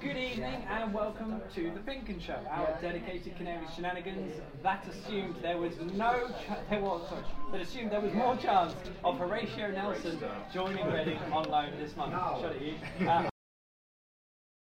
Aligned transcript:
Good 0.00 0.16
evening 0.16 0.64
and 0.68 0.92
welcome 0.92 1.40
to 1.54 1.62
the 1.70 1.80
PinkUn 1.80 2.20
Show, 2.20 2.38
our 2.50 2.78
dedicated 2.80 3.36
Canary 3.36 3.66
shenanigans 3.74 4.34
that 4.62 4.86
assumed 4.86 5.36
there 5.42 5.58
was 5.58 5.72
no, 5.78 6.28
ch- 6.28 6.70
there 6.70 6.80
was, 6.80 7.08
sorry, 7.08 7.22
that 7.52 7.60
assumed 7.60 7.90
there 7.90 8.00
was 8.00 8.12
more 8.12 8.36
chance 8.36 8.74
of 9.04 9.18
Horatio 9.18 9.70
Nelson 9.70 10.18
joining 10.52 10.86
Reading 10.86 11.18
on 11.32 11.48
loan 11.50 11.70
this 11.78 11.96
month. 11.96 12.12
Shut 12.40 12.56
it, 12.56 12.62
you. 12.62 13.08
Uh, 13.08 13.28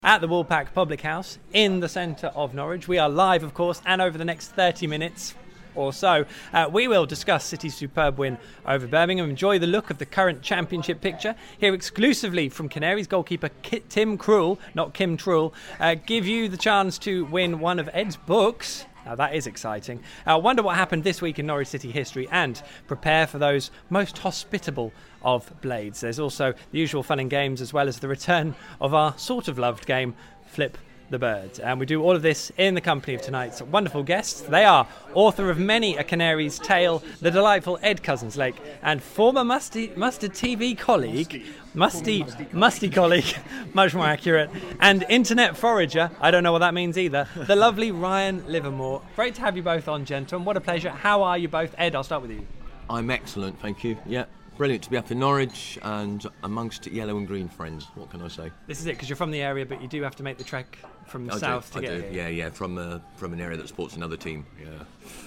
at 0.02 0.20
the 0.20 0.28
Woolpack 0.28 0.72
Public 0.72 1.00
House 1.00 1.38
in 1.52 1.80
the 1.80 1.88
centre 1.88 2.28
of 2.34 2.54
Norwich. 2.54 2.86
We 2.88 2.98
are 2.98 3.08
live, 3.08 3.42
of 3.42 3.54
course, 3.54 3.82
and 3.84 4.00
over 4.00 4.16
the 4.16 4.24
next 4.24 4.48
30 4.48 4.86
minutes 4.86 5.34
or 5.76 5.92
so, 5.92 6.24
uh, 6.52 6.68
we 6.72 6.88
will 6.88 7.06
discuss 7.06 7.44
City's 7.44 7.74
superb 7.74 8.18
win 8.18 8.38
over 8.66 8.86
Birmingham, 8.86 9.30
enjoy 9.30 9.58
the 9.58 9.66
look 9.66 9.90
of 9.90 9.98
the 9.98 10.06
current 10.06 10.42
championship 10.42 11.00
picture, 11.00 11.34
hear 11.58 11.74
exclusively 11.74 12.48
from 12.48 12.68
Canaries 12.68 13.06
goalkeeper 13.06 13.50
Tim 13.88 14.18
Krul, 14.18 14.58
not 14.74 14.94
Kim 14.94 15.16
Trull, 15.16 15.54
uh, 15.78 15.94
give 15.94 16.26
you 16.26 16.48
the 16.48 16.56
chance 16.56 16.98
to 16.98 17.24
win 17.26 17.60
one 17.60 17.78
of 17.78 17.88
Ed's 17.92 18.16
books. 18.16 18.84
Now 19.04 19.14
that 19.14 19.36
is 19.36 19.46
exciting. 19.46 20.02
Uh, 20.26 20.40
wonder 20.42 20.62
what 20.62 20.74
happened 20.74 21.04
this 21.04 21.22
week 21.22 21.38
in 21.38 21.46
Norwich 21.46 21.68
City 21.68 21.92
history 21.92 22.28
and 22.32 22.60
prepare 22.88 23.28
for 23.28 23.38
those 23.38 23.70
most 23.88 24.18
hospitable 24.18 24.92
of 25.22 25.48
blades. 25.60 26.00
There's 26.00 26.18
also 26.18 26.54
the 26.72 26.78
usual 26.78 27.04
fun 27.04 27.20
and 27.20 27.30
games 27.30 27.60
as 27.60 27.72
well 27.72 27.86
as 27.86 28.00
the 28.00 28.08
return 28.08 28.56
of 28.80 28.94
our 28.94 29.16
sort 29.16 29.46
of 29.46 29.58
loved 29.58 29.86
game, 29.86 30.14
Flip 30.46 30.76
the 31.10 31.18
birds. 31.18 31.58
And 31.58 31.78
we 31.78 31.86
do 31.86 32.02
all 32.02 32.14
of 32.14 32.22
this 32.22 32.50
in 32.56 32.74
the 32.74 32.80
company 32.80 33.14
of 33.14 33.22
tonight's 33.22 33.62
wonderful 33.62 34.02
guests. 34.02 34.40
They 34.42 34.64
are 34.64 34.86
author 35.14 35.50
of 35.50 35.58
many 35.58 35.96
a 35.96 36.04
Canary's 36.04 36.58
Tale, 36.58 37.02
the 37.20 37.30
delightful 37.30 37.78
Ed 37.82 38.02
Couzens-Lake, 38.02 38.56
and 38.82 39.02
former 39.02 39.44
Musty, 39.44 39.92
Mustard 39.96 40.32
TV 40.32 40.76
colleague, 40.76 41.44
Musty, 41.74 42.24
Musty 42.52 42.88
colleague, 42.88 43.36
much 43.74 43.94
more 43.94 44.06
accurate, 44.06 44.50
and 44.80 45.04
internet 45.08 45.56
forager, 45.56 46.10
I 46.20 46.30
don't 46.30 46.42
know 46.42 46.52
what 46.52 46.60
that 46.60 46.74
means 46.74 46.98
either, 46.98 47.28
the 47.36 47.56
lovely 47.56 47.92
Ryan 47.92 48.44
Livermore. 48.46 49.02
Great 49.14 49.34
to 49.36 49.40
have 49.42 49.56
you 49.56 49.62
both 49.62 49.88
on, 49.88 50.04
gentlemen. 50.04 50.44
What 50.44 50.56
a 50.56 50.60
pleasure. 50.60 50.90
How 50.90 51.22
are 51.22 51.38
you 51.38 51.48
both? 51.48 51.74
Ed, 51.78 51.94
I'll 51.94 52.04
start 52.04 52.22
with 52.22 52.30
you. 52.30 52.46
I'm 52.88 53.10
excellent, 53.10 53.60
thank 53.60 53.82
you. 53.82 53.96
Yeah, 54.06 54.26
brilliant 54.56 54.82
to 54.84 54.90
be 54.90 54.96
up 54.96 55.10
in 55.10 55.18
Norwich 55.18 55.78
and 55.82 56.26
amongst 56.42 56.86
yellow 56.86 57.16
and 57.18 57.26
green 57.26 57.48
friends. 57.48 57.86
What 57.94 58.10
can 58.10 58.22
I 58.22 58.28
say? 58.28 58.50
This 58.66 58.80
is 58.80 58.86
it, 58.86 58.92
because 58.92 59.08
you're 59.08 59.16
from 59.16 59.30
the 59.30 59.42
area, 59.42 59.66
but 59.66 59.80
you 59.82 59.88
do 59.88 60.02
have 60.02 60.16
to 60.16 60.22
make 60.22 60.38
the 60.38 60.44
trek 60.44 60.78
from 61.06 61.26
the 61.26 61.34
I 61.34 61.38
south 61.38 61.72
do, 61.72 61.80
to 61.80 61.86
I 61.86 61.90
get 61.90 61.96
do. 61.96 62.08
here. 62.08 62.22
Yeah, 62.22 62.28
yeah, 62.28 62.50
from 62.50 62.78
uh, 62.78 62.98
from 63.16 63.32
an 63.32 63.40
area 63.40 63.56
that 63.56 63.68
supports 63.68 63.96
another 63.96 64.16
team. 64.16 64.46
Yeah, 64.60 64.68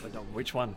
But 0.01 0.09
which 0.33 0.53
one? 0.53 0.75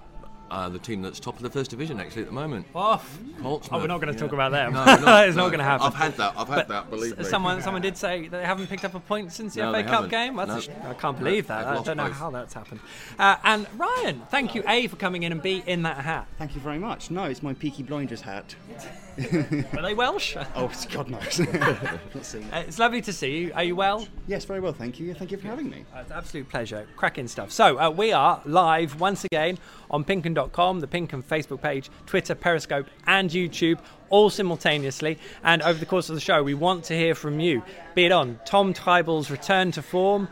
Uh, 0.53 0.69
the 0.69 0.78
team 0.78 1.00
that's 1.03 1.19
top 1.19 1.34
of 1.36 1.42
the 1.42 1.50
first 1.50 1.70
division 1.70 1.98
actually 1.98 2.22
at 2.22 2.28
the 2.28 2.34
moment. 2.34 2.67
Oh, 2.75 3.03
Portsmouth. 3.41 3.72
oh 3.72 3.81
we're 3.81 3.86
not 3.89 4.00
going 4.00 4.12
to 4.12 4.19
yeah. 4.19 4.20
talk 4.27 4.33
about 4.33 4.53
them. 4.53 4.75
No, 4.75 4.84
we're 4.86 5.00
not, 5.00 5.34
not 5.34 5.47
going 5.48 5.58
to 5.58 5.64
happen. 5.64 5.86
I've 5.86 5.95
had 5.95 6.12
that. 6.19 6.34
I've 6.36 6.47
had 6.48 6.56
But 6.56 6.69
that. 6.69 6.91
Believe 6.91 7.17
me. 7.17 7.25
S- 7.25 7.31
Someone, 7.31 7.62
someone 7.62 7.81
did 7.83 7.97
say 7.97 8.28
they 8.28 8.45
haven't 8.45 8.67
picked 8.69 8.84
up 8.84 8.95
a 8.95 9.00
point 9.00 9.33
since 9.33 9.55
the 9.55 9.62
No, 9.62 9.73
FA 9.73 9.83
Cup 9.83 9.91
haven't. 9.92 10.11
game. 10.11 10.36
That's 10.36 10.48
No. 10.50 10.56
a 10.58 10.61
sh- 10.61 10.69
I 10.84 10.95
can't 10.95 11.19
No, 11.19 11.25
believe 11.25 11.47
that. 11.48 11.67
I 11.67 11.83
don't 11.83 11.97
know 11.97 12.05
both. 12.08 12.12
how 12.17 12.30
that's 12.30 12.55
happened. 12.55 12.80
Uh, 13.19 13.36
and 13.45 13.67
Ryan, 13.78 14.23
thank 14.30 14.55
you 14.55 14.62
A 14.69 14.86
for 14.89 14.97
coming 14.97 15.23
in 15.25 15.33
and 15.33 15.41
B 15.42 15.62
in 15.67 15.83
that 15.83 15.97
hat. 15.98 16.27
Thank 16.39 16.55
you 16.55 16.61
very 16.61 16.78
much. 16.78 17.11
No, 17.11 17.25
it's 17.25 17.42
my 17.42 17.55
Peaky 17.55 17.83
Blinders 17.83 18.20
hat. 18.20 18.55
Are 19.77 19.83
they 19.83 19.95
Welsh? 19.95 20.36
Uh, 20.36 20.45
Oh, 20.56 20.70
God 20.92 21.11
knows. 21.11 21.39
Not 21.39 22.25
seen 22.25 22.42
it. 22.45 22.67
it's 22.69 22.78
lovely 22.78 23.00
to 23.03 23.12
see 23.12 23.39
you. 23.39 23.53
Are 23.55 23.62
you 23.64 23.77
well? 23.77 24.06
Yes, 24.27 24.45
very 24.45 24.61
well, 24.61 24.73
thank 24.73 24.98
you. 25.00 25.12
Thank 25.14 25.33
you 25.33 25.39
for 25.39 25.48
having 25.48 25.69
me. 25.69 25.84
Uh, 25.95 25.98
It's 26.00 26.11
an 26.11 26.17
absolute 26.19 26.48
pleasure. 26.48 26.86
Cracking 26.97 27.28
stuff. 27.28 27.50
So, 27.53 27.78
uh, 27.78 27.91
we 27.91 28.12
are 28.12 28.41
live 28.45 29.01
once 29.01 29.24
again 29.24 29.58
on 29.90 30.05
pinkun.com, 30.42 30.80
the 30.80 30.86
PinkUn 30.86 31.23
Facebook 31.23 31.63
page, 31.63 31.91
Twitter, 32.07 32.35
Periscope, 32.35 32.86
and 33.07 33.30
YouTube, 33.30 33.79
all 34.11 34.30
simultaneously. 34.30 35.19
And 35.45 35.63
over 35.63 35.79
the 35.79 35.86
course 35.86 36.08
of 36.08 36.14
the 36.14 36.20
show, 36.20 36.42
we 36.42 36.55
want 36.55 36.85
to 36.85 36.95
hear 36.95 37.14
from 37.14 37.41
you. 37.41 37.63
Be 37.95 38.07
it 38.07 38.13
on 38.13 38.39
Tom 38.45 38.75
Trybull's 38.75 39.31
return 39.31 39.73
to 39.73 39.83
form, 39.83 40.29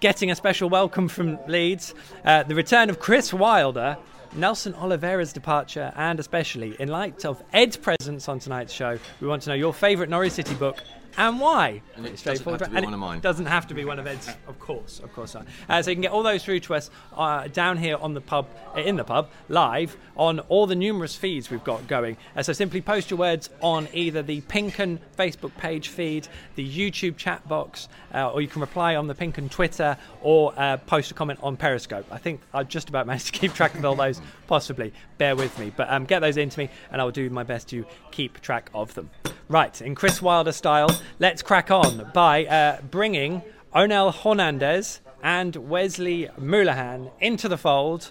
getting 0.00 0.30
a 0.30 0.36
special 0.36 0.68
welcome 0.68 1.08
from 1.08 1.38
Leeds, 1.46 1.94
uh, 2.24 2.42
the 2.42 2.54
return 2.54 2.90
of 2.90 3.00
Chris 3.00 3.32
Wilder. 3.32 3.96
Nelson 4.34 4.74
Oliveira's 4.74 5.32
departure, 5.32 5.94
and 5.96 6.20
especially 6.20 6.76
in 6.78 6.88
light 6.88 7.24
of 7.24 7.42
Ed's 7.54 7.76
presence 7.78 8.28
on 8.28 8.38
tonight's 8.38 8.72
show, 8.72 8.98
we 9.20 9.28
want 9.28 9.40
to 9.42 9.50
know 9.50 9.54
your 9.54 9.72
favourite 9.72 10.10
Norwich 10.10 10.32
City 10.32 10.54
book 10.56 10.82
and 11.16 11.40
why. 11.40 11.82
And 11.96 12.06
it 12.06 12.10
doesn't 12.10 12.10
have 12.10 12.18
straightforward. 12.18 12.60
to 12.60 12.70
be 12.70 12.76
And 12.76 12.84
one 12.84 12.92
it 12.92 12.96
of 12.96 13.00
mine. 13.00 13.20
Doesn't 13.20 13.46
have 13.46 13.66
to 13.68 13.74
be 13.74 13.84
one 13.84 13.98
of 13.98 14.06
Ed's, 14.06 14.28
of 14.46 14.58
course, 14.58 15.00
of 15.00 15.12
course 15.12 15.34
not. 15.34 15.46
Uh, 15.68 15.82
so 15.82 15.90
you 15.90 15.96
can 15.96 16.02
get 16.02 16.12
all 16.12 16.22
those 16.22 16.44
through 16.44 16.60
to 16.60 16.74
us 16.74 16.90
uh, 17.16 17.48
down 17.48 17.78
here 17.78 17.96
on 17.96 18.14
the 18.14 18.20
pub, 18.20 18.46
uh, 18.76 18.80
in 18.80 18.96
the 18.96 19.04
pub, 19.04 19.30
live 19.48 19.96
on 20.16 20.40
all 20.40 20.66
the 20.66 20.74
numerous 20.74 21.16
feeds 21.16 21.50
we've 21.50 21.64
got 21.64 21.86
going. 21.86 22.16
Uh, 22.34 22.42
so 22.42 22.52
simply 22.52 22.80
post 22.80 23.10
your 23.10 23.18
words 23.18 23.50
on 23.60 23.88
either 23.92 24.22
the 24.22 24.40
PinkUn 24.42 24.98
Facebook 25.16 25.56
page 25.56 25.88
feed, 25.88 26.28
the 26.54 26.68
YouTube 26.68 27.16
chat 27.16 27.46
box, 27.48 27.88
uh, 28.14 28.30
or 28.30 28.40
you 28.40 28.48
can 28.48 28.60
reply 28.60 28.96
on 28.96 29.06
the 29.06 29.14
PinkUn 29.14 29.50
Twitter 29.50 29.96
or 30.22 30.52
uh, 30.56 30.76
post 30.78 31.10
a 31.10 31.14
comment 31.14 31.38
on 31.42 31.56
Periscope. 31.56 32.06
I 32.10 32.18
think 32.18 32.40
I've 32.52 32.68
just 32.68 32.88
about 32.88 33.06
managed 33.06 33.26
to 33.26 33.32
keep 33.32 33.54
track 33.54 33.74
of 33.74 33.84
all 33.84 33.94
those, 33.94 34.20
possibly. 34.46 34.92
Bear 35.18 35.34
with 35.34 35.58
me, 35.58 35.72
but 35.74 35.90
um, 35.90 36.04
get 36.04 36.20
those 36.20 36.36
into 36.36 36.58
me, 36.58 36.70
and 36.90 37.00
I'll 37.00 37.10
do 37.10 37.30
my 37.30 37.42
best 37.42 37.68
to 37.68 37.86
keep 38.10 38.40
track 38.40 38.70
of 38.74 38.94
them. 38.94 39.10
Right, 39.48 39.80
in 39.80 39.94
Chris 39.94 40.20
Wilder 40.20 40.50
style, 40.50 40.90
let's 41.20 41.40
crack 41.40 41.70
on 41.70 42.10
by 42.12 42.46
uh, 42.46 42.80
bringing 42.90 43.42
Onel 43.72 44.12
Hernandez 44.12 45.00
and 45.22 45.54
Wes 45.54 45.98
Hoolahan 45.98 47.12
into 47.20 47.48
the 47.48 47.56
fold 47.56 48.10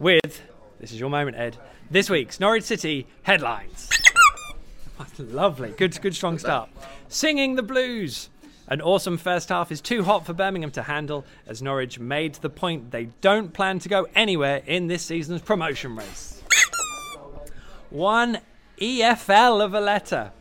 with, 0.00 0.42
this 0.80 0.90
is 0.90 0.98
your 0.98 1.10
moment, 1.10 1.36
Ed, 1.36 1.58
this 1.92 2.10
week's 2.10 2.40
Norwich 2.40 2.64
City 2.64 3.06
headlines. 3.22 3.88
Lovely, 5.18 5.70
good, 5.76 6.00
good 6.02 6.16
strong 6.16 6.38
start. 6.40 6.68
Singing 7.08 7.54
the 7.54 7.62
blues. 7.62 8.28
An 8.66 8.80
awesome 8.80 9.16
first 9.16 9.50
half 9.50 9.70
is 9.70 9.80
too 9.80 10.02
hot 10.02 10.26
for 10.26 10.32
Birmingham 10.32 10.72
to 10.72 10.82
handle 10.82 11.24
as 11.46 11.62
Norwich 11.62 12.00
made 12.00 12.34
the 12.36 12.50
point 12.50 12.90
they 12.90 13.10
don't 13.20 13.52
plan 13.52 13.78
to 13.78 13.88
go 13.88 14.08
anywhere 14.16 14.60
in 14.66 14.88
this 14.88 15.04
season's 15.04 15.42
promotion 15.42 15.94
race. 15.94 16.42
One 17.90 18.38
EFL 18.80 19.64
of 19.64 19.72
a 19.72 19.80
letter. 19.80 20.32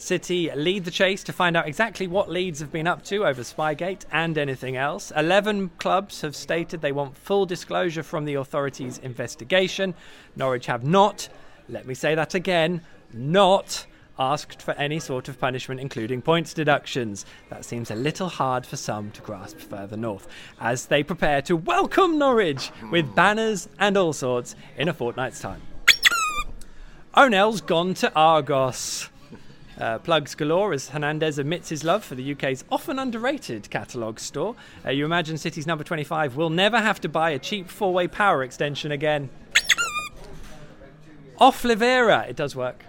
City 0.00 0.50
lead 0.54 0.84
the 0.84 0.90
chase 0.90 1.22
to 1.24 1.32
find 1.32 1.56
out 1.56 1.68
exactly 1.68 2.06
what 2.06 2.30
Leeds 2.30 2.60
have 2.60 2.72
been 2.72 2.86
up 2.86 3.04
to 3.04 3.26
over 3.26 3.42
Spygate 3.42 4.06
and 4.10 4.38
anything 4.38 4.76
else. 4.76 5.12
11 5.14 5.70
clubs 5.78 6.22
have 6.22 6.34
stated 6.34 6.80
they 6.80 6.92
want 6.92 7.16
full 7.16 7.44
disclosure 7.44 8.02
from 8.02 8.24
the 8.24 8.34
authorities' 8.34 8.98
investigation. 8.98 9.94
Norwich 10.36 10.66
have 10.66 10.84
not, 10.84 11.28
let 11.68 11.86
me 11.86 11.94
say 11.94 12.14
that 12.14 12.34
again, 12.34 12.80
not 13.12 13.86
asked 14.18 14.62
for 14.62 14.72
any 14.72 15.00
sort 15.00 15.28
of 15.28 15.38
punishment, 15.38 15.80
including 15.80 16.22
points 16.22 16.54
deductions. 16.54 17.26
That 17.48 17.64
seems 17.64 17.90
a 17.90 17.94
little 17.94 18.28
hard 18.28 18.64
for 18.64 18.76
some 18.76 19.10
to 19.12 19.20
grasp 19.22 19.58
further 19.58 19.96
north 19.96 20.28
as 20.60 20.86
they 20.86 21.02
prepare 21.02 21.42
to 21.42 21.56
welcome 21.56 22.18
Norwich 22.18 22.70
with 22.90 23.06
hmm. 23.06 23.14
banners 23.14 23.68
and 23.78 23.96
all 23.96 24.12
sorts 24.12 24.54
in 24.76 24.88
a 24.88 24.94
fortnight's 24.94 25.40
time. 25.40 25.62
Onel's 27.14 27.60
gone 27.60 27.94
to 27.94 28.12
Argos. 28.14 29.10
Uh, 29.80 29.98
plugs 29.98 30.34
galore 30.34 30.74
as 30.74 30.90
Hernandez 30.90 31.38
admits 31.38 31.70
his 31.70 31.84
love 31.84 32.04
for 32.04 32.14
the 32.14 32.32
UK's 32.32 32.64
often 32.70 32.98
underrated 32.98 33.70
catalogue 33.70 34.20
store. 34.20 34.54
Uh, 34.84 34.90
you 34.90 35.06
imagine 35.06 35.38
City's 35.38 35.66
number 35.66 35.82
25 35.82 36.36
will 36.36 36.50
never 36.50 36.78
have 36.78 37.00
to 37.00 37.08
buy 37.08 37.30
a 37.30 37.38
cheap 37.38 37.70
four 37.70 37.92
way 37.92 38.06
power 38.06 38.42
extension 38.42 38.92
again. 38.92 39.30
Off 41.38 41.62
Livera, 41.62 42.28
it 42.28 42.36
does 42.36 42.54
work. 42.54 42.84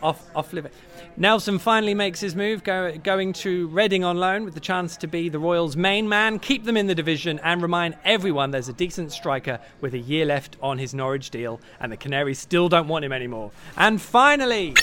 Off, 0.00 0.24
off 0.36 0.52
Livera. 0.52 0.70
Nelson 1.16 1.58
finally 1.58 1.94
makes 1.94 2.20
his 2.20 2.36
move, 2.36 2.62
go, 2.62 2.96
going 2.98 3.32
to 3.32 3.66
Reading 3.66 4.04
on 4.04 4.18
loan 4.18 4.44
with 4.44 4.54
the 4.54 4.60
chance 4.60 4.96
to 4.98 5.08
be 5.08 5.28
the 5.28 5.40
Royals' 5.40 5.76
main 5.76 6.08
man, 6.08 6.38
keep 6.38 6.64
them 6.64 6.76
in 6.76 6.86
the 6.86 6.94
division, 6.94 7.40
and 7.42 7.60
remind 7.60 7.96
everyone 8.04 8.52
there's 8.52 8.68
a 8.68 8.72
decent 8.72 9.10
striker 9.10 9.58
with 9.80 9.94
a 9.94 9.98
year 9.98 10.24
left 10.24 10.56
on 10.62 10.78
his 10.78 10.94
Norwich 10.94 11.30
deal, 11.30 11.60
and 11.80 11.90
the 11.90 11.96
Canaries 11.96 12.38
still 12.38 12.68
don't 12.68 12.86
want 12.86 13.04
him 13.04 13.12
anymore. 13.12 13.50
And 13.76 14.00
finally, 14.00 14.74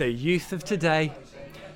the 0.00 0.10
youth 0.10 0.54
of 0.54 0.64
today. 0.64 1.12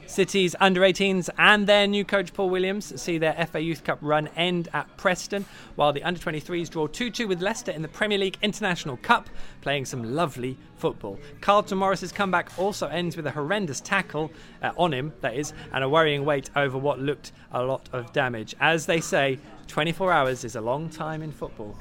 City's 0.07 0.57
under 0.59 0.81
18s 0.81 1.29
and 1.37 1.67
their 1.67 1.87
new 1.87 2.07
coach 2.07 2.33
Paul 2.33 2.49
Williams 2.49 2.99
see 2.99 3.19
their 3.19 3.35
FA 3.47 3.61
Youth 3.61 3.85
Cup 3.85 3.99
run 4.01 4.29
end 4.29 4.71
at 4.73 4.89
Preston, 4.97 5.45
while 5.75 5.93
the 5.93 6.03
under 6.03 6.19
23s 6.19 6.71
draw 6.71 6.87
2 6.87 7.11
2 7.11 7.29
with 7.29 7.43
Leicester 7.43 7.71
in 7.71 7.83
the 7.83 7.89
Premier 7.89 8.17
League 8.17 8.39
International 8.41 8.97
Cup, 8.97 9.29
playing 9.61 9.85
some 9.85 10.15
lovely 10.15 10.57
football. 10.79 11.19
Carlton 11.43 11.77
Morris's 11.77 12.13
comeback 12.13 12.51
also 12.59 12.89
ends 12.89 13.15
with 13.15 13.27
a 13.27 13.31
horrendous 13.31 13.83
tackle 13.83 14.33
uh, 14.63 14.73
on 14.79 14.95
him, 14.95 15.13
that 15.21 15.35
is, 15.35 15.53
and 15.75 15.85
a 15.85 15.89
worrying 15.89 16.25
wait 16.25 16.49
over 16.57 16.79
what 16.79 16.99
looked 16.99 17.33
a 17.53 17.63
lot 17.63 17.91
of 17.93 18.11
damage. 18.15 18.55
As 18.59 18.87
they 18.87 19.03
say, 19.03 19.39
24 19.67 20.11
hours 20.11 20.45
is 20.45 20.57
a 20.57 20.63
long 20.63 20.89
time 20.89 21.21
in 21.21 21.31
football. 21.31 21.77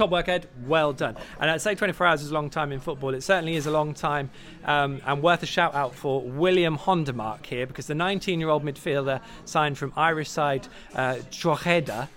Top 0.00 0.08
work, 0.08 0.30
Ed. 0.30 0.48
Well 0.64 0.94
done. 0.94 1.14
And 1.38 1.50
I'd 1.50 1.60
say 1.60 1.74
24 1.74 2.06
hours 2.06 2.22
is 2.22 2.30
a 2.30 2.32
long 2.32 2.48
time 2.48 2.72
in 2.72 2.80
football. 2.80 3.12
It 3.12 3.20
certainly 3.20 3.54
is 3.54 3.66
a 3.66 3.70
long 3.70 3.92
time, 3.92 4.30
um, 4.64 5.02
and 5.04 5.22
worth 5.22 5.42
a 5.42 5.46
shout 5.46 5.74
out 5.74 5.94
for 5.94 6.22
William 6.22 6.78
Hondermarck 6.78 7.44
here 7.44 7.66
because 7.66 7.86
the 7.86 7.92
19-year-old 7.92 8.64
midfielder 8.64 9.20
signed 9.44 9.76
from 9.76 9.92
Irish 9.96 10.30
side 10.30 10.66
uh, 10.94 11.18
Drogheda, 11.30 12.08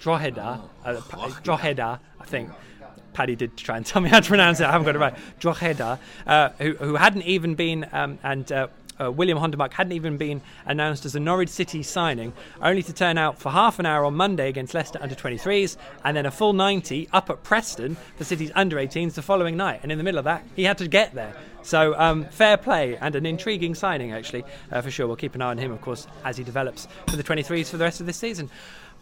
Drogheda, 0.00 0.62
uh, 0.84 1.00
Drogheda, 1.44 2.00
I 2.18 2.24
think. 2.24 2.50
Paddy 3.12 3.36
did 3.36 3.56
try 3.56 3.76
and 3.76 3.86
tell 3.86 4.02
me 4.02 4.08
how 4.08 4.18
to 4.18 4.26
pronounce 4.26 4.58
it. 4.58 4.64
I 4.64 4.72
haven't 4.72 4.86
got 4.86 4.96
it 4.96 4.98
right. 4.98 5.14
Drogheda, 5.38 6.00
uh, 6.26 6.48
who, 6.58 6.74
who 6.74 6.96
hadn't 6.96 7.22
even 7.22 7.54
been 7.54 7.86
um, 7.92 8.18
and. 8.24 8.50
Uh, 8.50 8.66
uh, 9.00 9.10
William 9.10 9.38
Hondermarck 9.38 9.72
hadn't 9.72 9.92
even 9.92 10.16
been 10.16 10.40
announced 10.64 11.04
as 11.04 11.14
a 11.14 11.20
Norwich 11.20 11.48
City 11.48 11.82
signing, 11.82 12.32
only 12.62 12.82
to 12.82 12.92
turn 12.92 13.18
out 13.18 13.38
for 13.38 13.50
half 13.50 13.78
an 13.78 13.86
hour 13.86 14.04
on 14.04 14.14
Monday 14.14 14.48
against 14.48 14.74
Leicester 14.74 14.98
under 15.00 15.14
23s, 15.14 15.76
and 16.04 16.16
then 16.16 16.26
a 16.26 16.30
full 16.30 16.52
90 16.52 17.08
up 17.12 17.30
at 17.30 17.42
Preston 17.42 17.96
for 18.16 18.24
City's 18.24 18.50
under 18.54 18.76
18s 18.76 19.14
the 19.14 19.22
following 19.22 19.56
night. 19.56 19.80
And 19.82 19.92
in 19.92 19.98
the 19.98 20.04
middle 20.04 20.18
of 20.18 20.24
that, 20.24 20.44
he 20.54 20.64
had 20.64 20.78
to 20.78 20.88
get 20.88 21.14
there. 21.14 21.34
So 21.62 21.98
um, 21.98 22.24
fair 22.26 22.56
play 22.56 22.96
and 22.96 23.16
an 23.16 23.26
intriguing 23.26 23.74
signing, 23.74 24.12
actually, 24.12 24.44
uh, 24.70 24.80
for 24.80 24.90
sure. 24.90 25.06
We'll 25.06 25.16
keep 25.16 25.34
an 25.34 25.42
eye 25.42 25.50
on 25.50 25.58
him, 25.58 25.72
of 25.72 25.80
course, 25.80 26.06
as 26.24 26.36
he 26.36 26.44
develops 26.44 26.86
for 27.08 27.16
the 27.16 27.24
23s 27.24 27.68
for 27.70 27.76
the 27.76 27.84
rest 27.84 28.00
of 28.00 28.06
this 28.06 28.16
season. 28.16 28.50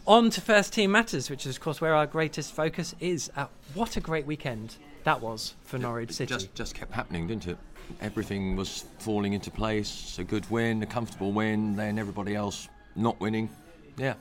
On 0.07 0.29
to 0.29 0.41
first 0.41 0.73
team 0.73 0.91
matters, 0.91 1.29
which 1.29 1.45
is, 1.45 1.55
of 1.55 1.61
course, 1.61 1.81
where 1.81 1.95
our 1.95 2.05
greatest 2.05 2.53
focus 2.53 2.93
is. 2.99 3.31
Uh, 3.35 3.47
what 3.73 3.97
a 3.97 3.99
great 3.99 4.25
weekend 4.25 4.77
that 5.03 5.21
was 5.21 5.55
for 5.63 5.77
Norwich 5.77 6.11
City. 6.11 6.33
Just, 6.33 6.53
just 6.53 6.75
kept 6.75 6.91
happening, 6.93 7.27
didn't 7.27 7.47
it? 7.47 7.57
Everything 8.01 8.55
was 8.55 8.85
falling 8.99 9.33
into 9.33 9.51
place. 9.51 10.17
A 10.19 10.23
good 10.23 10.49
win, 10.49 10.81
a 10.83 10.85
comfortable 10.85 11.31
win, 11.31 11.75
then 11.75 11.97
everybody 11.99 12.35
else 12.35 12.67
not 12.95 13.19
winning. 13.19 13.49
Yeah, 13.97 14.15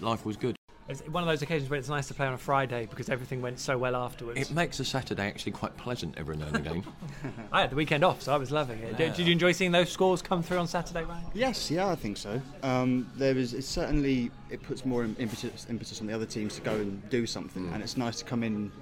life 0.00 0.24
was 0.24 0.36
good. 0.36 0.56
It's 0.90 1.06
one 1.06 1.22
of 1.22 1.28
those 1.28 1.40
occasions 1.40 1.70
where 1.70 1.78
it's 1.78 1.88
nice 1.88 2.08
to 2.08 2.14
play 2.14 2.26
on 2.26 2.32
a 2.32 2.38
Friday 2.38 2.86
because 2.90 3.08
everything 3.08 3.40
went 3.40 3.60
so 3.60 3.78
well 3.78 3.94
afterwards. 3.94 4.40
It 4.40 4.50
makes 4.50 4.80
a 4.80 4.84
Saturday 4.84 5.28
actually 5.28 5.52
quite 5.52 5.76
pleasant 5.76 6.16
every 6.18 6.36
now 6.36 6.46
and 6.46 6.56
again. 6.56 6.84
I 7.52 7.60
had 7.60 7.70
the 7.70 7.76
weekend 7.76 8.02
off, 8.02 8.22
so 8.22 8.34
I 8.34 8.36
was 8.36 8.50
loving 8.50 8.80
it. 8.80 8.92
Yeah. 8.92 8.96
Did, 8.96 9.14
did, 9.14 9.26
you 9.26 9.32
enjoy 9.32 9.52
seeing 9.52 9.70
those 9.70 9.88
scores 9.88 10.20
come 10.20 10.42
through 10.42 10.58
on 10.58 10.66
Saturday, 10.66 11.04
Ryan? 11.04 11.24
Yes, 11.32 11.70
yeah, 11.70 11.88
I 11.88 11.94
think 11.94 12.16
so. 12.16 12.42
Um, 12.64 13.08
there 13.16 13.36
is 13.38 13.54
it 13.54 13.62
certainly 13.62 14.32
it 14.50 14.64
puts 14.64 14.84
more 14.84 15.04
impetus, 15.04 15.68
impetus 15.70 16.00
on 16.00 16.08
the 16.08 16.12
other 16.12 16.26
teams 16.26 16.56
to 16.56 16.60
go 16.60 16.74
and 16.74 17.08
do 17.08 17.24
something, 17.24 17.66
mm. 17.66 17.72
and 17.72 17.84
it's 17.84 17.96
nice 17.96 18.18
to 18.18 18.24
come 18.24 18.42
in 18.42 18.72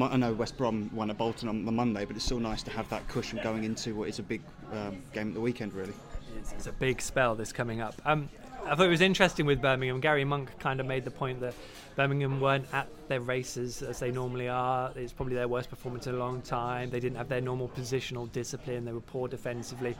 I 0.00 0.16
know 0.16 0.32
West 0.32 0.56
Brom 0.56 0.90
won 0.94 1.10
at 1.10 1.18
Bolton 1.18 1.48
on 1.48 1.66
the 1.66 1.72
Monday, 1.72 2.06
but 2.06 2.16
it's 2.16 2.24
still 2.24 2.40
nice 2.40 2.62
to 2.62 2.70
have 2.70 2.88
that 2.88 3.06
cushion 3.08 3.38
going 3.42 3.64
into 3.64 3.94
what 3.94 4.08
is 4.08 4.18
a 4.18 4.22
big 4.22 4.40
um, 4.72 5.02
game 5.12 5.28
at 5.28 5.34
the 5.34 5.40
weekend, 5.40 5.74
really. 5.74 5.92
It's, 6.38 6.66
a 6.66 6.72
big 6.72 7.02
spell 7.02 7.34
this 7.34 7.52
coming 7.52 7.82
up. 7.82 7.94
Um, 8.06 8.28
I 8.64 8.74
thought 8.74 8.86
it 8.86 8.90
was 8.90 9.00
interesting 9.00 9.44
with 9.44 9.60
Birmingham. 9.60 10.00
Gary 10.00 10.24
Monk 10.24 10.58
kind 10.58 10.80
of 10.80 10.86
made 10.86 11.04
the 11.04 11.10
point 11.10 11.40
that 11.40 11.54
Birmingham 11.96 12.40
weren't 12.40 12.66
at 12.72 12.88
their 13.08 13.20
races 13.20 13.82
as 13.82 13.98
they 13.98 14.10
normally 14.10 14.48
are. 14.48 14.92
It's 14.94 15.12
probably 15.12 15.34
their 15.34 15.48
worst 15.48 15.68
performance 15.68 16.06
in 16.06 16.14
a 16.14 16.18
long 16.18 16.40
time. 16.42 16.88
They 16.88 17.00
didn't 17.00 17.16
have 17.16 17.28
their 17.28 17.40
normal 17.40 17.68
positional 17.68 18.30
discipline. 18.32 18.84
They 18.84 18.92
were 18.92 19.00
poor 19.00 19.28
defensively. 19.28 19.96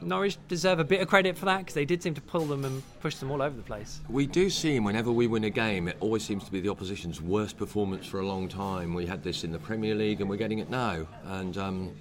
Norwich 0.00 0.38
deserve 0.48 0.80
a 0.80 0.84
bit 0.84 1.00
of 1.00 1.08
credit 1.08 1.36
for 1.36 1.44
that 1.44 1.58
because 1.58 1.74
they 1.74 1.84
did 1.84 2.02
seem 2.02 2.14
to 2.14 2.20
pull 2.20 2.46
them 2.46 2.64
and 2.64 2.82
push 3.00 3.16
them 3.16 3.30
all 3.30 3.40
over 3.40 3.56
the 3.56 3.62
place. 3.62 4.00
We 4.08 4.26
do 4.26 4.50
see 4.50 4.80
whenever 4.80 5.12
we 5.12 5.26
win 5.26 5.44
a 5.44 5.50
game, 5.50 5.86
it 5.86 5.96
always 6.00 6.24
seems 6.24 6.44
to 6.44 6.52
be 6.52 6.60
the 6.60 6.70
opposition's 6.70 7.20
worst 7.20 7.56
performance 7.56 8.06
for 8.06 8.20
a 8.20 8.26
long 8.26 8.48
time. 8.48 8.94
We 8.94 9.06
had 9.06 9.22
this 9.22 9.44
in 9.44 9.52
the 9.52 9.58
Premier 9.58 9.94
League 9.94 10.20
and 10.20 10.28
we're 10.28 10.36
getting 10.36 10.58
it 10.58 10.68
now. 10.68 11.06
And 11.26 11.56
um, 11.58 11.92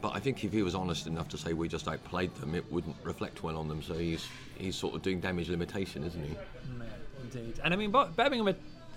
but 0.00 0.14
I 0.14 0.20
think 0.20 0.44
if 0.44 0.52
he 0.52 0.62
was 0.62 0.74
honest 0.74 1.06
enough 1.06 1.28
to 1.30 1.38
say 1.38 1.52
we 1.54 1.68
just 1.68 1.88
outplayed 1.88 2.34
them, 2.36 2.54
it 2.54 2.70
wouldn't 2.70 2.96
reflect 3.04 3.42
well 3.42 3.56
on 3.56 3.68
them. 3.68 3.82
So 3.82 3.94
he's 3.94 4.28
he's 4.56 4.76
sort 4.76 4.94
of 4.94 5.02
doing 5.02 5.20
damage 5.20 5.48
limitation, 5.48 6.04
isn't 6.04 6.24
he? 6.24 6.36
indeed. 7.34 7.60
And 7.64 7.74
I 7.74 7.76
mean, 7.76 7.90
Birmingham 7.90 8.48
are 8.48 8.56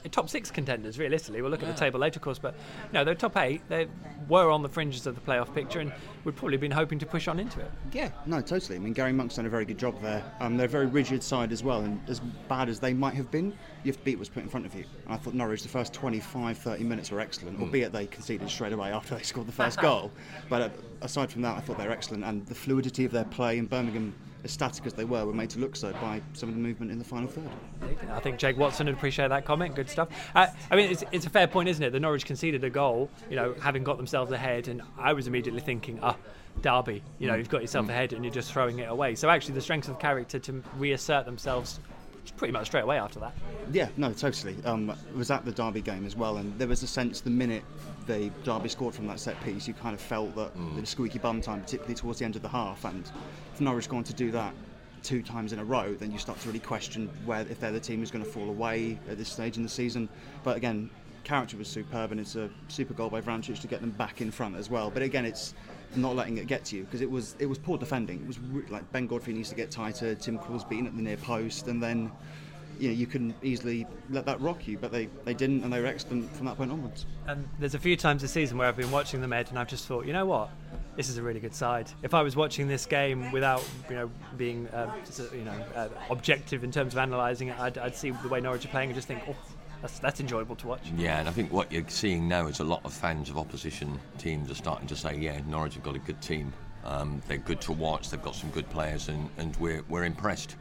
top 0.10 0.30
six 0.30 0.50
contenders, 0.50 0.98
realistically. 0.98 1.42
We'll 1.42 1.52
look 1.52 1.62
yeah. 1.62 1.70
at 1.70 1.76
the 1.76 1.80
table 1.80 2.00
later, 2.00 2.18
of 2.18 2.22
course, 2.22 2.40
but 2.40 2.54
you 2.54 2.94
know, 2.94 3.04
they're 3.04 3.16
top 3.16 3.36
eight. 3.38 3.62
They 3.68 3.88
were 4.30 4.50
on 4.50 4.62
the 4.62 4.70
fringes 4.70 5.06
of 5.08 5.16
the 5.16 5.22
playoff 5.22 5.54
picture 5.54 5.80
and 5.80 5.92
would 6.24 6.36
probably 6.36 6.58
been 6.58 6.72
hoping 6.72 7.00
to 7.00 7.06
push 7.06 7.28
on 7.28 7.40
into 7.40 7.60
it. 7.60 7.72
Yeah, 7.92 8.12
no, 8.26 8.42
totally. 8.42 8.78
I 8.78 8.80
mean, 8.80 8.94
Gary 8.94 9.12
Monk's 9.12 9.36
done 9.36 9.46
a 9.46 9.50
very 9.50 9.66
good 9.66 9.78
job 9.78 10.02
there. 10.02 10.24
Um, 10.40 10.56
they're 10.56 10.68
a 10.68 10.70
very 10.70 10.86
rigid 10.86 11.22
side 11.24 11.52
as 11.52 11.64
well, 11.64 11.82
and 11.82 12.00
as 12.08 12.20
bad 12.48 12.70
as 12.70 12.80
they 12.80 12.94
might 12.94 13.16
have 13.16 13.30
been, 13.32 13.48
you 13.84 13.92
have 13.92 13.98
to 13.98 14.04
beat 14.04 14.18
what's 14.18 14.30
put 14.30 14.44
in 14.44 14.50
front 14.50 14.66
of 14.66 14.74
you. 14.76 14.86
And 15.06 15.14
I 15.14 15.18
thought 15.18 15.34
Norwich, 15.34 15.64
the 15.64 15.70
first 15.70 15.94
25, 15.94 16.58
30 16.58 16.84
minutes 16.84 17.12
were 17.12 17.20
excellent, 17.20 17.58
mm. 17.58 17.64
albeit 17.64 17.92
they 17.92 18.08
conceded 18.08 18.50
straight 18.50 18.74
away 18.74 18.92
after 18.92 19.16
they 19.16 19.24
scored 19.24 19.48
the 19.48 19.54
first 19.54 19.80
goal. 19.82 20.12
But 20.50 20.62
uh, 20.62 20.70
aside 21.02 21.32
from 21.32 21.42
that, 21.42 21.58
I 21.58 21.62
thought 21.62 21.78
they 21.78 21.88
were 21.88 21.94
excellent, 21.94 22.24
and 22.24 22.46
the 22.46 22.56
fluidity 22.56 23.06
of 23.06 23.12
their 23.12 23.26
play 23.26 23.58
in 23.58 23.66
Birmingham 23.66 24.14
as 24.44 24.52
static 24.52 24.86
as 24.86 24.94
they 24.94 25.06
were, 25.06 25.26
were 25.26 25.34
made 25.34 25.50
to 25.52 25.60
look 25.60 25.76
so 25.76 25.92
by 25.94 26.22
some 26.34 26.50
of 26.50 26.56
the 26.56 26.62
movement 26.62 26.92
in 26.92 27.00
the 27.00 27.06
final 27.06 27.28
third. 27.28 27.50
I 28.12 28.20
think 28.20 28.38
Jake 28.38 28.58
Watson 28.58 28.88
would 28.88 28.96
appreciate 28.96 29.30
that 29.30 29.46
comment. 29.46 29.76
Good 29.76 29.90
stuff. 29.90 30.10
Uh, 30.36 30.48
I 30.72 30.76
mean, 30.76 30.92
it's, 30.92 31.04
it's, 31.12 31.26
a 31.26 31.30
fair 31.30 31.48
point, 31.48 31.70
isn't 31.70 31.84
it? 31.84 31.92
The 31.92 32.00
Norwich 32.00 32.26
conceded 32.26 32.64
a 32.64 32.70
goal, 32.70 33.10
you 33.30 33.36
know, 33.36 33.56
having 33.62 33.84
got 33.84 33.98
themselves 33.98 34.32
ahead, 34.32 34.68
and 34.68 34.82
I 34.98 35.14
was 35.14 35.28
immediately 35.28 35.62
thinking, 35.62 36.00
ah. 36.02 36.16
Derby, 36.64 37.04
you 37.20 37.28
know, 37.28 37.34
mm. 37.34 37.38
you've 37.38 37.50
got 37.50 37.62
yourself 37.62 37.86
mm. 37.86 37.90
ahead 37.90 38.14
and 38.14 38.26
you're 38.26 38.34
just 38.34 38.52
throwing 38.52 38.80
it 38.80 38.90
away. 38.90 39.14
So 39.14 39.30
actually, 39.30 39.54
the 39.54 39.62
strength 39.62 39.90
of 39.90 40.00
character 40.00 40.40
to 40.40 40.64
reassert 40.78 41.26
themselves 41.26 41.80
pretty 42.32 42.52
much 42.52 42.68
straight 42.68 42.84
away 42.84 42.98
after 42.98 43.20
that. 43.20 43.34
Yeah, 43.72 43.90
no, 43.98 44.14
totally. 44.14 44.56
Um, 44.66 44.94
was 45.16 45.32
at 45.32 45.46
the 45.46 45.52
Derby 45.52 45.82
game 45.82 46.06
as 46.06 46.16
well, 46.16 46.38
and 46.38 46.58
there 46.60 46.68
was 46.68 46.84
a 46.84 46.88
sense 46.88 47.22
the 47.22 47.30
minute 47.30 47.64
the 48.08 48.32
Derby 48.44 48.70
scored 48.70 48.96
from 48.96 49.08
that 49.08 49.20
set 49.20 49.42
piece, 49.44 49.68
you 49.68 49.74
kind 49.74 49.94
of 49.94 50.02
felt 50.02 50.36
that 50.36 50.56
mm. 50.58 50.80
the 50.80 50.86
squeaky 50.86 51.20
bum 51.20 51.42
time, 51.42 51.62
particularly 51.62 51.96
towards 51.96 52.20
the 52.20 52.26
end 52.26 52.36
of 52.36 52.42
the 52.42 52.50
half, 52.50 52.86
and 52.86 53.10
if 53.54 53.62
Norwich 53.62 53.90
going 53.90 54.04
to 54.06 54.14
do 54.14 54.32
that 54.32 54.54
two 55.04 55.22
times 55.22 55.54
in 55.54 55.60
a 55.60 55.64
row, 55.64 55.94
then 55.94 56.12
you 56.12 56.18
start 56.18 56.40
to 56.42 56.48
really 56.48 56.60
question 56.60 57.10
where 57.26 57.42
if 57.42 57.60
they're 57.60 57.72
the 57.72 57.80
team 57.80 58.00
who's 58.00 58.12
going 58.12 58.24
to 58.24 58.30
fall 58.30 58.50
away 58.50 58.98
at 59.10 59.18
this 59.18 59.30
stage 59.30 59.58
in 59.58 59.64
the 59.64 59.70
season. 59.70 60.10
But 60.44 60.58
again, 60.58 60.90
character 61.24 61.58
was 61.58 61.68
superb, 61.68 62.12
and 62.12 62.20
it's 62.20 62.36
a 62.36 62.50
super 62.68 62.94
goal 62.94 63.10
by 63.10 63.22
Vrancic 63.22 63.60
to 63.62 63.68
get 63.68 63.82
them 63.82 63.92
back 63.92 64.22
in 64.22 64.32
front 64.32 64.56
as 64.56 64.70
well. 64.70 64.90
But 64.90 65.04
again, 65.04 65.26
it's 65.26 65.54
not 65.96 66.16
letting 66.16 66.38
it 66.38 66.48
get 66.48 66.66
to 66.66 66.76
you 66.76 66.84
because 66.84 67.02
it 67.02 67.10
was 67.10 67.36
it 67.40 67.46
was 67.46 67.58
poor 67.58 67.78
defending. 67.78 68.22
It 68.22 68.28
was 68.28 68.40
re- 68.40 68.64
like 68.70 68.90
Ben 68.92 69.08
Godfrey 69.08 69.34
needs 69.34 69.50
to 69.50 69.56
get 69.56 69.72
tighter. 69.72 70.16
Tim 70.16 70.38
Krul's 70.38 70.64
beaten 70.64 70.88
at 70.88 70.96
the 70.96 71.02
near 71.02 71.18
post, 71.18 71.68
and 71.68 71.82
then 71.82 72.12
you 72.80 72.90
know 72.90 72.96
you 72.96 73.08
can 73.08 73.34
easily 73.42 73.88
let 74.10 74.26
that 74.26 74.40
rock 74.42 74.68
you. 74.68 74.78
But 74.78 74.92
they, 74.92 75.08
they 75.26 75.34
didn't, 75.34 75.64
and 75.64 75.72
they 75.72 75.80
were 75.80 75.88
excellent 75.88 76.34
from 76.36 76.46
that 76.48 76.58
point 76.58 76.72
onwards. 76.72 77.06
And 77.28 77.48
there's 77.60 77.76
a 77.76 77.80
few 77.80 77.96
times 77.96 78.22
this 78.22 78.32
season 78.32 78.58
where 78.58 78.68
I've 78.68 78.78
been 78.78 78.92
watching 78.92 79.22
them, 79.22 79.34
Ed, 79.34 79.50
and 79.50 79.60
I've 79.60 79.70
just 79.70 79.86
thought, 79.86 80.06
you 80.06 80.14
know 80.14 80.26
what, 80.26 80.50
this 80.96 81.10
is 81.10 81.18
a 81.18 81.24
really 81.24 81.40
good 81.40 81.56
side. 81.56 81.90
If 82.04 82.14
I 82.14 82.22
was 82.22 82.36
watching 82.36 82.68
this 82.68 82.86
game 82.86 83.32
without 83.32 83.64
you 83.90 83.96
know 83.96 84.12
being 84.38 84.68
uh, 84.70 84.94
you 85.34 85.46
know 85.46 85.66
uh, 85.76 85.90
objective 86.10 86.64
in 86.64 86.72
terms 86.72 86.94
of 86.94 87.00
analysing 87.00 87.50
it, 87.50 87.60
I'd, 87.60 87.78
I'd 87.78 87.96
see 87.96 88.12
the 88.12 88.28
way 88.28 88.42
Norwich 88.42 88.66
are 88.66 88.70
playing 88.70 88.90
and 88.90 88.96
just 88.96 89.08
think, 89.08 89.22
oh 89.28 89.36
that's, 89.82 90.00
that's 90.00 90.20
enjoyable 90.20 90.56
to 90.58 90.68
watch. 90.68 90.82
Yeah, 90.96 91.20
and 91.20 91.30
I 91.30 91.32
think 91.32 91.52
what 91.52 91.72
you're 91.72 91.88
seeing 91.88 92.28
now 92.28 92.48
is 92.48 92.60
a 92.60 92.64
lot 92.64 92.82
of 92.84 92.94
fans 92.94 93.30
of 93.30 93.38
opposition 93.38 94.00
teams 94.18 94.50
are 94.50 94.56
starting 94.56 94.88
to 94.88 94.96
say, 94.96 95.16
yeah, 95.18 95.40
Norwich 95.48 95.76
have 95.76 95.84
got 95.84 95.96
a 95.96 96.00
good 96.00 96.22
team. 96.22 96.54
Um, 96.84 97.22
they're 97.28 97.38
good 97.38 97.62
to 97.62 97.74
watch. 97.74 98.10
They've 98.10 98.22
got 98.22 98.36
some 98.36 98.50
good 98.52 98.70
players, 98.70 99.10
and, 99.10 99.30
and 99.38 99.56
we're 99.58 99.84
we're 99.90 100.06
impressed. 100.06 100.56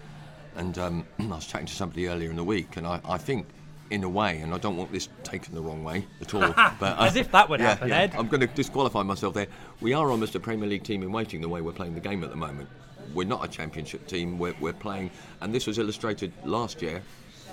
And 0.56 0.76
um, 0.78 1.06
I 1.20 1.25
was 1.26 1.46
chatting 1.46 1.66
to 1.66 1.75
somebody 1.75 2.08
earlier 2.08 2.30
in 2.30 2.37
the 2.37 2.44
week, 2.44 2.76
and 2.76 2.87
I, 2.87 3.00
I 3.04 3.18
think 3.18 3.46
in 3.90 4.02
a 4.02 4.08
way, 4.08 4.40
and 4.40 4.52
I 4.52 4.58
don't 4.58 4.76
want 4.76 4.90
this 4.90 5.08
taken 5.23 5.54
the 5.54 5.61
wrong 5.61 5.85
way 5.85 6.04
at 6.20 6.35
all. 6.35 6.40
but 6.80 6.99
as 6.99 7.16
uh, 7.16 7.20
if 7.20 7.30
that 7.30 7.49
would 7.49 7.61
yeah, 7.61 7.68
happen, 7.68 7.88
yeah, 7.88 8.00
Ed. 8.00 8.14
I'm 8.16 8.26
going 8.26 8.40
to 8.40 8.49
disqualify 8.49 9.02
myself 9.02 9.35
there. 9.35 9.46
We 9.80 9.92
are 9.92 10.11
almost 10.11 10.35
a 10.35 10.40
Premier 10.40 10.68
League 10.68 10.82
team 10.82 11.02
in 11.02 11.12
waiting 11.12 11.40
the 11.40 11.49
way 11.49 11.61
we're 11.61 11.73
playing 11.73 11.94
the 11.94 12.00
game 12.00 12.25
at 12.25 12.30
the 12.30 12.37
moment. 12.37 12.68
We're 13.14 13.28
not 13.28 13.44
a 13.44 13.49
Championship 13.49 14.08
team. 14.08 14.38
We're, 14.38 14.56
we're 14.61 14.73
playing, 14.73 15.12
and 15.40 15.54
this 15.54 15.66
was 15.66 15.78
illustrated 15.78 16.32
last 16.44 16.82
year 16.82 17.02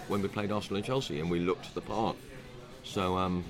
when 0.07 0.21
we 0.21 0.27
played 0.27 0.51
Arsenal 0.51 0.77
and 0.77 0.85
Chelsea, 0.85 1.19
and 1.19 1.29
we 1.29 1.39
looked 1.39 1.73
the 1.73 1.81
part. 1.81 2.15
So, 2.83 3.17
um, 3.17 3.43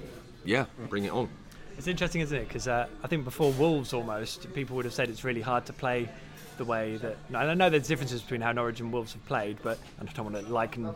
yeah, 0.46 0.66
bring 0.90 1.06
it 1.06 1.12
on. 1.12 1.30
It's 1.78 1.88
interesting, 1.88 2.22
isn't 2.22 2.38
it? 2.38 2.48
Because 2.48 2.68
uh, 2.68 2.88
I 3.04 3.08
think 3.08 3.26
before 3.26 3.52
Wolves, 3.54 3.94
almost 3.94 4.54
people 4.54 4.76
would 4.76 4.86
have 4.86 4.94
said 4.94 5.10
it's 5.10 5.24
really 5.24 5.42
hard 5.42 5.66
to 5.66 5.74
play 5.74 6.10
the 6.58 6.66
way 6.66 6.98
that. 6.98 7.18
And 7.30 7.38
I 7.38 7.54
know 7.54 7.70
there's 7.70 7.88
differences 7.88 8.22
between 8.22 8.42
how 8.42 8.52
Norwich 8.52 8.80
and 8.80 8.92
Wolves 8.92 9.14
have 9.14 9.26
played, 9.26 9.58
but 9.64 9.80
I 10.00 10.06
don't 10.06 10.32
want 10.32 10.46
to 10.46 10.54
liken 10.54 10.94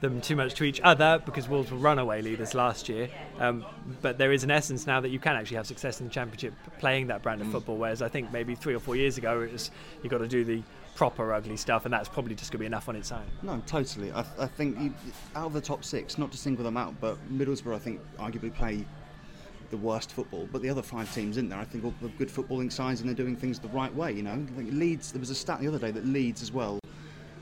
them 0.00 0.20
too 0.20 0.36
much 0.36 0.54
to 0.54 0.64
each 0.64 0.80
other 0.80 1.22
because 1.24 1.48
Wolves 1.48 1.70
were 1.70 1.78
runaway 1.78 2.22
leaders 2.22 2.54
last 2.54 2.88
year. 2.88 3.08
Um, 3.38 3.64
but 4.02 4.18
there 4.18 4.32
is 4.32 4.44
an 4.44 4.50
essence 4.50 4.86
now 4.86 5.00
that 5.00 5.10
you 5.10 5.18
can 5.18 5.36
actually 5.36 5.58
have 5.58 5.66
success 5.66 6.00
in 6.00 6.08
the 6.08 6.12
Championship 6.12 6.54
playing 6.78 7.08
that 7.08 7.22
brand 7.22 7.40
of 7.40 7.46
mm. 7.46 7.52
football, 7.52 7.76
whereas 7.76 8.02
I 8.02 8.08
think 8.08 8.32
maybe 8.32 8.54
three 8.54 8.74
or 8.74 8.80
four 8.80 8.96
years 8.96 9.18
ago 9.18 9.40
it 9.42 9.52
was 9.52 9.70
you 10.02 10.10
got 10.10 10.18
to 10.18 10.28
do 10.28 10.44
the 10.44 10.62
proper 10.98 11.32
ugly 11.32 11.56
stuff, 11.56 11.84
and 11.84 11.94
that's 11.94 12.08
probably 12.08 12.34
just 12.34 12.50
going 12.50 12.58
to 12.58 12.62
be 12.62 12.66
enough 12.66 12.88
on 12.88 12.96
its 12.96 13.12
own. 13.12 13.24
No, 13.44 13.62
totally. 13.66 14.10
I, 14.10 14.24
I 14.36 14.46
think 14.46 14.80
you, 14.80 14.92
out 15.36 15.46
of 15.46 15.52
the 15.52 15.60
top 15.60 15.84
six, 15.84 16.18
not 16.18 16.32
to 16.32 16.36
single 16.36 16.64
them 16.64 16.76
out, 16.76 16.92
but 17.00 17.16
Middlesbrough, 17.32 17.76
I 17.76 17.78
think, 17.78 18.00
arguably 18.18 18.52
play 18.52 18.84
the 19.70 19.76
worst 19.76 20.10
football, 20.10 20.48
but 20.50 20.60
the 20.60 20.68
other 20.68 20.82
five 20.82 21.14
teams 21.14 21.36
in 21.36 21.48
there, 21.48 21.58
I 21.60 21.64
think, 21.64 21.84
are 21.84 22.08
good 22.18 22.28
footballing 22.28 22.72
sides 22.72 22.98
and 23.00 23.08
they're 23.08 23.14
doing 23.14 23.36
things 23.36 23.60
the 23.60 23.68
right 23.68 23.94
way. 23.94 24.10
You 24.10 24.24
know, 24.24 24.44
like 24.56 24.66
Leeds. 24.72 25.12
There 25.12 25.20
was 25.20 25.30
a 25.30 25.36
stat 25.36 25.60
the 25.60 25.68
other 25.68 25.78
day 25.78 25.92
that 25.92 26.04
Leeds 26.04 26.42
as 26.42 26.50
well 26.50 26.80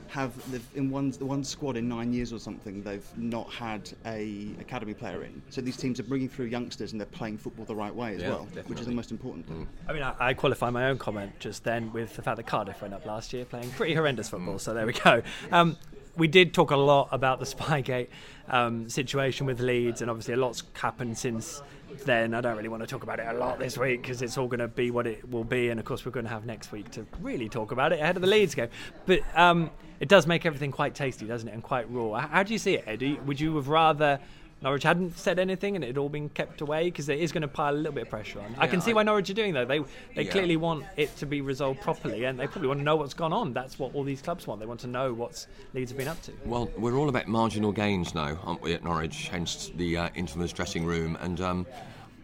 have 0.09 0.33
in 0.75 0.89
one 0.89 1.11
the 1.11 1.25
one 1.25 1.43
squad 1.43 1.77
in 1.77 1.87
nine 1.87 2.13
years 2.13 2.31
or 2.33 2.39
something 2.39 2.81
they've 2.83 3.07
not 3.17 3.49
had 3.51 3.89
a 4.05 4.49
academy 4.59 4.93
player 4.93 5.23
in. 5.23 5.41
So 5.49 5.61
these 5.61 5.77
teams 5.77 5.99
are 5.99 6.03
bringing 6.03 6.29
through 6.29 6.45
youngsters 6.45 6.91
and 6.91 7.01
they're 7.01 7.05
playing 7.05 7.37
football 7.37 7.65
the 7.65 7.75
right 7.75 7.93
way 7.93 8.15
as 8.15 8.21
yeah, 8.21 8.29
well, 8.29 8.45
definitely. 8.45 8.69
which 8.69 8.79
is 8.79 8.87
the 8.87 8.93
most 8.93 9.11
important. 9.11 9.49
Mm. 9.49 9.67
I 9.87 9.93
mean, 9.93 10.03
I, 10.03 10.15
I, 10.19 10.33
qualify 10.33 10.69
my 10.69 10.89
own 10.89 10.97
comment 10.97 11.31
just 11.39 11.63
then 11.63 11.91
with 11.93 12.15
the 12.15 12.21
fact 12.21 12.37
that 12.37 12.47
Cardiff 12.47 12.81
went 12.81 12.93
up 12.93 13.05
last 13.05 13.33
year 13.33 13.45
playing 13.45 13.69
pretty 13.71 13.93
horrendous 13.93 14.29
football. 14.29 14.55
Mm. 14.55 14.61
So 14.61 14.73
there 14.73 14.85
we 14.85 14.93
go. 14.93 15.21
Um, 15.51 15.77
we 16.17 16.27
did 16.27 16.53
talk 16.53 16.71
a 16.71 16.77
lot 16.77 17.09
about 17.11 17.39
the 17.39 17.45
Spygate 17.45 18.07
um, 18.49 18.89
situation 18.89 19.45
with 19.45 19.59
Leeds, 19.59 20.01
and 20.01 20.09
obviously 20.09 20.33
a 20.33 20.37
lot's 20.37 20.63
happened 20.73 21.17
since 21.17 21.61
then. 22.05 22.33
I 22.33 22.41
don't 22.41 22.57
really 22.57 22.69
want 22.69 22.81
to 22.83 22.87
talk 22.87 23.03
about 23.03 23.19
it 23.19 23.27
a 23.27 23.33
lot 23.33 23.59
this 23.59 23.77
week 23.77 24.01
because 24.01 24.21
it's 24.21 24.37
all 24.37 24.47
going 24.47 24.59
to 24.59 24.67
be 24.67 24.91
what 24.91 25.07
it 25.07 25.29
will 25.29 25.43
be, 25.43 25.69
and 25.69 25.79
of 25.79 25.85
course 25.85 26.05
we're 26.05 26.11
going 26.11 26.25
to 26.25 26.31
have 26.31 26.45
next 26.45 26.71
week 26.71 26.89
to 26.91 27.05
really 27.21 27.49
talk 27.49 27.71
about 27.71 27.93
it 27.93 27.99
ahead 27.99 28.15
of 28.15 28.21
the 28.21 28.27
Leeds 28.27 28.55
game. 28.55 28.69
But 29.05 29.21
um, 29.35 29.69
it 29.99 30.09
does 30.09 30.27
make 30.27 30.45
everything 30.45 30.71
quite 30.71 30.95
tasty, 30.95 31.25
doesn't 31.25 31.47
it, 31.47 31.53
and 31.53 31.63
quite 31.63 31.89
raw. 31.91 32.19
How, 32.19 32.43
do 32.43 32.53
you 32.53 32.59
see 32.59 32.75
it, 32.75 32.83
Eddie? 32.87 33.19
Would 33.25 33.39
you 33.39 33.55
have 33.55 33.67
rather 33.67 34.19
Norwich 34.61 34.83
hadn't 34.83 35.17
said 35.17 35.37
anything 35.37 35.75
and 35.75 35.83
it 35.83 35.87
had 35.87 35.97
all 35.99 36.09
been 36.09 36.29
kept 36.29 36.61
away 36.61 36.85
because 36.85 37.09
it 37.09 37.19
is 37.19 37.31
going 37.31 37.43
to 37.43 37.47
pile 37.47 37.75
a 37.75 37.77
little 37.77 37.91
bit 37.91 38.03
of 38.03 38.09
pressure 38.09 38.39
on. 38.39 38.55
I 38.57 38.65
can 38.65 38.81
see 38.81 38.91
why 38.91 39.03
Norwich 39.03 39.29
are 39.29 39.35
doing 39.35 39.53
though. 39.53 39.65
They 39.65 39.79
they 40.15 40.23
Yeah. 40.23 40.31
clearly 40.31 40.57
want 40.57 40.83
it 40.95 41.15
to 41.17 41.27
be 41.27 41.41
resolved 41.41 41.81
properly 41.81 42.23
and 42.23 42.39
they 42.39 42.47
probably 42.47 42.67
want 42.67 42.79
to 42.79 42.83
know 42.83 42.95
what's 42.95 43.13
gone 43.13 43.33
on. 43.33 43.53
That's 43.53 43.77
what 43.77 43.93
all 43.93 44.03
these 44.03 44.21
clubs 44.21 44.47
want. 44.47 44.59
They 44.59 44.65
want 44.65 44.79
to 44.79 44.87
know 44.87 45.13
what 45.13 45.45
Leeds 45.75 45.91
have 45.91 45.97
been 45.97 46.07
up 46.07 46.19
to. 46.23 46.31
Well, 46.43 46.71
we're 46.75 46.97
all 46.97 47.07
about 47.09 47.27
marginal 47.27 47.71
gains 47.71 48.15
now, 48.15 48.39
aren't 48.43 48.61
we, 48.63 48.73
at 48.73 48.83
Norwich? 48.83 49.27
Hence 49.27 49.71
the 49.75 49.95
uh, 49.97 50.09
infamous 50.15 50.51
dressing 50.53 50.85
room. 50.85 51.19
And 51.21 51.39
um, 51.39 51.67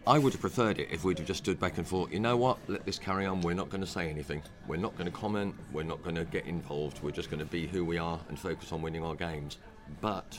I 0.06 0.18
would 0.18 0.34
have 0.34 0.40
preferred 0.40 0.78
it 0.80 0.88
if 0.90 1.02
we'd 1.02 1.18
have 1.18 1.26
just 1.26 1.42
stood 1.44 1.58
back 1.58 1.78
and 1.78 1.86
thought, 1.86 2.12
you 2.12 2.20
know 2.20 2.36
what, 2.36 2.58
let 2.68 2.84
this 2.84 2.98
carry 2.98 3.24
on. 3.24 3.40
We're 3.40 3.54
not 3.54 3.70
going 3.70 3.80
to 3.80 3.86
say 3.86 4.10
anything. 4.10 4.42
We're 4.68 4.76
not 4.76 4.94
going 4.98 5.10
to 5.10 5.16
comment. 5.16 5.54
We're 5.72 5.82
not 5.82 6.02
going 6.02 6.16
to 6.16 6.24
get 6.24 6.44
involved. 6.44 7.02
We're 7.02 7.10
just 7.10 7.30
going 7.30 7.40
to 7.40 7.46
be 7.46 7.66
who 7.66 7.86
we 7.86 7.96
are 7.96 8.20
and 8.28 8.38
focus 8.38 8.70
on 8.70 8.82
winning 8.82 9.02
our 9.02 9.14
games. 9.14 9.56
But 10.02 10.38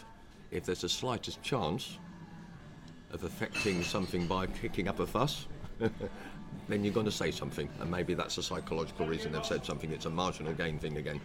if 0.52 0.66
there's 0.66 0.82
the 0.82 0.90
slightest 0.90 1.42
chance 1.42 1.98
of 3.10 3.24
affecting 3.24 3.82
something 3.82 4.28
by 4.28 4.46
kicking 4.46 4.88
up 4.88 5.00
a 5.00 5.08
fuss, 5.08 5.48
then 6.68 6.84
you're 6.84 6.94
going 6.94 7.08
to 7.08 7.12
say 7.12 7.32
something. 7.32 7.68
And 7.80 7.90
maybe 7.90 8.14
that's 8.14 8.38
a 8.38 8.44
psychological 8.44 9.08
reason 9.08 9.32
they've 9.32 9.44
said 9.44 9.66
something. 9.66 9.92
It's 9.92 10.06
a 10.06 10.12
marginal 10.12 10.54
gain 10.54 10.78
thing 10.78 10.98
again. 10.98 11.20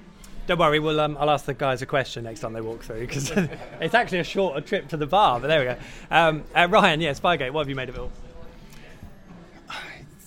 Don't 0.46 0.58
worry, 0.58 0.78
we'll, 0.78 0.98
um, 0.98 1.18
I'll 1.20 1.30
ask 1.30 1.44
the 1.44 1.52
guys 1.52 1.82
a 1.82 1.86
question 1.86 2.24
next 2.24 2.40
time 2.40 2.54
they 2.54 2.62
walk 2.62 2.82
through 2.82 3.00
because 3.00 3.30
it's 3.80 3.94
actually 3.94 4.20
a 4.20 4.24
shorter 4.24 4.62
trip 4.62 4.88
to 4.88 4.96
the 4.96 5.06
bar. 5.06 5.40
But 5.40 5.48
there 5.48 5.60
we 5.60 5.66
go. 5.66 5.76
Um, 6.10 6.44
uh, 6.56 6.66
Ryan, 6.70 7.02
yeah, 7.02 7.12
Spygate. 7.12 7.50
What 7.50 7.60
have 7.60 7.68
you 7.68 7.76
made 7.76 7.90
of 7.90 7.96
it 7.96 8.00
all? 8.00 8.10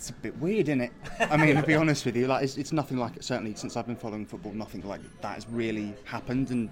It's 0.04 0.10
a 0.10 0.14
bit 0.16 0.38
weird, 0.40 0.68
isn't 0.68 0.82
it? 0.82 0.92
I 1.18 1.38
mean, 1.38 1.56
to 1.56 1.64
be 1.64 1.76
honest 1.76 2.06
with 2.06 2.18
you, 2.18 2.28
like 2.28 2.44
it's, 2.44 2.58
it's 2.58 2.74
nothing 2.74 2.98
like 2.98 3.16
it. 3.16 3.24
Certainly, 3.24 3.56
since 3.56 3.78
I've 3.78 3.88
been 3.88 3.96
following 3.96 4.26
football, 4.26 4.52
nothing 4.52 4.86
like 4.86 5.00
that 5.22 5.36
has 5.36 5.48
really 5.48 5.94
happened. 6.04 6.52
And 6.52 6.70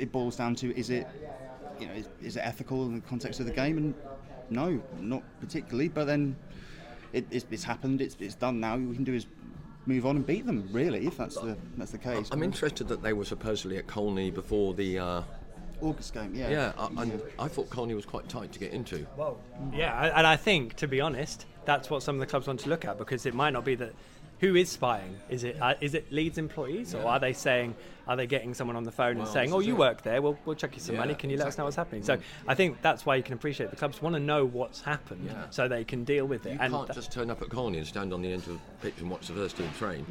it- 0.00 0.10
boils 0.10 0.34
down 0.34 0.56
to: 0.56 0.76
is 0.76 0.90
it, 0.90 1.06
you 1.78 1.86
know, 1.86 1.92
is, 1.92 2.08
is 2.20 2.36
it 2.36 2.40
ethical 2.40 2.84
in 2.86 2.96
the 2.96 3.00
context 3.02 3.38
of 3.38 3.46
the 3.46 3.52
game? 3.52 3.78
And 3.78 3.94
no, 4.50 4.82
not 4.98 5.22
particularly. 5.38 5.86
But 5.86 6.06
then 6.06 6.34
it, 7.12 7.28
it's, 7.30 7.46
it's 7.48 7.62
happened. 7.62 8.00
It's, 8.00 8.16
it's 8.18 8.34
done 8.34 8.58
now. 8.58 8.72
All 8.72 8.80
we 8.80 8.96
can 8.96 9.04
do 9.04 9.14
is 9.14 9.26
move 9.86 10.04
on 10.04 10.16
and 10.16 10.26
beat 10.26 10.44
them. 10.44 10.68
Really, 10.72 11.06
if 11.06 11.16
that's 11.16 11.36
the 11.36 11.56
that's 11.76 11.92
the 11.92 11.98
case. 11.98 12.28
I'm 12.32 12.42
interested 12.42 12.88
that 12.88 13.04
they 13.04 13.12
were 13.12 13.24
supposedly 13.24 13.78
at 13.78 13.86
Colney 13.86 14.32
before 14.32 14.74
the. 14.74 14.98
Uh, 14.98 15.22
August 15.80 16.12
game, 16.14 16.34
yeah. 16.34 16.48
yeah, 16.50 16.72
I, 16.78 17.02
I, 17.02 17.44
I 17.44 17.48
thought 17.48 17.70
Colney 17.70 17.94
was 17.94 18.04
quite 18.04 18.28
tight 18.28 18.52
to 18.52 18.58
get 18.58 18.72
into. 18.72 19.06
Well, 19.16 19.38
yeah, 19.72 20.12
and 20.16 20.26
I 20.26 20.36
think, 20.36 20.74
to 20.76 20.88
be 20.88 21.00
honest, 21.00 21.46
that's 21.64 21.88
what 21.90 22.02
some 22.02 22.16
of 22.16 22.20
the 22.20 22.26
clubs 22.26 22.46
want 22.46 22.60
to 22.60 22.68
look 22.68 22.84
at 22.84 22.98
because 22.98 23.26
it 23.26 23.34
might 23.34 23.50
not 23.50 23.64
be 23.64 23.74
that. 23.76 23.92
Who 24.40 24.54
is 24.54 24.68
spying? 24.70 25.16
Is 25.28 25.42
it 25.42 25.60
uh, 25.60 25.74
is 25.80 25.94
it 25.94 26.12
Leeds 26.12 26.38
employees, 26.38 26.94
or 26.94 27.04
are 27.04 27.18
they 27.18 27.32
saying 27.32 27.74
are 28.06 28.14
they 28.14 28.28
getting 28.28 28.54
someone 28.54 28.76
on 28.76 28.84
the 28.84 28.92
phone 28.92 29.18
and 29.18 29.26
saying, 29.26 29.52
"Oh, 29.52 29.58
you 29.58 29.74
it. 29.74 29.78
work 29.78 30.02
there. 30.02 30.22
We'll 30.22 30.38
we'll 30.44 30.54
check 30.54 30.76
you 30.76 30.80
some 30.80 30.94
Yeah, 30.94 31.00
money. 31.00 31.14
Can 31.16 31.28
you 31.28 31.36
let 31.36 31.48
us 31.48 31.58
know 31.58 31.64
what's 31.64 31.74
happening?" 31.74 32.04
So 32.04 32.18
I 32.46 32.54
think 32.54 32.80
that's 32.80 33.04
why 33.04 33.16
you 33.16 33.24
can 33.24 33.34
appreciate 33.34 33.70
the 33.70 33.74
clubs 33.76 34.00
want 34.00 34.14
to 34.14 34.20
know 34.20 34.44
what's 34.46 34.80
happened, 34.80 35.24
Yeah. 35.26 35.46
so 35.50 35.66
they 35.66 35.82
can 35.82 36.04
deal 36.04 36.24
with 36.24 36.46
it. 36.46 36.52
You 36.52 36.58
and 36.60 36.72
can't 36.72 36.86
tha- 36.86 36.94
just 36.94 37.10
turn 37.10 37.30
up 37.32 37.42
at 37.42 37.48
Colney 37.48 37.78
and 37.78 37.86
stand 37.88 38.12
on 38.14 38.22
the 38.22 38.32
end 38.32 38.42
of 38.42 38.50
the 38.52 38.58
pitch 38.80 38.94
and 39.00 39.10
watch 39.10 39.26
the 39.26 39.32
first 39.34 39.56
team 39.56 39.70
train. 39.76 40.06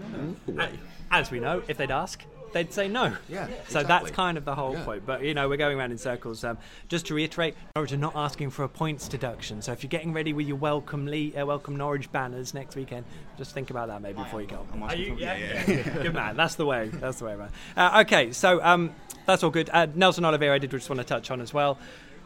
No 0.46 0.54
way. 0.56 0.72
as 1.10 1.32
we 1.32 1.40
know, 1.40 1.64
if 1.70 1.78
they'd 1.78 1.90
ask, 1.90 2.22
they'd 2.54 2.72
say 2.74 2.88
no. 2.88 3.14
Yeah, 3.30 3.48
So 3.68 3.84
that's 3.84 4.12
kind 4.12 4.38
of 4.38 4.46
the 4.46 4.56
whole 4.56 4.74
Yeah. 4.74 4.84
point. 4.86 5.06
But 5.06 5.24
you 5.24 5.34
know, 5.34 5.48
we're 5.50 5.58
going 5.58 5.78
around 5.78 5.92
in 5.92 5.98
circles. 5.98 6.44
Um, 6.44 6.58
just 6.88 7.06
to 7.08 7.14
reiterate, 7.14 7.56
Norwich 7.76 7.92
are 7.92 7.98
not 7.98 8.16
asking 8.16 8.50
for 8.52 8.64
a 8.64 8.70
points 8.70 9.08
deduction. 9.08 9.62
So 9.62 9.72
if 9.72 9.84
you're 9.84 9.90
getting 9.90 10.14
ready 10.14 10.34
with 10.34 10.48
your 10.48 10.58
welcome 10.58 11.06
Le- 11.08 11.40
uh, 11.42 11.46
welcome 11.46 11.76
Norwich 11.76 12.12
banners 12.12 12.54
next 12.54 12.76
weekend, 12.76 13.06
just 13.38 13.54
think 13.54 13.70
about 13.70 13.88
that 13.90 14.02
maybe 14.02 14.18
before 14.22 14.42
you 14.42 14.48
go. 14.48 14.66
I'm 14.74 14.84
Are 14.84 14.96
you? 14.96 15.14
for- 15.16 15.20
Yeah, 15.22 15.64
good 16.04 16.14
man. 16.14 16.36
That's 16.38 16.56
the 16.56 16.66
way. 16.66 16.90
That's 16.90 17.20
the 17.20 17.26
way 17.26 17.34
around. 17.34 17.52
Uh, 17.76 18.04
okay, 18.06 18.32
so 18.32 18.64
um, 18.64 18.94
that's 19.26 19.44
all 19.44 19.50
good. 19.52 19.70
Uh, 19.72 19.88
Nelson 19.94 20.26
Oliveira, 20.26 20.56
I 20.56 20.58
did 20.60 20.72
just 20.72 20.90
want 20.90 21.00
to 21.00 21.06
touch 21.06 21.30
on 21.32 21.42
as 21.42 21.54
well. 21.54 21.78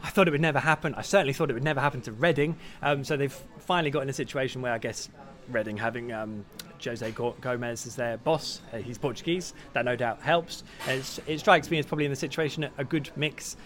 I 0.03 0.09
thought 0.09 0.27
it 0.27 0.31
would 0.31 0.41
never 0.41 0.59
happen. 0.59 0.95
I 0.95 1.03
certainly 1.03 1.33
thought 1.33 1.51
it 1.51 1.53
would 1.53 1.63
never 1.63 1.79
happen 1.79 2.01
to 2.01 2.11
Reading. 2.11 2.57
Um, 2.81 3.03
so 3.03 3.17
they've 3.17 3.37
finally 3.59 3.91
got 3.91 4.01
in 4.01 4.09
a 4.09 4.13
situation 4.13 4.61
where 4.63 4.73
I 4.73 4.79
guess 4.79 5.09
Reading 5.51 5.77
having 5.77 6.11
um, 6.13 6.45
Jose 6.83 7.11
Gomes 7.11 7.85
as 7.85 7.95
their 7.95 8.17
boss, 8.17 8.61
uh, 8.73 8.77
he's 8.77 8.97
Portuguese. 8.97 9.53
That 9.73 9.85
no 9.85 9.95
doubt 9.95 10.21
helps. 10.21 10.63
It 10.87 11.39
strikes 11.39 11.69
me 11.69 11.79
as 11.79 11.85
probably 11.85 12.05
in 12.05 12.11
the 12.11 12.15
situation 12.15 12.67
a 12.77 12.83
good 12.83 13.09
mix. 13.15 13.57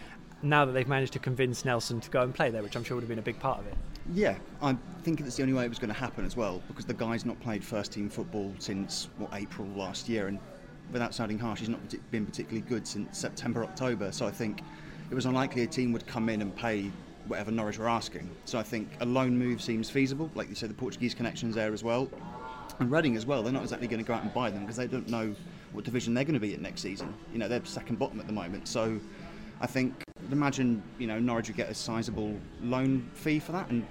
Now 0.42 0.66
that 0.66 0.74
they've 0.74 0.88
managed 0.88 1.14
to 1.14 1.20
convince 1.20 1.64
Nelson 1.64 2.00
to 2.02 2.10
go 2.10 2.22
and 2.22 2.34
play 2.34 2.50
there, 2.50 2.62
which 2.62 2.76
I'm 2.76 2.84
sure 2.84 2.96
would 2.96 3.04
have 3.04 3.10
been 3.10 3.20
a 3.20 3.24
big 3.24 3.40
part 3.40 3.60
of 3.60 3.68
it. 3.68 3.76
Yeah, 4.14 4.38
I 4.62 4.76
think 5.04 5.22
that's 5.22 5.38
the 5.38 5.44
only 5.44 5.54
way 5.54 5.66
it 5.66 5.70
was 5.70 5.80
going 5.80 5.94
to 5.94 6.00
happen 6.00 6.26
as 6.26 6.36
well, 6.36 6.62
because 6.68 6.86
the 6.86 6.94
guy's 6.94 7.26
not 7.26 7.40
played 7.40 7.64
first 7.64 7.94
team 7.94 8.10
football 8.10 8.54
since 8.60 9.10
what 9.18 9.32
April 9.34 9.68
last 9.76 10.10
year, 10.10 10.28
and 10.28 10.40
without 10.92 11.16
sounding 11.16 11.40
harsh, 11.40 11.60
he's 11.60 11.70
not 11.70 11.80
been 12.12 12.26
particularly 12.26 12.68
good 12.68 12.86
since 12.86 13.18
September, 13.18 13.64
October. 13.64 14.12
So 14.12 14.28
I 14.28 14.32
think 14.32 14.62
it 15.10 15.16
was 15.16 15.26
unlikely 15.26 15.64
a 15.64 15.68
team 15.68 15.92
would 15.94 16.06
come 16.06 16.30
in 16.30 16.42
and 16.42 16.56
pay 16.56 16.92
whatever 17.28 17.52
Norwich 17.52 17.78
were 17.78 17.90
asking. 17.90 18.30
So 18.46 18.60
I 18.60 18.64
think 18.64 18.90
a 19.02 19.06
loan 19.06 19.38
move 19.38 19.62
seems 19.62 19.90
feasible. 19.90 20.30
Like 20.36 20.50
you 20.50 20.56
said, 20.56 20.70
the 20.70 20.76
Portuguese 20.76 21.14
connections 21.14 21.56
there 21.56 21.74
as 21.74 21.84
well, 21.84 22.10
and 22.80 22.92
Reading 22.92 23.16
as 23.16 23.26
well. 23.26 23.44
They're 23.44 23.54
not 23.54 23.64
exactly 23.64 23.88
going 23.88 24.04
to 24.04 24.08
go 24.08 24.14
out 24.14 24.24
and 24.24 24.34
buy 24.34 24.50
them 24.50 24.62
because 24.62 24.76
they 24.76 24.88
don't 24.88 25.10
know 25.10 25.36
what 25.72 25.84
division 25.84 26.14
they're 26.14 26.24
going 26.24 26.36
to 26.36 26.40
be 26.40 26.54
in 26.54 26.62
next 26.62 26.82
season. 26.82 27.14
You 27.32 27.40
know, 27.40 27.48
they're 27.48 27.64
second 27.66 28.00
bottom 28.00 28.20
at 28.20 28.28
the 28.28 28.34
moment. 28.34 28.68
So 28.68 29.00
I 29.62 29.68
think 29.68 29.94
imagine 30.32 30.82
you 30.98 31.08
know 31.08 31.20
Norwich 31.20 31.48
would 31.48 31.58
get 31.58 31.70
a 31.70 31.74
sizable 31.74 32.38
loan 32.62 33.10
fee 33.14 33.40
for 33.40 33.52
that, 33.52 33.70
and 33.70 33.86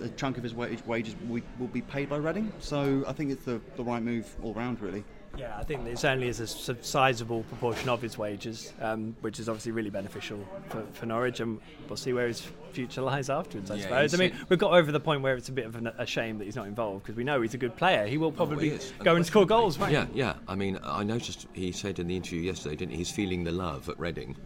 a 0.00 0.08
chunk 0.10 0.36
of 0.36 0.42
his 0.42 0.54
wages 0.54 1.14
will, 1.28 1.42
will 1.58 1.68
be 1.68 1.82
paid 1.82 2.08
by 2.08 2.16
Reading. 2.16 2.52
So 2.58 3.04
I 3.06 3.12
think 3.12 3.30
it's 3.30 3.44
the, 3.44 3.60
the 3.76 3.84
right 3.84 4.02
move 4.02 4.34
all 4.42 4.54
round, 4.54 4.80
really. 4.80 5.04
Yeah, 5.36 5.56
I 5.56 5.62
think 5.62 5.86
it 5.86 5.98
certainly 5.98 6.28
is 6.28 6.40
a 6.40 6.76
sizable 6.82 7.44
proportion 7.44 7.88
of 7.88 8.02
his 8.02 8.18
wages, 8.18 8.72
um, 8.80 9.14
which 9.20 9.38
is 9.38 9.48
obviously 9.48 9.72
really 9.72 9.90
beneficial 9.90 10.44
for, 10.68 10.84
for 10.94 11.06
Norwich, 11.06 11.40
and 11.40 11.60
we'll 11.88 11.96
see 11.96 12.12
where 12.12 12.26
his 12.26 12.48
future 12.72 13.02
lies 13.02 13.30
afterwards. 13.30 13.70
I 13.70 13.74
Yeah, 13.76 13.82
suppose. 13.82 14.14
I 14.14 14.16
mean, 14.18 14.32
we've 14.48 14.58
got 14.58 14.72
over 14.72 14.90
the 14.92 15.00
point 15.00 15.22
where 15.22 15.34
it's 15.36 15.48
a 15.48 15.52
bit 15.52 15.66
of 15.66 15.76
an, 15.76 15.88
a 15.98 16.06
shame 16.06 16.38
that 16.38 16.44
he's 16.44 16.56
not 16.56 16.66
involved 16.66 17.04
because 17.04 17.16
we 17.16 17.24
know 17.24 17.40
he's 17.42 17.54
a 17.54 17.58
good 17.58 17.76
player. 17.76 18.06
He 18.06 18.18
will 18.18 18.32
probably 18.32 18.72
Oh, 18.72 18.74
is. 18.76 18.92
go 19.02 19.16
and 19.16 19.24
score 19.26 19.46
goals, 19.46 19.78
right? 19.78 19.92
Yeah, 19.92 20.06
yeah. 20.14 20.34
I 20.46 20.54
mean, 20.54 20.78
I 20.84 21.02
noticed 21.04 21.46
he 21.52 21.72
said 21.72 21.98
in 21.98 22.06
the 22.08 22.16
interview 22.16 22.40
yesterday, 22.40 22.76
didn't 22.76 22.92
he? 22.92 22.98
He's 22.98 23.10
feeling 23.10 23.44
the 23.44 23.52
love 23.52 23.88
at 23.88 23.98
Reading. 23.98 24.36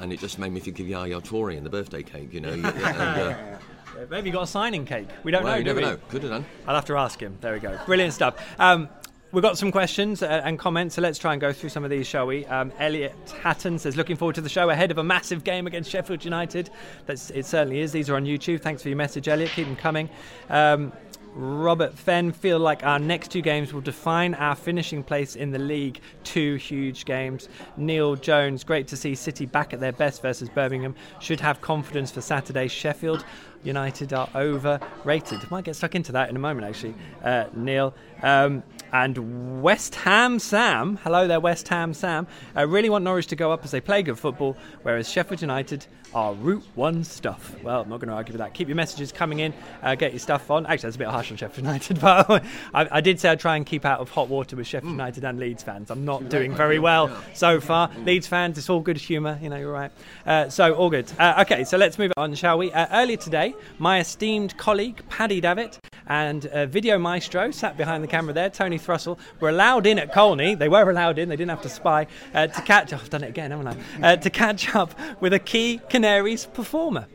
And 0.00 0.12
it 0.12 0.20
just 0.20 0.38
made 0.38 0.52
me 0.52 0.60
think 0.60 0.78
of 0.78 0.86
Yaya 0.86 1.20
Toure 1.20 1.56
and 1.56 1.66
the 1.66 1.70
birthday 1.70 2.04
cake, 2.04 2.32
you 2.32 2.40
know. 2.40 2.50
and, 2.52 2.66
uh, 2.66 3.34
Maybe 4.10 4.28
he 4.28 4.32
got 4.32 4.42
a 4.44 4.46
signing 4.46 4.84
cake. 4.84 5.08
We 5.24 5.32
don't 5.32 5.42
well, 5.42 5.54
know. 5.54 5.58
you 5.58 5.64
do 5.64 5.70
never 5.74 5.80
we? 5.80 5.86
know. 5.86 5.96
Could 6.08 6.22
have 6.22 6.30
done. 6.30 6.46
I'll 6.68 6.76
have 6.76 6.84
to 6.84 6.96
ask 6.96 7.20
him. 7.20 7.36
There 7.40 7.52
we 7.52 7.58
go. 7.58 7.76
Brilliant 7.84 8.12
stuff. 8.12 8.36
Um, 8.60 8.88
we've 9.32 9.42
got 9.42 9.58
some 9.58 9.70
questions 9.70 10.22
uh, 10.22 10.42
and 10.44 10.58
comments, 10.58 10.94
so 10.94 11.02
let's 11.02 11.18
try 11.18 11.32
and 11.32 11.40
go 11.40 11.52
through 11.52 11.68
some 11.68 11.84
of 11.84 11.90
these, 11.90 12.06
shall 12.06 12.26
we? 12.26 12.46
Um, 12.46 12.72
Elliot 12.78 13.14
Hatton 13.42 13.78
says, 13.78 13.96
looking 13.96 14.16
forward 14.16 14.34
to 14.36 14.40
the 14.40 14.48
show 14.48 14.70
ahead 14.70 14.90
of 14.90 14.98
a 14.98 15.04
massive 15.04 15.44
game 15.44 15.66
against 15.66 15.90
Sheffield 15.90 16.24
United. 16.24 16.70
That's, 17.06 17.30
it 17.30 17.46
certainly 17.46 17.80
is. 17.80 17.92
These 17.92 18.08
are 18.08 18.16
on 18.16 18.24
YouTube. 18.24 18.60
Thanks 18.60 18.82
for 18.82 18.88
your 18.88 18.96
message, 18.96 19.28
Elliot. 19.28 19.50
Keep 19.50 19.66
them 19.66 19.76
coming. 19.76 20.08
Um, 20.48 20.92
Robert 21.34 21.96
Fenn 21.96 22.32
feel 22.32 22.58
like 22.58 22.84
our 22.84 22.98
next 22.98 23.30
two 23.30 23.42
games 23.42 23.72
will 23.72 23.80
define 23.80 24.34
our 24.34 24.56
finishing 24.56 25.04
place 25.04 25.36
in 25.36 25.52
the 25.52 25.58
league. 25.58 26.00
Two 26.24 26.56
huge 26.56 27.04
games. 27.04 27.48
Neil 27.76 28.16
Jones, 28.16 28.64
great 28.64 28.88
to 28.88 28.96
see 28.96 29.14
City 29.14 29.46
back 29.46 29.72
at 29.72 29.78
their 29.78 29.92
best 29.92 30.20
versus 30.20 30.48
Birmingham. 30.48 30.96
Should 31.20 31.40
have 31.40 31.60
confidence 31.60 32.10
for 32.10 32.22
Saturday. 32.22 32.66
Sheffield 32.66 33.24
United 33.62 34.12
are 34.12 34.28
overrated. 34.34 35.48
Might 35.50 35.64
get 35.64 35.76
stuck 35.76 35.94
into 35.94 36.12
that 36.12 36.28
in 36.28 36.34
a 36.34 36.40
moment, 36.40 36.66
actually. 36.66 36.94
Uh, 37.22 37.44
Neil. 37.54 37.94
Um, 38.22 38.62
and 38.92 39.62
West 39.62 39.94
Ham 39.96 40.38
Sam, 40.38 40.96
hello 41.02 41.26
there, 41.26 41.40
West 41.40 41.68
Ham 41.68 41.92
Sam. 41.94 42.26
I 42.54 42.62
really 42.62 42.88
want 42.88 43.04
Norwich 43.04 43.26
to 43.28 43.36
go 43.36 43.52
up 43.52 43.64
as 43.64 43.70
they 43.70 43.80
play 43.80 44.02
good 44.02 44.18
football, 44.18 44.56
whereas 44.82 45.08
Sheffield 45.08 45.40
United 45.40 45.86
are 46.14 46.32
Route 46.34 46.64
One 46.74 47.04
stuff. 47.04 47.54
Well, 47.62 47.82
I'm 47.82 47.88
not 47.88 48.00
going 48.00 48.08
to 48.08 48.14
argue 48.14 48.32
with 48.32 48.38
that. 48.38 48.54
Keep 48.54 48.68
your 48.68 48.76
messages 48.76 49.12
coming 49.12 49.40
in, 49.40 49.52
uh, 49.82 49.94
get 49.94 50.12
your 50.12 50.20
stuff 50.20 50.50
on. 50.50 50.64
Actually, 50.66 50.88
that's 50.88 50.96
a 50.96 51.00
bit 51.00 51.08
harsh 51.08 51.30
on 51.30 51.36
Sheffield 51.36 51.66
United, 51.66 52.00
but 52.00 52.42
I, 52.72 52.88
I 52.90 53.00
did 53.00 53.20
say 53.20 53.28
I'd 53.28 53.40
try 53.40 53.56
and 53.56 53.66
keep 53.66 53.84
out 53.84 54.00
of 54.00 54.08
hot 54.10 54.28
water 54.28 54.56
with 54.56 54.66
Sheffield 54.66 54.92
United 54.92 55.24
and 55.24 55.38
Leeds 55.38 55.62
fans. 55.62 55.90
I'm 55.90 56.04
not 56.04 56.28
doing 56.28 56.54
very 56.54 56.78
well 56.78 57.10
so 57.34 57.60
far. 57.60 57.90
Leeds 58.04 58.26
fans, 58.26 58.56
it's 58.58 58.70
all 58.70 58.80
good 58.80 58.96
humour, 58.96 59.38
you 59.42 59.50
know, 59.50 59.56
you're 59.56 59.72
right. 59.72 59.90
Uh, 60.26 60.48
so, 60.48 60.74
all 60.74 60.90
good. 60.90 61.10
Uh, 61.18 61.42
okay, 61.42 61.64
so 61.64 61.76
let's 61.76 61.98
move 61.98 62.12
on, 62.16 62.34
shall 62.34 62.58
we? 62.58 62.72
Uh, 62.72 62.86
earlier 62.92 63.16
today, 63.16 63.54
my 63.78 64.00
esteemed 64.00 64.56
colleague, 64.56 65.02
Paddy 65.08 65.40
Davitt, 65.40 65.78
and 66.08 66.46
uh, 66.46 66.66
Video 66.66 66.98
Maestro, 66.98 67.50
sat 67.50 67.76
behind 67.76 68.02
the 68.02 68.08
camera 68.08 68.32
there, 68.32 68.50
Tony 68.50 68.78
Thrussell, 68.78 69.18
were 69.40 69.50
allowed 69.50 69.86
in 69.86 69.98
at 69.98 70.12
Colney. 70.12 70.54
They 70.54 70.68
were 70.68 70.90
allowed 70.90 71.18
in, 71.18 71.28
they 71.28 71.36
didn't 71.36 71.50
have 71.50 71.62
to 71.62 71.68
spy, 71.68 72.06
uh, 72.34 72.46
to 72.48 72.62
catch, 72.62 72.92
oh, 72.92 72.96
I've 72.96 73.10
done 73.10 73.24
it 73.24 73.28
again, 73.28 73.50
haven't 73.50 73.68
I? 73.68 74.12
Uh, 74.12 74.16
to 74.16 74.30
catch 74.30 74.74
up 74.74 74.98
with 75.20 75.32
a 75.32 75.38
key 75.38 75.80
Canaries 75.88 76.46
performer. 76.46 77.06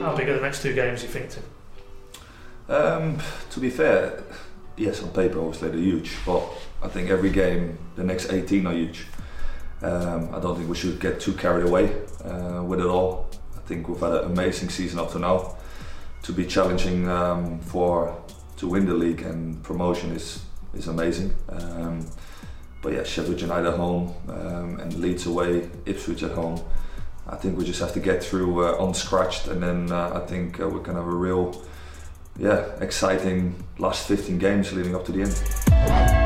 How 0.00 0.16
big 0.16 0.28
are 0.28 0.34
the 0.34 0.40
next 0.40 0.62
two 0.62 0.74
games, 0.74 1.02
you 1.02 1.08
think, 1.08 1.30
Tim? 1.30 1.42
Um, 2.68 3.18
to 3.50 3.60
be 3.60 3.70
fair, 3.70 4.22
yes, 4.76 5.02
on 5.02 5.10
paper 5.10 5.40
obviously 5.40 5.70
they're 5.70 5.78
huge, 5.78 6.16
but 6.24 6.42
I 6.82 6.88
think 6.88 7.10
every 7.10 7.30
game, 7.30 7.78
the 7.96 8.04
next 8.04 8.32
18 8.32 8.66
are 8.66 8.72
huge. 8.72 9.06
Um, 9.82 10.34
I 10.34 10.40
don't 10.40 10.56
think 10.56 10.68
we 10.68 10.76
should 10.76 11.00
get 11.00 11.20
too 11.20 11.32
carried 11.34 11.66
away 11.66 11.94
uh, 12.24 12.62
with 12.62 12.80
it 12.80 12.86
all. 12.86 13.28
I 13.68 13.70
think 13.70 13.86
we've 13.86 14.00
had 14.00 14.12
an 14.12 14.24
amazing 14.32 14.70
season 14.70 14.98
up 14.98 15.12
to 15.12 15.18
now. 15.18 15.54
To 16.22 16.32
be 16.32 16.46
challenging 16.46 17.06
um, 17.06 17.60
for 17.60 18.18
to 18.56 18.66
win 18.66 18.86
the 18.86 18.94
league 18.94 19.20
and 19.20 19.62
promotion 19.62 20.10
is 20.12 20.42
is 20.72 20.88
amazing. 20.88 21.36
Um, 21.50 22.06
but 22.80 22.94
yeah, 22.94 23.04
Sheffield 23.04 23.42
United 23.42 23.68
at 23.68 23.74
home 23.74 24.14
um, 24.26 24.80
and 24.80 24.94
Leeds 24.94 25.26
away, 25.26 25.68
Ipswich 25.84 26.22
at 26.22 26.30
home. 26.30 26.58
I 27.28 27.36
think 27.36 27.58
we 27.58 27.66
just 27.66 27.80
have 27.80 27.92
to 27.92 28.00
get 28.00 28.24
through 28.24 28.64
uh, 28.64 28.82
unscratched, 28.86 29.48
and 29.48 29.62
then 29.62 29.92
uh, 29.92 30.12
I 30.14 30.26
think 30.26 30.58
uh, 30.60 30.66
we 30.66 30.82
can 30.82 30.94
have 30.94 31.06
a 31.06 31.16
real, 31.26 31.62
yeah, 32.38 32.70
exciting 32.80 33.62
last 33.78 34.08
15 34.08 34.38
games 34.38 34.72
leading 34.72 34.94
up 34.94 35.04
to 35.04 35.12
the 35.12 35.22
end. 35.24 36.17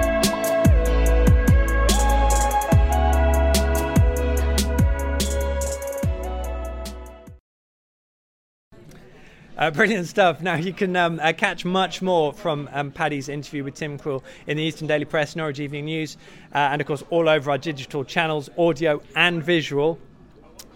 Uh, 9.62 9.70
brilliant 9.70 10.08
stuff. 10.08 10.40
Now 10.40 10.56
you 10.56 10.72
can 10.72 10.96
um, 10.96 11.20
uh, 11.22 11.32
catch 11.32 11.64
much 11.64 12.02
more 12.02 12.32
from 12.32 12.68
um, 12.72 12.90
Paddy's 12.90 13.28
interview 13.28 13.62
with 13.62 13.74
Tim 13.74 13.96
Krul 13.96 14.20
in 14.48 14.56
the 14.56 14.62
Eastern 14.64 14.88
Daily 14.88 15.04
Press, 15.04 15.36
Norwich 15.36 15.60
Evening 15.60 15.84
News, 15.84 16.16
uh, 16.52 16.58
and 16.58 16.80
of 16.80 16.88
course 16.88 17.04
all 17.10 17.28
over 17.28 17.48
our 17.48 17.58
digital 17.58 18.02
channels, 18.02 18.50
audio 18.58 19.00
and 19.14 19.40
visual, 19.40 20.00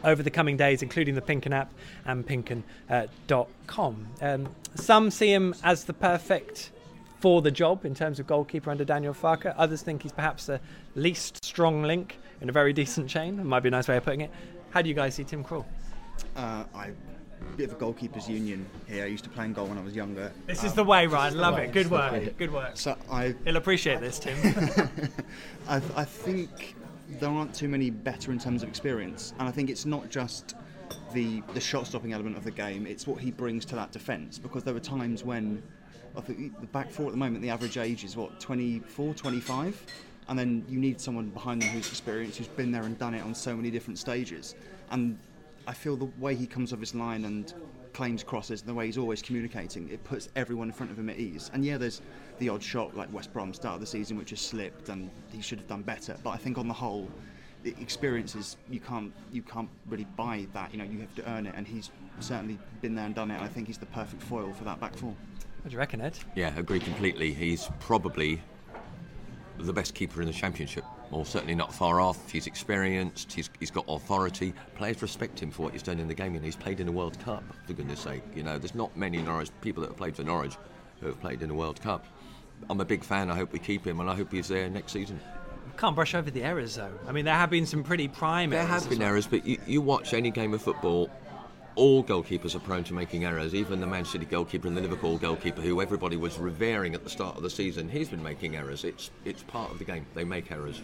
over 0.05 0.23
the 0.23 0.31
coming 0.31 0.57
days, 0.57 0.83
including 0.83 1.17
the 1.17 1.21
PinkUn 1.21 1.53
app 1.53 1.73
and 2.05 2.25
PinkUn.com. 2.25 4.07
Um, 4.23 4.49
some 4.77 5.11
see 5.11 5.33
him 5.33 5.57
as 5.65 5.83
the 5.83 5.93
perfect 5.93 6.71
for 7.19 7.43
the 7.43 7.51
job 7.51 7.85
in 7.85 7.93
terms 7.93 8.21
of 8.21 8.29
goalkeeper 8.29 8.71
under 8.71 8.85
Daniel 8.85 9.15
Farke. 9.15 9.53
Others 9.57 9.83
think 9.83 10.03
he's 10.05 10.13
perhaps 10.13 10.47
the 10.47 10.61
least 10.95 11.45
strong 11.45 11.83
link 11.83 12.21
in 12.41 12.49
a 12.49 12.53
very 12.53 12.73
decent 12.83 13.11
chain. 13.11 13.45
Might 13.45 13.65
be 13.65 13.69
a 13.69 13.73
nice 13.73 13.89
way 13.89 13.97
of 13.97 14.05
putting 14.05 14.21
it. 14.21 14.31
How 14.71 14.81
do 14.81 14.89
you 14.89 14.95
guys 14.95 15.17
see 15.17 15.25
Tim 15.25 15.43
Krul? 15.43 15.65
Uh, 16.37 16.63
I 16.73 16.93
bit 17.57 17.71
of 17.71 17.77
a 17.77 17.85
goalkeepers 17.85 18.29
union 18.29 18.67
here. 18.87 19.05
I 19.05 19.09
used 19.09 19.25
to 19.25 19.31
play 19.31 19.47
in 19.47 19.53
goal 19.53 19.67
when 19.67 19.79
I 19.79 19.83
was 19.83 19.95
younger. 19.95 20.33
This 20.47 20.65
is 20.65 20.75
the 20.75 20.85
way, 20.85 21.07
Ryan. 21.07 21.39
Love 21.39 21.59
it. 21.59 21.73
Good 21.73 21.91
work. 21.91 22.37
Good 22.37 22.53
work. 22.53 22.77
So 22.77 22.97
I, 23.11 23.35
He'll 23.45 23.57
appreciate 23.57 24.01
this, 24.01 24.19
Tim. 24.19 24.37
I, 25.69 25.77
I 25.97 26.05
think 26.05 26.75
there 27.09 27.31
aren't 27.31 27.55
too 27.55 27.69
many 27.69 27.91
better 27.91 28.33
in 28.33 28.39
terms 28.39 28.63
of 28.63 28.69
experience, 28.69 29.33
and 29.39 29.49
I 29.49 29.53
think 29.53 29.71
it's 29.71 29.87
not 29.87 30.11
just 30.11 30.55
the 31.13 31.43
the 31.55 31.61
shot 31.61 31.87
stopping 31.87 32.13
element 32.13 32.37
of 32.37 32.45
the 32.45 32.51
game. 32.51 32.87
It's 32.87 33.07
what 33.07 33.21
he 33.21 33.31
brings 33.31 33.65
to 33.67 33.75
that 33.77 33.93
defence 33.93 34.39
because 34.39 34.63
there 34.65 34.75
were 34.75 34.81
times 34.81 35.25
when 35.25 35.63
I 36.17 36.21
think 36.21 36.59
the 36.61 36.67
back 36.67 36.91
four 36.91 37.07
at 37.07 37.13
the 37.13 37.19
moment 37.19 37.43
the 37.43 37.51
average 37.51 37.79
age 37.79 38.05
is 38.05 38.17
what 38.17 38.41
24, 38.41 39.15
25, 39.15 39.83
and 40.29 40.39
then 40.39 40.65
you 40.69 40.79
need 40.79 41.01
someone 41.01 41.29
behind 41.29 41.63
them 41.63 41.69
who's 41.71 41.89
experienced, 41.89 42.39
who's 42.39 42.49
been 42.49 42.73
there 42.73 42.83
and 42.83 42.99
done 42.99 43.15
it 43.15 43.23
on 43.23 43.35
so 43.35 43.55
many 43.55 43.71
different 43.71 43.99
stages, 43.99 44.55
and 44.91 45.19
I 45.67 45.73
feel 45.73 45.97
the 45.97 46.09
way 46.19 46.35
he 46.35 46.47
comes 46.47 46.73
off 46.73 46.81
his 46.81 46.95
line 46.95 47.25
and 47.25 47.53
claims 47.93 48.23
crosses 48.23 48.61
and 48.61 48.69
the 48.69 48.75
way 48.75 48.87
he's 48.87 48.99
always 48.99 49.23
communicating, 49.23 49.89
it 49.89 50.05
puts 50.05 50.29
everyone 50.37 50.69
in 50.69 50.73
front 50.73 50.93
of 50.93 50.99
him 50.99 51.09
at 51.09 51.17
ease. 51.17 51.51
And 51.55 51.65
yeah, 51.65 51.79
there's 51.79 52.03
the 52.39 52.49
odd 52.49 52.63
shot 52.63 52.97
like 52.97 53.13
West 53.13 53.33
Brom 53.33 53.55
start 53.55 53.75
of 53.75 53.81
the 53.81 53.87
season 53.87 54.17
which 54.19 54.31
has 54.31 54.41
slipped 54.41 54.91
and 54.91 55.11
he 55.33 55.41
should 55.41 55.59
have 55.59 55.69
done 55.69 55.83
better. 55.83 56.17
But 56.23 56.31
I 56.31 56.37
think 56.37 56.59
on 56.59 56.69
the 56.69 56.75
whole, 56.75 57.09
the 57.63 57.75
experiences 57.81 58.57
you 58.71 58.81
can't 58.81 59.13
you 59.33 59.43
can't 59.43 59.69
really 59.89 60.07
buy 60.17 60.47
that. 60.53 60.73
You 60.73 60.79
know, 60.79 60.85
you 60.85 61.01
have 61.01 61.15
to 61.17 61.29
earn 61.29 61.47
it, 61.47 61.55
and 61.57 61.67
he's 61.67 61.91
certainly 62.21 62.59
been 62.81 62.95
there 62.95 63.07
and 63.07 63.15
done 63.15 63.31
it. 63.31 63.41
I 63.41 63.49
think 63.49 63.67
he's 63.67 63.79
the 63.79 63.87
perfect 63.87 64.23
foil 64.23 64.53
for 64.53 64.65
that 64.65 64.79
back 64.79 64.95
four. 64.95 65.11
What 65.11 65.71
do 65.71 65.73
you 65.73 65.79
reckon, 65.79 66.01
Ed? 66.01 66.17
Yeah, 66.37 66.57
agree 66.57 66.79
completely. 66.79 67.33
He's 67.33 67.69
probably 67.81 68.41
the 69.59 69.73
best 69.73 69.95
keeper 69.95 70.21
in 70.21 70.29
the 70.29 70.33
championship, 70.33 70.85
or 71.11 71.25
certainly 71.25 71.55
not 71.55 71.73
far 71.73 72.01
off. 72.01 72.31
He's 72.31 72.47
experienced. 72.47 73.33
He's, 73.33 73.49
he's 73.61 73.71
got 73.71 73.85
authority. 73.89 74.53
Players 74.75 75.03
respect 75.03 75.41
him 75.41 75.51
for 75.51 75.63
what 75.63 75.73
he's 75.73 75.83
done 75.83 75.99
in 76.01 76.09
the 76.09 76.15
game, 76.15 76.35
and 76.35 76.45
he's 76.45 76.57
played 76.57 76.81
in 76.81 76.89
a 76.89 76.93
World 76.93 77.19
Cup. 77.21 77.45
For 77.67 77.73
goodness' 77.75 78.01
sake, 78.01 78.23
you 78.35 78.43
know, 78.43 78.59
there's 78.59 78.75
not 78.75 78.97
many 78.97 79.19
Norwich 79.23 79.51
people 79.61 79.83
that 79.83 79.89
have 79.91 79.97
played 79.97 80.17
for 80.17 80.25
Norwich 80.25 80.57
who 81.01 81.07
have 81.07 81.21
played 81.21 81.43
in 81.43 81.51
a 81.51 81.55
World 81.55 81.81
Cup. 81.81 82.07
I'm 82.71 82.81
a 82.81 82.85
big 82.85 83.05
fan. 83.05 83.31
I 83.31 83.35
hope 83.37 83.53
we 83.53 83.59
keep 83.59 83.87
him, 83.87 84.01
and 84.01 84.09
I 84.11 84.15
hope 84.15 84.33
he's 84.33 84.49
there 84.49 84.69
next 84.69 84.93
season. 84.93 85.21
Can't 85.77 85.95
brush 85.95 86.15
over 86.15 86.31
the 86.31 86.43
errors, 86.43 86.77
though. 86.77 86.91
I 87.07 87.13
mean, 87.13 87.27
there 87.27 87.35
have 87.35 87.51
been 87.51 87.67
some 87.67 87.83
pretty 87.85 88.09
prime 88.09 88.49
There 88.51 88.65
have 88.65 88.89
been 88.89 89.01
well. 89.01 89.09
errors, 89.09 89.27
but 89.27 89.47
you, 89.47 89.59
you 89.67 89.83
watch 89.83 90.15
any 90.15 90.31
game 90.31 90.55
of 90.55 90.63
football, 90.63 91.11
all 91.77 92.03
goalkeepers 92.03 92.55
are 92.55 92.61
prone 92.61 92.85
to 92.85 92.95
making 92.95 93.25
errors. 93.25 93.55
Even 93.55 93.81
the 93.81 93.87
Man 93.87 94.05
City 94.05 94.25
goalkeeper 94.25 94.67
and 94.67 94.77
the 94.77 94.81
Liverpool 94.81 95.19
goalkeeper, 95.19 95.61
who 95.61 95.81
everybody 95.81 96.17
was 96.17 96.39
revering 96.39 96.95
at 96.95 97.05
the 97.05 97.11
start 97.11 97.37
of 97.37 97.43
the 97.43 97.51
season, 97.51 97.89
he's 97.89 98.09
been 98.09 98.23
making 98.23 98.57
errors. 98.57 98.83
It's 98.83 99.11
it's 99.25 99.43
part 99.43 99.71
of 99.71 99.79
the 99.79 99.85
game. 99.85 100.07
They 100.15 100.25
make 100.25 100.51
errors. 100.51 100.81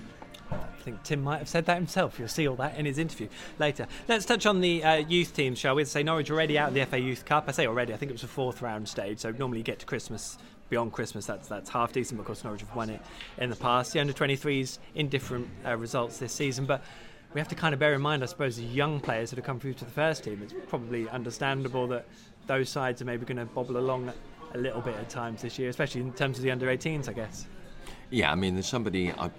I 0.51 0.83
think 0.85 1.03
Tim 1.03 1.23
might 1.23 1.39
have 1.39 1.49
said 1.49 1.65
that 1.67 1.77
himself. 1.77 2.19
You'll 2.19 2.29
see 2.29 2.47
all 2.47 2.57
that 2.57 2.77
in 2.77 2.85
his 2.85 2.99
interview 2.99 3.29
later. 3.59 3.87
Let's 4.07 4.27
touch 4.27 4.45
on 4.45 4.61
the 4.61 4.85
uh, 4.85 4.97
youth 4.97 5.35
teams, 5.35 5.59
shall 5.59 5.75
we? 5.75 5.85
Say 5.85 6.03
Norwich 6.03 6.31
already 6.31 6.59
out 6.59 6.69
of 6.69 6.75
the 6.75 6.85
FA 6.85 7.01
Youth 7.01 7.25
Cup. 7.25 7.45
I 7.49 7.53
say 7.53 7.67
already. 7.67 7.95
I 7.95 7.97
think 7.97 8.11
it 8.11 8.15
was 8.15 8.25
a 8.25 8.29
fourth 8.29 8.61
round 8.61 8.89
stage. 8.89 9.21
So 9.21 9.31
normally 9.31 9.59
you 9.59 9.65
get 9.65 9.79
to 9.81 9.87
Christmas. 9.87 10.39
Beyond 10.69 10.95
Christmas, 10.95 11.27
that's 11.27 11.49
that's 11.49 11.69
half 11.69 11.93
decent. 11.93 12.19
Of 12.19 12.25
course, 12.25 12.45
Norwich 12.45 12.63
have 12.63 12.75
won 12.75 12.89
it 12.89 13.03
in 13.37 13.51
the 13.51 13.57
past. 13.57 13.93
The 13.93 14.01
under 14.01 14.15
23s 14.15 14.79
in 14.95 15.11
different 15.11 15.47
uh, 15.67 15.77
results 15.77 16.17
this 16.17 16.33
season, 16.33 16.65
but 16.65 16.83
we 17.35 17.41
have 17.41 17.49
to 17.49 17.55
kind 17.55 17.73
of 17.73 17.81
bear 17.81 17.95
in 17.95 18.03
mind, 18.03 18.23
I 18.23 18.27
suppose, 18.27 18.57
the 18.57 18.65
young 18.65 19.01
players 19.01 19.31
that 19.31 19.37
have 19.37 19.45
come 19.45 19.59
through 19.59 19.75
to 19.75 19.85
the 19.85 19.91
first 19.91 20.25
team. 20.25 20.41
It's 20.43 20.55
probably 20.69 21.09
understandable 21.09 21.87
that 21.89 22.07
those 22.47 22.69
sides 22.69 23.01
are 23.01 23.05
maybe 23.05 23.25
going 23.25 23.39
to 23.39 23.47
bobble 23.47 23.79
along 23.79 24.13
a 24.55 24.59
little 24.59 24.81
bit 24.81 24.97
at 24.97 25.09
times 25.09 25.43
this 25.43 25.59
year, 25.59 25.71
especially 25.71 26.03
in 26.03 26.13
terms 26.13 26.39
of 26.39 26.45
the 26.45 26.51
under 26.51 26.67
18s, 26.67 27.09
I 27.09 27.13
guess. 27.13 27.47
Yeah, 28.11 28.31
I 28.31 28.35
mean, 28.35 28.55
there's 28.55 28.67
somebody 28.67 29.11
I, 29.13 29.31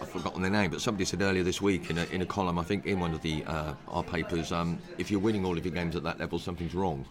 I've 0.00 0.08
forgotten 0.08 0.42
their 0.42 0.50
name, 0.50 0.70
but 0.70 0.80
somebody 0.80 1.04
said 1.04 1.22
earlier 1.22 1.42
this 1.42 1.60
week 1.60 1.90
in 1.90 1.98
a, 1.98 2.04
in 2.04 2.22
a 2.22 2.26
column, 2.26 2.58
I 2.58 2.62
think 2.62 2.86
in 2.86 3.00
one 3.00 3.12
of 3.12 3.22
the 3.22 3.44
uh, 3.44 3.74
our 3.88 4.04
papers, 4.04 4.52
um, 4.52 4.78
if 4.98 5.10
you're 5.10 5.20
winning 5.20 5.44
all 5.44 5.58
of 5.58 5.64
your 5.64 5.74
games 5.74 5.96
at 5.96 6.04
that 6.04 6.20
level, 6.20 6.38
something's 6.38 6.74
wrong. 6.74 7.04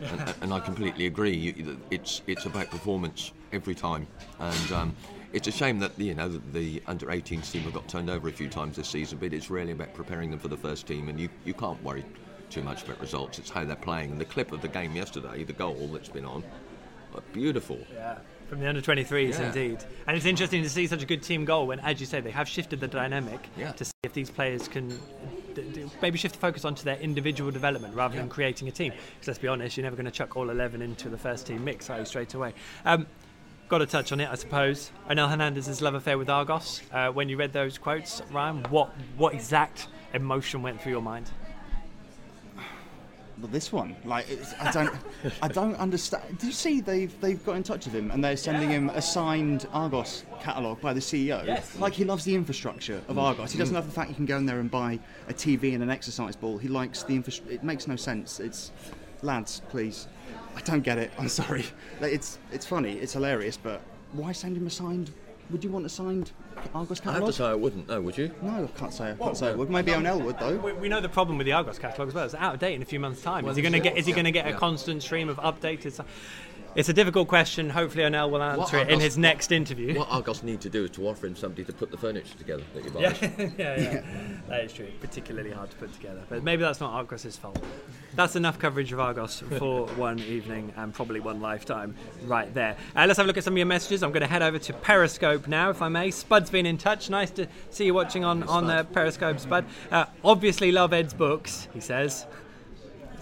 and, 0.00 0.34
and 0.42 0.54
I 0.54 0.60
completely 0.60 1.06
agree. 1.06 1.78
It's 1.90 2.22
it's 2.26 2.44
about 2.44 2.70
performance 2.70 3.32
every 3.52 3.74
time, 3.74 4.06
and 4.38 4.72
um, 4.72 4.96
it's 5.36 5.46
a 5.48 5.52
shame 5.52 5.78
that 5.80 5.92
you 5.98 6.14
know 6.14 6.30
the, 6.30 6.38
the 6.58 6.82
under 6.86 7.06
18s 7.06 7.52
team 7.52 7.62
have 7.62 7.74
got 7.74 7.86
turned 7.88 8.08
over 8.08 8.26
a 8.26 8.32
few 8.32 8.48
times 8.48 8.76
this 8.76 8.88
season. 8.88 9.18
But 9.18 9.34
it's 9.34 9.50
really 9.50 9.72
about 9.72 9.92
preparing 9.92 10.30
them 10.30 10.40
for 10.40 10.48
the 10.48 10.56
first 10.56 10.86
team, 10.86 11.10
and 11.10 11.20
you, 11.20 11.28
you 11.44 11.52
can't 11.52 11.80
worry 11.84 12.04
too 12.48 12.62
much 12.62 12.84
about 12.84 12.98
results. 13.00 13.38
It's 13.38 13.50
how 13.50 13.64
they're 13.64 13.76
playing. 13.76 14.12
And 14.12 14.20
the 14.20 14.24
clip 14.24 14.50
of 14.50 14.62
the 14.62 14.68
game 14.68 14.96
yesterday, 14.96 15.44
the 15.44 15.52
goal 15.52 15.90
that's 15.92 16.08
been 16.08 16.24
on, 16.24 16.42
uh, 17.14 17.20
beautiful. 17.34 17.78
Yeah. 17.92 18.18
From 18.48 18.60
the 18.60 18.68
under 18.68 18.80
23s, 18.80 19.32
Yeah. 19.38 19.48
indeed. 19.48 19.84
And 20.06 20.16
it's 20.16 20.24
interesting 20.24 20.62
to 20.62 20.70
see 20.70 20.86
such 20.86 21.02
a 21.02 21.06
good 21.06 21.22
team 21.22 21.44
goal 21.44 21.66
when, 21.66 21.80
as 21.80 22.00
you 22.00 22.06
say, 22.06 22.20
they 22.20 22.30
have 22.30 22.48
shifted 22.48 22.80
the 22.80 22.88
dynamic 22.88 23.48
Yeah. 23.58 23.72
to 23.72 23.84
see 23.84 23.92
if 24.04 24.12
these 24.14 24.30
players 24.30 24.68
can 24.68 24.98
maybe 26.00 26.16
shift 26.16 26.36
the 26.36 26.40
focus 26.40 26.64
onto 26.64 26.84
their 26.84 26.96
individual 26.96 27.50
development 27.50 27.94
rather 27.94 28.16
than 28.16 28.28
creating 28.28 28.68
a 28.68 28.70
team. 28.70 28.92
Because 29.14 29.26
let's 29.26 29.38
be 29.40 29.48
honest, 29.48 29.76
you're 29.76 29.82
never 29.82 29.96
going 29.96 30.06
to 30.06 30.12
chuck 30.12 30.36
all 30.36 30.48
11 30.48 30.80
into 30.80 31.08
the 31.08 31.18
first 31.18 31.46
team 31.48 31.64
mix, 31.64 31.90
are 31.90 31.98
you, 31.98 32.04
straight 32.04 32.32
away? 32.34 32.54
Um, 32.84 33.06
Got 33.68 33.78
to 33.78 33.86
touch 33.86 34.12
on 34.12 34.20
it, 34.20 34.28
I 34.30 34.36
suppose. 34.36 34.92
Onel 35.10 35.28
Hernandez's 35.28 35.82
love 35.82 35.94
affair 35.94 36.18
with 36.18 36.30
Argos. 36.30 36.82
Uh, 36.92 37.08
when 37.08 37.28
you 37.28 37.36
read 37.36 37.52
those 37.52 37.78
quotes, 37.78 38.22
Ryan, 38.30 38.62
what 38.70 38.90
what 39.16 39.34
exact 39.34 39.88
emotion 40.14 40.62
went 40.62 40.80
through 40.80 40.92
your 40.92 41.02
mind? 41.02 41.32
Well, 43.38 43.48
this 43.48 43.70
one, 43.70 43.96
like, 44.04 44.30
it's, 44.30 44.54
I 44.58 44.70
don't, 44.70 44.94
I 45.42 45.48
don't 45.48 45.74
understand. 45.74 46.38
Do 46.38 46.46
you 46.46 46.52
see 46.52 46.80
they've 46.80 47.20
they've 47.20 47.44
got 47.44 47.56
in 47.56 47.64
touch 47.64 47.86
with 47.86 47.94
him 47.94 48.12
and 48.12 48.22
they're 48.22 48.36
sending 48.36 48.70
him 48.70 48.88
a 48.90 49.02
signed 49.02 49.66
Argos 49.72 50.24
catalogue 50.40 50.80
by 50.80 50.92
the 50.92 51.00
CEO? 51.00 51.44
Yes. 51.44 51.76
Like 51.80 51.92
he 51.92 52.04
loves 52.04 52.24
the 52.24 52.36
infrastructure 52.36 53.02
of 53.08 53.18
Argos. 53.18 53.50
He 53.50 53.58
doesn't 53.58 53.74
love 53.74 53.86
the 53.86 53.92
fact 53.92 54.10
you 54.10 54.14
can 54.16 54.26
go 54.26 54.36
in 54.36 54.46
there 54.46 54.60
and 54.60 54.70
buy 54.70 55.00
a 55.28 55.34
TV 55.34 55.74
and 55.74 55.82
an 55.82 55.90
exercise 55.90 56.36
ball. 56.36 56.56
He 56.56 56.68
likes 56.68 57.02
the 57.02 57.16
infrastructure. 57.16 57.54
It 57.54 57.64
makes 57.64 57.88
no 57.88 57.96
sense. 57.96 58.38
It's, 58.38 58.70
lads, 59.22 59.60
please, 59.68 60.06
I 60.56 60.60
don't 60.60 60.82
get 60.82 60.98
it. 60.98 61.12
I'm 61.18 61.28
sorry. 61.28 61.66
Like, 62.00 62.12
It's 62.12 62.38
it's 62.50 62.66
funny. 62.66 62.94
It's 62.94 63.12
hilarious, 63.12 63.56
but 63.56 63.82
why 64.12 64.32
send 64.32 64.56
him 64.56 64.66
a 64.66 64.70
signed? 64.70 65.10
Would 65.50 65.62
you 65.62 65.70
want 65.70 65.86
a 65.86 65.88
signed 65.88 66.32
Argos 66.74 66.98
catalogue? 66.98 67.22
I 67.22 67.26
have 67.26 67.34
to 67.34 67.34
catalogue? 67.34 67.34
say 67.34 67.44
I 67.44 67.54
wouldn't. 67.54 67.88
No, 67.88 68.00
would 68.00 68.18
you? 68.18 68.32
No, 68.42 68.64
I 68.64 68.78
can't 68.78 68.92
say. 68.92 69.12
I 69.12 69.14
can't 69.14 69.36
say. 69.36 69.50
I 69.50 69.54
would. 69.54 69.70
Maybe 69.70 69.92
Onel 69.92 70.24
would 70.24 70.38
though. 70.38 70.56
We, 70.56 70.72
we 70.72 70.88
know 70.88 71.00
the 71.00 71.08
problem 71.08 71.38
with 71.38 71.46
the 71.46 71.52
Argos 71.52 71.78
catalogue 71.78 72.08
as 72.08 72.14
well. 72.14 72.24
It's 72.24 72.34
out 72.34 72.54
of 72.54 72.60
date 72.60 72.74
in 72.74 72.82
a 72.82 72.86
few 72.86 72.98
months' 72.98 73.22
time. 73.22 73.44
Well, 73.44 73.52
is 73.52 73.56
he 73.56 73.62
going 73.62 73.74
to 73.74 73.80
get? 73.80 73.96
Is 73.96 74.06
he 74.06 74.12
it. 74.12 74.14
going 74.14 74.24
to 74.24 74.32
get 74.32 74.48
a 74.48 74.54
constant 74.54 75.02
stream 75.02 75.28
of 75.28 75.36
updated 75.36 75.92
stuff? 75.92 76.06
It's 76.74 76.90
a 76.90 76.92
difficult 76.92 77.28
question. 77.28 77.70
Hopefully, 77.70 78.04
Onel 78.04 78.30
will 78.30 78.42
answer 78.42 78.76
What 78.78 78.88
it 78.88 78.92
in 78.92 79.00
his 79.00 79.16
next 79.16 79.50
interview. 79.50 79.98
What 79.98 80.08
Argos 80.10 80.42
need 80.42 80.60
to 80.60 80.68
do 80.68 80.84
is 80.84 80.90
to 80.90 81.08
offer 81.08 81.26
him 81.26 81.34
somebody 81.34 81.64
to 81.64 81.72
put 81.72 81.90
the 81.90 81.96
furniture 81.96 82.36
together 82.36 82.64
that 82.74 82.84
you 82.84 82.90
buy. 82.92 83.00
Yeah, 83.00 83.14
yeah, 83.56 83.80
yeah. 83.80 84.02
that 84.48 84.64
is 84.64 84.72
true. 84.74 84.88
Particularly 85.00 85.52
hard 85.52 85.70
to 85.70 85.76
put 85.76 85.92
together, 85.94 86.22
but 86.28 86.42
maybe 86.42 86.62
that's 86.62 86.80
not 86.80 86.92
Argos's 86.92 87.36
fault. 87.38 87.62
That's 88.16 88.34
enough 88.34 88.58
coverage 88.58 88.92
of 88.92 88.98
Argos 88.98 89.42
for 89.58 89.86
one 89.96 90.18
evening 90.20 90.72
and 90.76 90.92
probably 90.92 91.20
one 91.20 91.40
lifetime, 91.42 91.94
right 92.24 92.52
there. 92.54 92.74
Uh, 92.96 93.04
let's 93.06 93.18
have 93.18 93.26
a 93.26 93.28
look 93.28 93.36
at 93.36 93.44
some 93.44 93.52
of 93.52 93.58
your 93.58 93.66
messages. 93.66 94.02
I'm 94.02 94.10
going 94.10 94.22
to 94.22 94.26
head 94.26 94.40
over 94.40 94.58
to 94.58 94.72
Periscope 94.72 95.46
now, 95.46 95.68
if 95.68 95.82
I 95.82 95.88
may. 95.88 96.10
Spud's 96.10 96.48
been 96.48 96.64
in 96.64 96.78
touch. 96.78 97.10
Nice 97.10 97.30
to 97.32 97.46
see 97.68 97.84
you 97.84 97.92
watching 97.94 98.24
on 98.24 98.42
on 98.44 98.70
uh, 98.70 98.84
Periscope, 98.84 99.38
Spud. 99.38 99.66
Uh, 99.90 100.06
obviously, 100.24 100.72
love 100.72 100.94
Ed's 100.94 101.12
books. 101.12 101.68
He 101.74 101.80
says. 101.80 102.26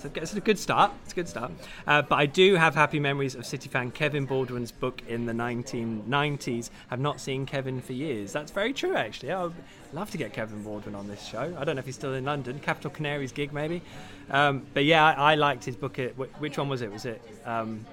It's 0.04 0.34
a, 0.34 0.40
good 0.40 0.58
start. 0.58 0.92
It's 1.04 1.12
a 1.12 1.16
good 1.16 1.28
start. 1.28 1.50
Uh, 1.86 2.02
but 2.02 2.16
I 2.16 2.26
do 2.26 2.56
have 2.56 2.74
happy 2.74 3.00
memories 3.00 3.34
of 3.34 3.46
City 3.46 3.70
fan 3.70 3.90
Kevin 3.90 4.26
Baldwin's 4.26 4.70
book 4.70 5.00
in 5.08 5.24
the 5.24 5.32
1990s. 5.32 6.68
Have 6.88 7.00
not 7.00 7.20
seen 7.20 7.46
Kevin 7.46 7.80
for 7.80 7.94
years. 7.94 8.32
That's 8.32 8.50
very 8.50 8.74
true, 8.74 8.94
actually. 8.94 9.32
I 9.32 9.44
would 9.44 9.54
love 9.94 10.10
to 10.10 10.18
get 10.18 10.34
Kevin 10.34 10.62
Baldwin 10.62 10.94
on 10.94 11.08
this 11.08 11.24
show. 11.24 11.56
I 11.58 11.64
don't 11.64 11.76
know 11.76 11.80
if 11.80 11.86
he's 11.86 11.94
still 11.94 12.12
in 12.14 12.24
London. 12.24 12.60
Capital 12.60 12.90
Canaries 12.90 13.32
gig, 13.32 13.52
maybe. 13.52 13.80
Um, 14.30 14.66
but 14.74 14.84
yeah, 14.84 15.04
I, 15.04 15.32
I 15.32 15.34
liked 15.36 15.64
his 15.64 15.76
book. 15.76 15.96
Wh- 15.96 16.40
which 16.40 16.58
one 16.58 16.68
was 16.68 16.82
it? 16.82 16.92
Was 16.92 17.06
it? 17.06 17.22
Um, 17.46 17.86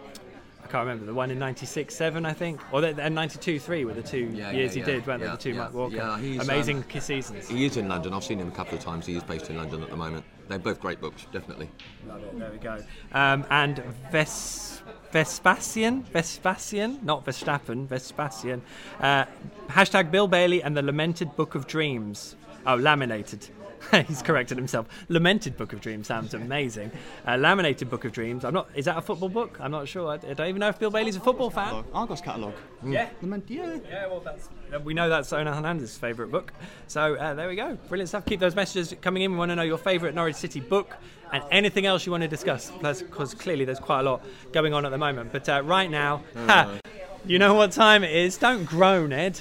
can't 0.71 0.88
remember 0.88 1.05
the 1.05 1.13
one 1.13 1.29
in 1.31 1.38
'96, 1.39 1.93
seven, 1.93 2.25
I 2.25 2.34
think, 2.34 2.62
or 2.73 2.81
the, 2.81 2.99
and 3.01 3.13
'92, 3.13 3.60
three 3.60 3.84
were 3.86 3.93
the 3.93 4.01
two 4.01 4.31
Yeah, 4.34 4.51
years 4.51 4.75
yeah, 4.75 4.86
he 4.86 4.91
did, 4.91 5.05
weren't 5.05 5.21
Yeah, 5.21 5.27
they? 5.27 5.31
The 5.36 5.38
two. 5.38 5.53
Mike 5.53 5.73
Walker, 5.73 5.95
Yeah, 5.95 6.41
amazing 6.41 6.77
um, 6.77 7.01
seasons. 7.01 7.49
He 7.49 7.65
is 7.65 7.77
in 7.77 7.88
London. 7.89 8.13
I've 8.13 8.23
seen 8.23 8.39
him 8.39 8.47
a 8.47 8.51
couple 8.51 8.77
of 8.77 8.84
times. 8.84 9.05
He 9.05 9.15
is 9.15 9.23
based 9.23 9.49
in 9.49 9.57
London 9.57 9.84
at 9.84 9.89
the 9.89 9.97
moment. 9.97 10.23
They're 10.47 10.60
both 10.60 10.79
great 10.79 11.01
books, 11.01 11.25
definitely. 11.31 11.69
Love 12.07 12.23
it. 12.23 12.39
There 12.39 12.51
we 12.51 12.57
go. 12.57 12.84
Um, 13.13 13.45
and 13.49 13.84
Ves- 14.12 14.81
Vespasian, 15.12 16.03
Vespasian, 16.03 16.99
not 17.03 17.25
Verstappen, 17.25 17.86
Vespasian. 17.88 18.62
Uh, 18.99 19.25
hashtag 19.67 20.10
Bill 20.10 20.27
Bailey 20.27 20.63
and 20.63 20.75
the 20.75 20.81
Lamented 20.81 21.36
Book 21.36 21.55
of 21.55 21.67
Dreams. 21.67 22.36
Oh, 22.65 22.75
laminated. 22.75 23.49
He's 24.08 24.21
corrected 24.21 24.58
himself. 24.58 24.88
Lamented 25.10 25.58
Book 25.58 25.73
of 25.73 25.82
Dreams 25.82 26.08
sounds 26.08 26.34
amazing. 26.34 26.91
Uh, 27.27 27.38
laminated 27.38 27.89
Book 27.89 28.06
of 28.06 28.12
Dreams. 28.12 28.45
I'm 28.45 28.54
not. 28.54 28.69
Is 28.75 28.86
that 28.86 28.97
a 28.97 29.01
football 29.01 29.30
book? 29.30 29.58
I'm 29.60 29.71
not 29.71 29.88
sure. 29.88 30.08
I, 30.10 30.13
I 30.13 30.34
don't 30.34 30.47
even 30.47 30.60
know 30.60 30.69
if 30.69 30.80
Bill 30.80 30.91
Bailey's 30.91 31.15
a 31.15 31.19
football 31.19 31.49
fan. 31.49 31.84
Argos 31.93 32.21
catalogue. 32.21 32.54
Yeah. 32.86 33.10
Lament- 33.21 33.45
yeah. 33.49 33.77
Yeah, 33.89 34.08
well, 34.08 34.19
that's 34.21 34.49
we 34.84 34.93
know 34.93 35.10
that's 35.10 35.32
Onel 35.32 35.54
Hernandez's 35.54 35.97
favourite 35.97 36.32
book. 36.32 36.54
So 36.88 37.15
uh, 37.15 37.34
there 37.34 37.47
we 37.47 37.56
go, 37.56 37.77
brilliant 37.89 38.10
stuff. 38.10 38.25
Keep 38.25 38.39
those 38.39 38.56
messages 38.56 38.95
coming 39.01 39.23
in. 39.23 39.32
We 39.32 39.38
want 39.38 39.49
to 39.51 39.56
know 39.56 39.63
your 39.63 39.77
favourite 39.77 40.15
Norwich 40.15 40.36
City 40.36 40.60
book 40.60 40.95
and 41.34 41.43
anything 41.51 41.86
else 41.86 42.06
you 42.06 42.12
want 42.12 42.21
to 42.23 42.27
discuss, 42.27 42.71
because 42.71 43.34
clearly 43.34 43.65
there's 43.65 43.80
quite 43.80 44.01
a 44.01 44.04
lot 44.04 44.23
going 44.51 44.73
on 44.73 44.86
at 44.86 44.91
the 44.91 44.97
moment. 44.97 45.32
But 45.32 45.47
uh, 45.47 45.62
right 45.63 45.89
now, 45.89 46.23
ha, 46.47 46.77
you 47.25 47.39
know 47.39 47.54
what 47.54 47.71
time 47.71 48.04
it 48.04 48.13
is. 48.15 48.38
Don't 48.38 48.65
groan, 48.65 49.13
Ed. 49.13 49.39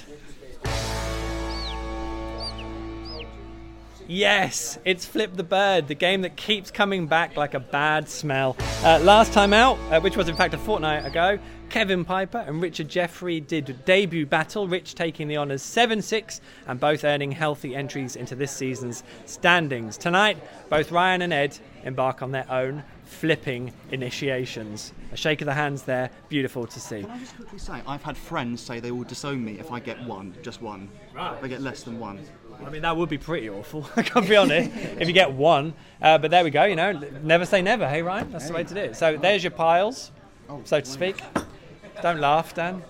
Yes, 4.13 4.77
it's 4.83 5.05
Flip 5.05 5.37
the 5.37 5.43
Bird, 5.43 5.87
the 5.87 5.95
game 5.95 6.23
that 6.23 6.35
keeps 6.35 6.69
coming 6.69 7.07
back 7.07 7.37
like 7.37 7.53
a 7.53 7.61
bad 7.61 8.09
smell. 8.09 8.57
Uh, 8.83 8.99
last 8.99 9.31
time 9.31 9.53
out, 9.53 9.79
uh, 9.89 10.01
which 10.01 10.17
was 10.17 10.27
in 10.27 10.35
fact 10.35 10.53
a 10.53 10.57
fortnight 10.57 11.05
ago, 11.05 11.39
Kevin 11.69 12.03
Piper 12.03 12.39
and 12.39 12.61
Richard 12.61 12.89
Jeffrey 12.89 13.39
did 13.39 13.85
debut 13.85 14.25
battle, 14.25 14.67
Rich 14.67 14.95
taking 14.95 15.29
the 15.29 15.37
honours 15.37 15.61
7 15.61 16.01
6 16.01 16.41
and 16.67 16.77
both 16.77 17.05
earning 17.05 17.31
healthy 17.31 17.73
entries 17.73 18.17
into 18.17 18.35
this 18.35 18.51
season's 18.51 19.05
standings. 19.25 19.95
Tonight, 19.95 20.37
both 20.69 20.91
Ryan 20.91 21.21
and 21.21 21.31
Ed 21.31 21.57
embark 21.85 22.21
on 22.21 22.31
their 22.31 22.51
own 22.51 22.83
flipping 23.05 23.71
initiations. 23.91 24.91
A 25.13 25.15
shake 25.15 25.39
of 25.39 25.45
the 25.45 25.53
hands 25.53 25.83
there, 25.83 26.09
beautiful 26.27 26.67
to 26.67 26.79
see. 26.81 27.03
Can 27.03 27.11
I 27.11 27.19
just 27.19 27.37
quickly 27.37 27.59
say, 27.59 27.81
I've 27.87 28.03
had 28.03 28.17
friends 28.17 28.59
say 28.59 28.81
they 28.81 28.91
will 28.91 29.05
disown 29.05 29.41
me 29.41 29.57
if 29.57 29.71
I 29.71 29.79
get 29.79 30.03
one, 30.03 30.35
just 30.41 30.61
one. 30.61 30.89
Right. 31.15 31.37
If 31.37 31.43
I 31.45 31.47
get 31.47 31.61
less 31.61 31.83
than 31.83 31.97
one. 31.97 32.19
I 32.65 32.69
mean, 32.69 32.81
that 32.83 32.95
would 32.95 33.09
be 33.09 33.17
pretty 33.17 33.49
awful, 33.49 33.89
I 33.95 34.03
can't 34.03 34.27
be 34.27 34.35
honest, 34.35 34.71
if 34.99 35.07
you 35.07 35.13
get 35.13 35.31
one. 35.31 35.73
Uh, 36.01 36.17
but 36.17 36.31
there 36.31 36.43
we 36.43 36.49
go, 36.49 36.63
you 36.65 36.75
know, 36.75 36.91
never 37.23 37.45
say 37.45 37.61
never, 37.61 37.87
hey, 37.87 38.01
Ryan? 38.01 38.31
That's 38.31 38.47
the 38.47 38.53
way 38.53 38.63
to 38.63 38.73
do 38.73 38.79
it. 38.79 38.95
So 38.95 39.17
there's 39.17 39.43
your 39.43 39.51
piles, 39.51 40.11
so 40.63 40.79
to 40.79 40.85
speak. 40.85 41.21
Don't 42.01 42.19
laugh, 42.19 42.53
Dan. 42.53 42.83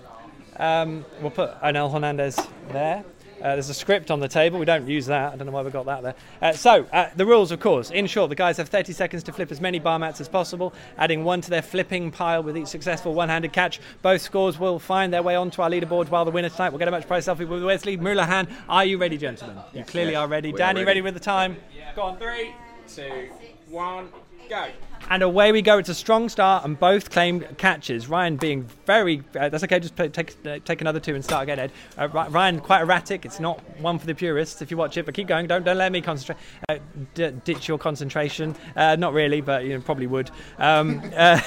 Um, 0.56 1.04
we'll 1.20 1.30
put 1.30 1.58
Onel 1.60 1.92
Hernandez 1.92 2.38
there. 2.70 3.04
Uh, 3.42 3.54
there's 3.54 3.68
a 3.68 3.74
script 3.74 4.10
on 4.10 4.20
the 4.20 4.28
table. 4.28 4.58
We 4.58 4.64
don't 4.64 4.86
use 4.86 5.06
that. 5.06 5.32
I 5.32 5.36
don't 5.36 5.46
know 5.46 5.52
why 5.52 5.62
we 5.62 5.70
got 5.70 5.86
that 5.86 6.02
there. 6.02 6.14
Uh, 6.40 6.52
so, 6.52 6.86
uh, 6.92 7.10
the 7.16 7.26
rules, 7.26 7.50
of 7.50 7.58
course. 7.58 7.90
In 7.90 8.06
short, 8.06 8.28
the 8.28 8.36
guys 8.36 8.56
have 8.56 8.68
30 8.68 8.92
seconds 8.92 9.22
to 9.24 9.32
flip 9.32 9.50
as 9.50 9.60
many 9.60 9.80
bar 9.80 9.98
mats 9.98 10.20
as 10.20 10.28
possible, 10.28 10.72
adding 10.96 11.24
one 11.24 11.40
to 11.40 11.50
their 11.50 11.62
flipping 11.62 12.12
pile 12.12 12.42
with 12.42 12.56
each 12.56 12.68
successful 12.68 13.14
one 13.14 13.28
handed 13.28 13.52
catch. 13.52 13.80
Both 14.00 14.22
scores 14.22 14.60
will 14.60 14.78
find 14.78 15.12
their 15.12 15.22
way 15.22 15.34
onto 15.34 15.60
our 15.60 15.68
leaderboard 15.68 16.08
while 16.08 16.24
the 16.24 16.30
winner 16.30 16.50
tonight 16.50 16.70
will 16.70 16.78
get 16.78 16.86
a 16.88 16.92
much 16.92 17.06
prize 17.08 17.26
selfie 17.26 17.48
with 17.48 17.64
Wes 17.64 17.82
Hoolahan. 17.82 18.48
Are 18.68 18.84
you 18.84 18.96
ready, 18.96 19.18
gentlemen? 19.18 19.58
You 19.72 19.84
clearly 19.84 20.14
are 20.14 20.28
ready. 20.28 20.50
we 20.50 20.54
are 20.54 20.58
Dan, 20.58 20.76
ready. 20.76 20.86
ready 20.86 21.00
with 21.02 21.14
the 21.14 21.20
time? 21.20 21.56
Go 21.96 22.02
on, 22.02 22.18
three, 22.18 22.54
two, 22.86 23.28
one, 23.68 24.08
go. 24.48 24.68
And 25.10 25.22
away 25.22 25.52
we 25.52 25.62
go. 25.62 25.78
It's 25.78 25.88
a 25.88 25.94
strong 25.94 26.28
start, 26.28 26.64
and 26.64 26.78
both 26.78 27.10
claim 27.10 27.40
catches. 27.58 28.08
Ryan 28.08 28.36
being 28.36 28.62
very. 28.86 29.22
Uh, 29.38 29.48
that's 29.48 29.64
okay. 29.64 29.78
Just 29.78 29.96
play, 29.96 30.08
take 30.08 30.34
uh, 30.46 30.58
take 30.64 30.80
another 30.80 31.00
two 31.00 31.14
and 31.14 31.24
start 31.24 31.44
again, 31.44 31.58
Ed. 31.58 31.72
Uh, 31.98 32.08
Ryan 32.08 32.60
quite 32.60 32.82
erratic. 32.82 33.24
It's 33.24 33.40
not 33.40 33.60
one 33.78 33.98
for 33.98 34.06
the 34.06 34.14
purists 34.14 34.62
if 34.62 34.70
you 34.70 34.76
watch 34.76 34.96
it, 34.96 35.04
but 35.04 35.14
keep 35.14 35.26
going. 35.26 35.46
Don't 35.46 35.64
don't 35.64 35.76
let 35.76 35.92
me 35.92 36.00
concentrate. 36.00 36.38
Uh, 36.68 36.78
d- 37.14 37.32
ditch 37.44 37.68
your 37.68 37.78
concentration. 37.78 38.56
Uh, 38.74 38.96
not 38.96 39.12
really, 39.12 39.40
but 39.40 39.64
you 39.64 39.74
know, 39.74 39.80
probably 39.80 40.06
would. 40.06 40.30
Um, 40.58 41.02
uh, 41.16 41.40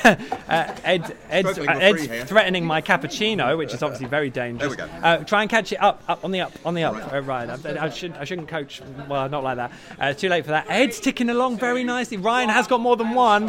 Ed 0.48 1.16
Ed's, 1.30 1.58
Ed's 1.58 2.30
threatening 2.30 2.66
my 2.66 2.82
cappuccino, 2.82 3.58
which 3.58 3.74
is 3.74 3.82
obviously 3.82 4.08
very 4.08 4.30
dangerous. 4.30 4.76
There 4.76 4.86
we 4.88 4.92
go. 4.92 5.00
Uh, 5.02 5.18
try 5.24 5.42
and 5.42 5.50
catch 5.50 5.72
it 5.72 5.82
up, 5.82 6.04
up 6.08 6.24
on 6.24 6.32
the 6.32 6.42
up, 6.42 6.54
on 6.66 6.74
the 6.76 6.84
up. 6.84 7.12
Uh, 7.12 7.22
Ryan, 7.22 7.50
I, 7.50 7.86
I 7.86 7.90
should 7.90 8.14
I 8.14 8.26
shouldn't 8.26 8.48
coach. 8.48 8.82
Well, 9.10 9.28
not 9.30 9.44
like 9.44 9.58
that. 9.58 9.72
Uh, 10.00 10.14
too 10.14 10.30
late 10.30 10.46
for 10.46 10.52
that. 10.52 10.66
Ed's 10.70 11.00
ticking 11.00 11.30
along 11.30 11.58
very 11.58 11.84
nicely. 11.84 12.18
Ryan 12.18 12.50
has 12.50 12.68
got 12.68 12.80
more 12.80 12.96
than 12.96 13.14
one 13.14 13.45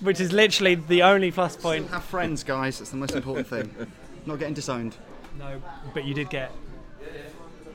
which 0.00 0.20
is 0.20 0.32
literally 0.32 0.74
the 0.76 1.02
only 1.02 1.30
plus 1.30 1.56
point. 1.56 1.88
Have 1.90 2.04
friends, 2.04 2.44
guys. 2.44 2.78
That's 2.78 2.90
the 2.90 2.96
most 2.96 3.14
important 3.14 3.46
thing. 3.46 3.74
Not 4.26 4.38
getting 4.38 4.54
disowned. 4.54 4.96
No, 5.38 5.60
but 5.94 6.04
you 6.04 6.14
did 6.14 6.30
get. 6.30 6.50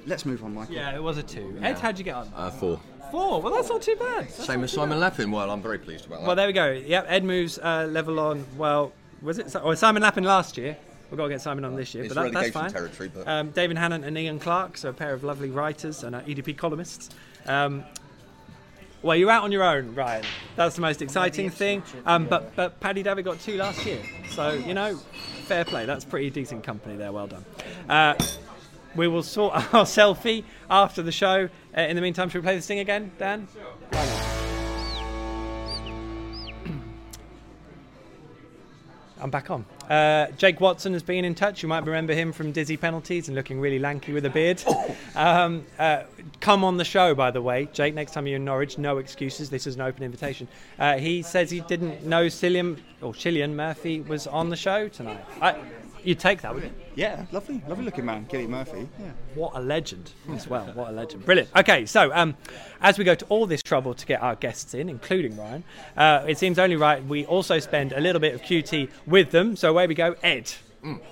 Let's 0.06 0.26
move 0.26 0.44
on, 0.44 0.54
Michael. 0.54 0.76
Yeah, 0.76 0.96
it 0.96 1.02
was 1.02 1.18
a 1.18 1.24
two. 1.24 1.58
Ed, 1.62 1.80
how'd 1.80 1.98
you 1.98 2.04
get 2.04 2.16
on? 2.16 2.32
Uh, 2.36 2.50
four. 2.52 2.80
Four. 3.10 3.42
Well, 3.42 3.54
that's 3.54 3.70
not 3.70 3.82
too 3.82 3.96
bad. 3.96 4.30
Same 4.32 4.64
as 4.64 4.72
Simon 4.74 5.00
Lappin. 5.00 5.32
Well, 5.32 5.50
I'm 5.50 5.62
very 5.62 5.78
pleased 5.80 6.06
about 6.08 6.22
that. 6.22 6.28
Well, 6.28 6.36
there 6.36 6.48
we 6.48 6.54
go. 6.54 6.72
Yep, 6.72 7.06
Ed 7.08 7.24
moves 7.24 7.58
uh, 7.60 7.88
level 7.90 8.20
on. 8.20 8.46
Well, 8.58 8.92
was 9.22 9.40
it? 9.40 9.56
Or 9.64 9.76
Simon 9.76 10.02
Lappin 10.04 10.24
last 10.26 10.58
year. 10.58 10.76
We've 11.10 11.18
got 11.18 11.26
to 11.26 11.30
get 11.30 11.42
Simon 11.42 11.64
on 11.64 11.76
this 11.76 11.94
year, 11.94 12.04
it's 12.06 12.14
but 12.14 12.24
that, 12.24 12.34
that's 12.34 12.56
relegation 12.56 12.62
fine. 12.62 12.72
territory, 12.72 13.12
but 13.14 13.28
Um, 13.28 13.52
David 13.52 13.78
Hannon 13.78 14.04
and 14.04 14.18
Ian 14.18 14.40
Clark, 14.40 14.78
so 14.78 14.90
a 14.90 14.94
pair 14.94 15.14
of 15.14 15.24
lovely 15.24 15.52
writers 15.52 16.04
and 16.04 16.16
uh, 16.16 16.22
EDP 16.22 16.58
columnists. 16.58 17.12
Um, 17.46 17.84
well, 19.04 19.18
you're 19.18 19.30
out 19.30 19.44
on 19.44 19.52
your 19.52 19.64
own, 19.64 19.94
Ryan. 19.94 20.24
That's 20.56 20.76
the 20.76 20.82
most 20.82 21.02
exciting 21.02 21.50
thing. 21.50 21.84
Um, 22.06 22.26
but 22.26 22.56
but 22.56 22.80
Paddy 22.80 23.04
Davitt 23.04 23.26
got 23.26 23.40
two 23.40 23.58
last 23.58 23.86
year, 23.86 24.00
so 24.30 24.52
you 24.52 24.74
know, 24.74 24.96
fair 25.46 25.66
play. 25.66 25.86
That's 25.86 26.06
pretty 26.06 26.30
decent 26.30 26.64
company 26.64 26.96
there. 26.96 27.12
Well 27.12 27.28
done. 27.28 27.44
Uh, 27.90 28.16
we 28.96 29.08
will 29.08 29.24
sort 29.24 29.54
our 29.74 29.86
selfie 29.86 30.46
after 30.70 31.02
the 31.02 31.12
show. 31.12 31.50
Uh, 31.78 31.82
in 31.82 31.98
the 31.98 32.02
meantime, 32.02 32.30
should 32.30 32.42
we 32.42 32.46
play 32.46 32.56
this 32.56 32.68
thing 32.68 32.80
again, 32.80 33.12
Dan? 33.18 33.48
I'm 39.20 39.30
back 39.30 39.52
on. 39.52 39.66
Uh, 39.90 40.28
Jake 40.38 40.62
Watson 40.62 40.94
has 40.94 41.04
been 41.04 41.26
in 41.26 41.36
touch. 41.36 41.62
You 41.62 41.70
might 41.70 41.86
remember 41.86 42.14
him 42.14 42.32
from 42.32 42.52
Dizzy 42.52 42.78
Penalties 42.78 43.28
and 43.28 43.36
looking 43.36 43.60
really 43.60 43.80
lanky 43.80 44.14
with 44.14 44.26
a 44.26 44.30
beard. 44.30 44.64
Um, 45.16 45.66
uh, 45.78 46.04
come 46.40 46.64
on 46.64 46.78
the 46.78 46.86
show, 46.86 47.14
by 47.14 47.30
the 47.30 47.42
way, 47.42 47.68
Jake. 47.74 47.94
Next 47.94 48.14
time 48.14 48.26
you're 48.26 48.38
in 48.38 48.46
Norwich, 48.46 48.78
no 48.78 48.98
excuses. 48.98 49.50
This 49.50 49.68
is 49.68 49.76
an 49.76 49.82
open 49.82 50.04
invitation. 50.04 50.48
Uh, 50.80 50.98
he 50.98 51.22
says 51.22 51.52
he 51.52 51.60
didn't 51.62 52.04
know 52.06 52.26
Cillian 52.26 52.80
or 53.02 53.14
Cillian 53.14 53.54
Murphy 53.54 54.02
was 54.02 54.26
on 54.26 54.50
the 54.50 54.56
show 54.56 54.88
tonight. 54.88 55.24
I, 55.42 55.56
you'd 56.04 56.20
take 56.20 56.42
that, 56.42 56.54
wouldn't 56.54 56.78
you? 56.78 56.86
Yeah, 56.96 57.26
lovely, 57.32 57.62
lovely 57.68 57.86
looking 57.86 58.06
man, 58.06 58.26
Gilly 58.30 58.48
Murphy. 58.48 58.88
Yeah. 59.00 59.12
What 59.36 59.54
a 59.56 59.60
legend 59.60 60.12
as 60.32 60.48
well. 60.48 60.66
What 60.74 60.90
a 60.90 60.92
legend. 60.92 61.26
Brilliant. 61.26 61.50
Okay, 61.56 61.86
so 61.86 62.12
um, 62.14 62.36
as 62.82 62.98
we 62.98 63.04
go 63.04 63.16
to 63.16 63.26
all 63.26 63.46
this 63.46 63.62
trouble 63.64 63.94
to 63.94 64.06
get 64.06 64.22
our 64.22 64.36
guests 64.36 64.74
in, 64.74 64.90
including 64.90 65.38
Ryan, 65.38 65.64
uh, 65.98 66.26
it 66.28 66.38
seems 66.38 66.60
only 66.60 66.76
right 66.76 67.04
we 67.04 67.26
also 67.26 67.60
spend 67.60 67.94
a 67.94 68.00
little 68.00 68.20
bit 68.22 68.34
of 68.34 68.42
QT 68.42 68.90
with 69.08 69.32
them. 69.32 69.56
So 69.56 69.70
away 69.70 69.88
we 69.88 69.96
go. 69.96 70.16
Ed, 70.24 70.52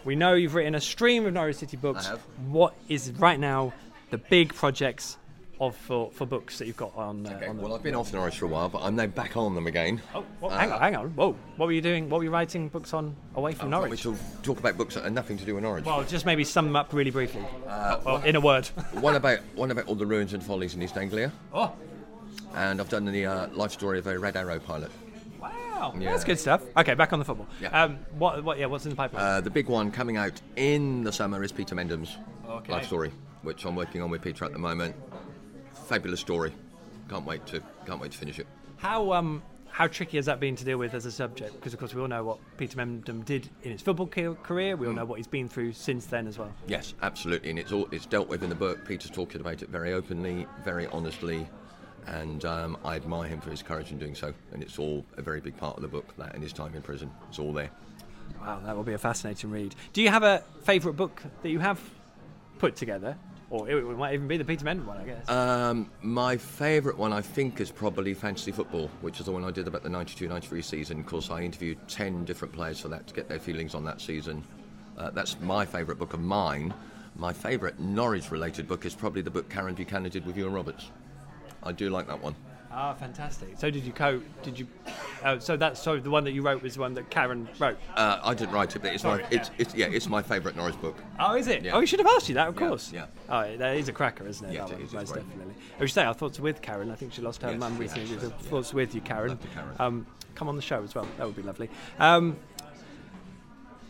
we 0.03 0.15
know 0.15 0.33
you've 0.33 0.55
written 0.55 0.75
a 0.75 0.81
stream 0.81 1.25
of 1.25 1.33
Norwich 1.33 1.57
City 1.57 1.77
books. 1.77 2.07
I 2.07 2.11
have. 2.11 2.19
What 2.47 2.73
is 2.87 3.11
right 3.13 3.39
now 3.39 3.73
the 4.11 4.17
big 4.17 4.53
projects 4.53 5.17
of 5.61 5.75
for, 5.77 6.09
for 6.11 6.25
books 6.25 6.57
that 6.57 6.65
you've 6.65 6.75
got 6.75 6.91
on, 6.97 7.25
uh, 7.25 7.29
Okay, 7.35 7.45
on 7.47 7.57
well, 7.61 7.75
I've 7.75 7.83
been 7.83 7.93
off 7.93 8.11
Norwich 8.11 8.39
for 8.39 8.45
a 8.45 8.47
while, 8.47 8.67
but 8.67 8.81
I'm 8.81 8.95
now 8.95 9.05
back 9.05 9.37
on 9.37 9.53
them 9.53 9.67
again. 9.67 10.01
Oh, 10.15 10.25
well, 10.41 10.49
hang 10.49 10.71
on, 10.71 10.79
hang 10.81 10.95
on. 10.95 11.09
Whoa, 11.11 11.33
what 11.55 11.67
were 11.67 11.71
you 11.71 11.81
doing? 11.81 12.09
What 12.09 12.17
were 12.17 12.23
you 12.23 12.31
writing 12.31 12.67
books 12.67 12.95
on 12.95 13.15
away 13.35 13.53
from 13.53 13.67
I 13.67 13.71
thought 13.77 13.83
we 13.83 13.87
Norwich? 13.89 13.99
shall 14.01 14.15
talk 14.41 14.57
about 14.59 14.75
books 14.75 14.95
that 14.95 15.03
have 15.03 15.13
nothing 15.13 15.37
to 15.37 15.45
do 15.45 15.53
with 15.53 15.63
Norwich. 15.63 15.85
Well, 15.85 16.03
just 16.03 16.25
maybe 16.25 16.43
sum 16.43 16.65
them 16.65 16.75
up 16.75 16.91
really 16.93 17.11
briefly, 17.11 17.43
Well, 17.67 18.23
in 18.25 18.35
a 18.35 18.41
word. 18.41 18.65
one 18.93 19.15
about 19.15 19.37
one 19.55 19.69
about 19.69 19.87
all 19.87 19.93
the 19.95 20.05
ruins 20.05 20.33
and 20.33 20.43
follies 20.43 20.73
in 20.73 20.81
East 20.81 20.97
Anglia, 20.97 21.31
oh, 21.53 21.71
and 22.55 22.81
I've 22.81 22.89
done 22.89 23.05
the 23.05 23.25
uh, 23.27 23.47
life 23.49 23.71
story 23.71 23.99
of 23.99 24.07
a 24.07 24.17
Red 24.17 24.35
Arrow 24.35 24.57
pilot. 24.57 24.89
wow, 25.39 25.93
Yeah. 25.99 26.09
that's 26.11 26.23
good 26.23 26.39
stuff. 26.39 26.63
Okay, 26.75 26.95
back 26.95 27.13
on 27.13 27.19
the 27.19 27.25
football. 27.25 27.45
Yeah. 27.61 27.83
Um, 27.83 27.99
what, 28.17 28.43
what, 28.43 28.57
yeah, 28.57 28.65
what's 28.65 28.85
in 28.85 28.89
the 28.89 28.95
pipeline? 28.95 29.23
Uh, 29.23 29.41
the 29.41 29.51
big 29.51 29.67
one 29.69 29.91
coming 29.91 30.17
out 30.17 30.41
in 30.55 31.03
the 31.03 31.11
summer 31.11 31.43
is 31.43 31.51
Peter 31.51 31.75
Mendham's 31.75 32.17
Okay. 32.49 32.73
life 32.73 32.87
story, 32.87 33.11
which 33.43 33.63
I'm 33.63 33.75
working 33.75 34.01
on 34.01 34.09
with 34.09 34.21
Peter 34.23 34.43
at 34.43 34.51
the 34.53 34.59
moment. 34.59 34.95
Fabulous 35.91 36.21
story. 36.21 36.53
Can't 37.09 37.25
wait 37.25 37.45
to 37.47 37.61
can't 37.85 37.99
wait 37.99 38.13
to 38.13 38.17
finish 38.17 38.39
it. 38.39 38.47
How 38.77 39.11
um 39.11 39.43
how 39.67 39.87
tricky 39.87 40.15
has 40.15 40.25
that 40.27 40.39
been 40.39 40.55
to 40.55 40.63
deal 40.63 40.77
with 40.77 40.93
as 40.93 41.05
a 41.05 41.11
subject? 41.11 41.53
Because 41.55 41.73
of 41.73 41.79
course 41.79 41.93
we 41.93 42.01
all 42.01 42.07
know 42.07 42.23
what 42.23 42.37
Peter 42.55 42.77
Mendham 42.77 43.25
did 43.25 43.49
in 43.63 43.73
his 43.73 43.81
football 43.81 44.07
ca- 44.07 44.35
career. 44.35 44.77
We 44.77 44.87
all 44.87 44.93
know 44.93 45.03
what 45.03 45.17
he's 45.17 45.27
been 45.27 45.49
through 45.49 45.73
since 45.73 46.05
then 46.05 46.27
as 46.27 46.37
well. 46.37 46.53
Yes, 46.65 46.93
absolutely, 47.01 47.49
and 47.49 47.59
it's 47.59 47.73
all 47.73 47.89
it's 47.91 48.05
dealt 48.05 48.29
with 48.29 48.41
in 48.41 48.47
the 48.47 48.55
book. 48.55 48.87
Peter's 48.87 49.11
talking 49.11 49.41
about 49.41 49.61
it 49.63 49.67
very 49.67 49.91
openly, 49.91 50.47
very 50.63 50.87
honestly, 50.87 51.45
and 52.07 52.45
um, 52.45 52.77
I 52.85 52.95
admire 52.95 53.27
him 53.27 53.41
for 53.41 53.49
his 53.49 53.61
courage 53.61 53.91
in 53.91 53.99
doing 53.99 54.15
so. 54.15 54.33
And 54.53 54.63
it's 54.63 54.79
all 54.79 55.03
a 55.17 55.21
very 55.21 55.41
big 55.41 55.57
part 55.57 55.75
of 55.75 55.81
the 55.81 55.89
book. 55.89 56.15
That 56.15 56.33
and 56.33 56.41
his 56.41 56.53
time 56.53 56.73
in 56.73 56.81
prison, 56.83 57.11
it's 57.27 57.37
all 57.37 57.51
there. 57.51 57.69
Wow, 58.39 58.61
that 58.63 58.77
will 58.77 58.83
be 58.83 58.93
a 58.93 58.97
fascinating 58.97 59.51
read. 59.51 59.75
Do 59.91 60.01
you 60.01 60.07
have 60.07 60.23
a 60.23 60.41
favourite 60.63 60.95
book 60.95 61.21
that 61.43 61.49
you 61.49 61.59
have 61.59 61.81
put 62.59 62.77
together? 62.77 63.17
Or 63.51 63.69
it, 63.69 63.83
might 63.97 64.13
even 64.13 64.29
be 64.29 64.37
the 64.37 64.45
Peter 64.45 64.63
Mendham 64.63 64.85
one, 64.85 64.97
I 64.97 65.03
guess. 65.03 65.29
Um, 65.29 65.91
my 66.01 66.37
favourite 66.37 66.97
one, 66.97 67.11
I 67.11 67.21
think, 67.21 67.59
is 67.59 67.69
probably 67.69 68.13
Fantasy 68.13 68.53
Football, 68.53 68.89
which 69.01 69.19
is 69.19 69.25
the 69.25 69.33
one 69.33 69.43
I 69.43 69.51
did 69.51 69.67
about 69.67 69.83
the 69.83 69.89
92 69.89 70.29
93 70.29 70.61
season. 70.61 70.99
Of 71.01 71.05
course, 71.05 71.29
I 71.29 71.41
interviewed 71.41 71.77
10 71.89 72.23
different 72.23 72.53
players 72.53 72.79
for 72.79 72.87
that 72.87 73.07
to 73.07 73.13
get 73.13 73.27
their 73.27 73.39
feelings 73.39 73.75
on 73.75 73.83
that 73.83 73.99
season. 73.99 74.41
Uh, 74.97 75.09
that's 75.09 75.37
my 75.41 75.65
favourite 75.65 75.99
book 75.99 76.13
of 76.13 76.21
mine. 76.21 76.73
My 77.17 77.33
favourite 77.33 77.77
Norwich 77.77 78.31
related 78.31 78.69
book 78.69 78.85
is 78.85 78.95
probably 78.95 79.21
the 79.21 79.29
book 79.29 79.49
Karen 79.49 79.75
Buchanan 79.75 80.09
did 80.09 80.25
with 80.25 80.37
Iwan 80.37 80.53
Roberts. 80.53 80.89
I 81.61 81.73
do 81.73 81.89
like 81.89 82.07
that 82.07 82.23
one. 82.23 82.35
Ah, 82.73 82.93
fantastic. 82.93 83.49
So 83.57 83.69
did 83.69 83.83
you 83.83 83.91
co? 83.91 84.21
Did 84.43 84.57
you? 84.57 84.67
Uh, 85.23 85.39
so 85.39 85.57
that's 85.57 85.79
so 85.81 85.99
the 85.99 86.09
one 86.09 86.23
that 86.23 86.31
you 86.31 86.41
wrote 86.41 86.61
was 86.61 86.75
the 86.75 86.79
one 86.79 86.93
that 86.93 87.09
Karen 87.09 87.47
wrote. 87.59 87.77
Uh, 87.95 88.19
I 88.23 88.33
didn't 88.33 88.53
write 88.53 88.75
it, 88.75 88.81
but 88.81 88.93
it's 88.93 89.01
Sorry, 89.03 89.23
my 89.23 89.27
it's, 89.29 89.51
it's 89.57 89.75
yeah 89.75 89.87
it's 89.87 90.07
my 90.07 90.21
favourite 90.21 90.55
Norwich 90.55 90.79
book. 90.81 90.95
Oh, 91.19 91.35
is 91.35 91.47
it? 91.47 91.63
Yeah. 91.63 91.73
Oh, 91.75 91.79
we 91.79 91.85
should 91.85 91.99
have 91.99 92.07
asked 92.07 92.29
you 92.29 92.35
that, 92.35 92.47
of 92.47 92.55
Yeah, 92.59 92.67
course. 92.67 92.91
yeah. 92.93 93.05
Oh, 93.29 93.57
that 93.57 93.75
is 93.75 93.89
a 93.89 93.93
cracker, 93.93 94.25
isn't 94.25 94.49
it? 94.49 94.53
Yeah, 94.53 94.61
that 94.65 94.71
it 94.71 94.73
one, 94.75 94.81
is, 94.81 94.85
it's 94.85 94.93
most 94.93 95.13
definitely. 95.15 95.53
I 95.79 95.85
should 95.85 95.91
say, 95.93 96.03
our 96.05 96.13
thoughts 96.13 96.39
are 96.39 96.43
with 96.43 96.61
Karen. 96.61 96.89
I 96.91 96.95
think 96.95 97.11
she 97.13 97.21
lost 97.21 97.41
her 97.41 97.51
Yes, 97.51 97.59
mum 97.59 97.73
yeah, 97.73 97.79
recently. 97.79 98.19
so- 98.19 98.25
Our 98.27 98.31
thoughts 98.31 98.73
with 98.73 98.95
you, 98.95 99.01
Karen. 99.01 99.37
Karen. 99.53 99.75
Um, 99.79 100.07
come 100.35 100.47
on 100.47 100.55
the 100.55 100.61
show 100.61 100.81
as 100.81 100.95
well. 100.95 101.05
That 101.17 101.27
would 101.27 101.35
be 101.35 101.41
lovely. 101.43 101.69
Um, 101.99 102.37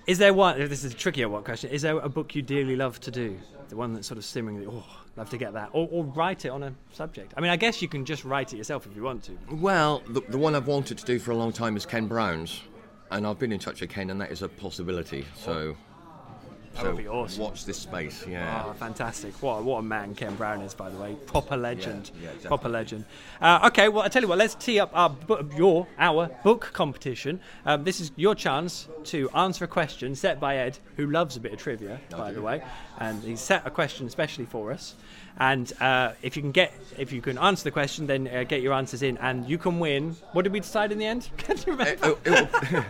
is 0.08 0.18
there 0.18 0.34
one? 0.34 0.58
This 0.60 0.84
is 0.84 0.94
a 0.94 0.96
trickier 0.96 1.30
one 1.30 1.44
question. 1.44 1.70
Is 1.70 1.82
there 1.82 1.98
a 2.00 2.10
book 2.10 2.36
you 2.36 2.42
dearly 2.42 2.76
love 2.76 3.00
to 3.02 3.12
do? 3.12 3.38
The 3.70 3.76
one 3.78 3.94
that's 3.94 4.08
sort 4.08 4.18
of 4.18 4.26
seemingly, 4.26 4.66
oh, 4.68 4.86
love 5.16 5.30
to 5.30 5.38
get 5.38 5.54
that, 5.54 5.70
or, 5.72 5.88
or 5.92 6.04
write 6.04 6.44
it 6.44 6.50
on 6.50 6.62
a 6.64 6.74
subject. 6.92 7.34
I 7.38 7.42
mean, 7.42 7.52
I 7.52 7.56
guess 7.56 7.82
you 7.82 7.88
can 7.88 8.04
just 8.04 8.26
write 8.26 8.52
it 8.54 8.58
yourself 8.58 8.86
if 8.86 8.96
you 8.96 9.04
want 9.04 9.24
to. 9.24 9.38
Well, 9.50 10.04
the, 10.10 10.22
the 10.28 10.38
one 10.38 10.56
I've 10.56 10.68
wanted 10.68 10.98
to 10.98 11.06
do 11.06 11.20
for 11.20 11.32
a 11.32 11.36
long 11.36 11.54
time 11.54 11.78
is 11.78 11.86
Ken 11.86 12.06
Brown's, 12.06 12.62
and 13.12 13.26
I've 13.26 13.40
been 13.40 13.54
in 13.54 13.60
touch 13.60 13.80
with 13.80 13.90
Ken, 13.90 14.10
and 14.10 14.20
that 14.20 14.30
is 14.30 14.42
a 14.42 14.50
possibility. 14.50 15.26
So, 15.36 15.78
That 16.74 16.82
so 16.82 16.88
would 16.88 16.98
be 16.98 17.08
awesome. 17.08 17.44
watch 17.44 17.66
this 17.66 17.78
space. 17.78 18.26
Yeah. 18.28 18.64
Oh, 18.66 18.74
fantastic! 18.74 19.34
What 19.42 19.58
a, 19.58 19.62
what 19.62 19.78
a 19.80 19.82
man 19.82 20.16
Ken 20.16 20.36
Brown 20.36 20.62
is, 20.62 20.74
by 20.74 20.90
the 20.90 20.98
way. 20.98 21.16
Proper 21.26 21.58
legend. 21.58 22.12
yeah, 22.16 22.28
definitely. 22.28 22.48
Proper 22.48 22.70
legend. 22.70 23.06
Uh, 23.42 23.68
okay, 23.68 23.90
well, 23.90 24.04
I 24.04 24.08
tell 24.08 24.22
you 24.22 24.28
what. 24.28 24.38
Let's 24.38 24.56
tee 24.56 24.80
up 24.80 24.92
our 24.94 25.10
bu- 25.10 25.50
your 25.56 25.88
our 26.00 26.30
book 26.44 26.72
competition. 26.74 27.40
Um, 27.66 27.84
this 27.84 28.00
is 28.00 28.12
your 28.16 28.36
chance 28.36 28.88
to 29.06 29.30
answer 29.32 29.66
a 29.66 29.68
question 29.68 30.16
set 30.16 30.40
by 30.40 30.58
Ed, 30.58 30.78
who 30.96 31.08
loves 31.08 31.36
a 31.36 31.40
bit 31.40 31.54
of 31.54 31.60
trivia, 31.60 32.00
by 32.10 32.32
the 32.32 32.42
way, 32.42 32.64
and 33.00 33.22
he's 33.24 33.42
set 33.42 33.66
a 33.68 33.72
question 33.72 34.08
especially 34.08 34.46
for 34.46 34.72
us. 34.72 34.96
And 35.40 35.72
uh, 35.82 36.14
if 36.22 36.36
you 36.36 36.42
can 36.42 36.52
get, 36.52 36.74
if 36.98 37.12
you 37.12 37.22
can 37.22 37.38
answer 37.38 37.64
the 37.64 37.72
question, 37.72 38.06
then 38.06 38.28
uh, 38.28 38.44
get 38.44 38.62
your 38.62 38.74
answers 38.74 39.02
in, 39.02 39.18
and 39.18 39.48
you 39.50 39.58
can 39.58 39.80
win. 39.80 40.16
What 40.34 40.44
did 40.44 40.54
we 40.54 40.60
decide 40.60 40.92
in 40.92 40.98
the 40.98 41.06
end? 41.06 41.30
Can 41.38 41.58
you 41.66 41.74
remember? 41.74 42.18
It, 42.26 42.86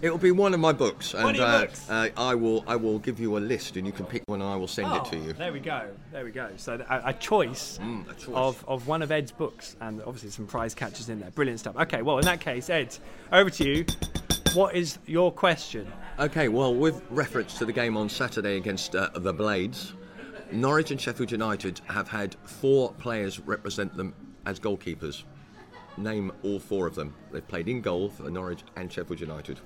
will 0.00 0.06
it'll 0.06 0.18
be 0.18 0.30
one 0.32 0.54
of 0.54 0.60
my 0.60 0.72
books, 0.72 1.14
and 1.14 1.24
One 1.24 1.34
of 1.34 1.38
your 1.38 1.46
uh, 1.46 1.60
books? 1.62 1.88
uh, 1.90 2.08
I 2.16 2.34
will 2.34 2.64
I 2.66 2.76
will 2.76 2.98
give 2.98 3.20
you 3.20 3.36
a 3.36 3.40
list, 3.40 3.76
and 3.76 3.86
you 3.86 3.92
can 3.92 4.06
pick 4.06 4.22
one, 4.26 4.40
and 4.40 4.50
I 4.50 4.56
will 4.56 4.68
send 4.68 4.92
it 4.94 5.04
to 5.06 5.16
Oh, 5.16 5.22
you. 5.26 5.32
There 5.34 5.52
we 5.52 5.60
go. 5.60 5.88
There 6.12 6.24
we 6.24 6.30
go. 6.30 6.48
So 6.56 6.82
a, 6.88 7.02
a 7.06 7.12
choice, 7.14 7.78
Mm, 7.82 8.10
a 8.10 8.14
choice. 8.14 8.28
Of, 8.34 8.64
of 8.68 8.86
one 8.88 9.02
of 9.02 9.10
Ed's 9.12 9.32
books, 9.32 9.76
and 9.80 10.00
obviously 10.02 10.30
some 10.30 10.46
prize 10.46 10.74
catches 10.74 11.08
in 11.08 11.20
there. 11.20 11.30
Brilliant 11.30 11.60
stuff. 11.60 11.76
Okay, 11.76 12.02
well 12.02 12.18
in 12.18 12.24
that 12.24 12.40
case, 12.40 12.70
Ed, 12.70 12.96
over 13.32 13.50
to 13.50 13.64
you. 13.64 13.84
What 14.54 14.74
is 14.74 14.98
your 15.06 15.30
question? 15.30 15.90
Okay, 16.18 16.48
well, 16.48 16.74
with 16.74 17.02
reference 17.10 17.56
to 17.58 17.64
the 17.64 17.72
game 17.72 17.96
on 17.96 18.08
Saturday 18.08 18.56
against 18.56 18.96
uh, 18.96 19.08
the 19.14 19.32
Blades, 19.32 19.92
Norwich 20.50 20.90
and 20.90 21.00
Sheffield 21.00 21.30
United 21.30 21.80
have 21.86 22.08
had 22.08 22.34
four 22.42 22.92
players 22.94 23.38
represent 23.38 23.96
them 23.96 24.12
as 24.46 24.58
goalkeepers. 24.58 25.22
Name 25.96 26.32
all 26.42 26.58
four 26.58 26.88
of 26.88 26.96
them. 26.96 27.14
They've 27.30 27.46
played 27.46 27.68
in 27.68 27.80
goal 27.80 28.10
for 28.10 28.28
Norwich 28.28 28.64
and 28.76 28.92
Sheffield 28.92 29.20
United. 29.20 29.60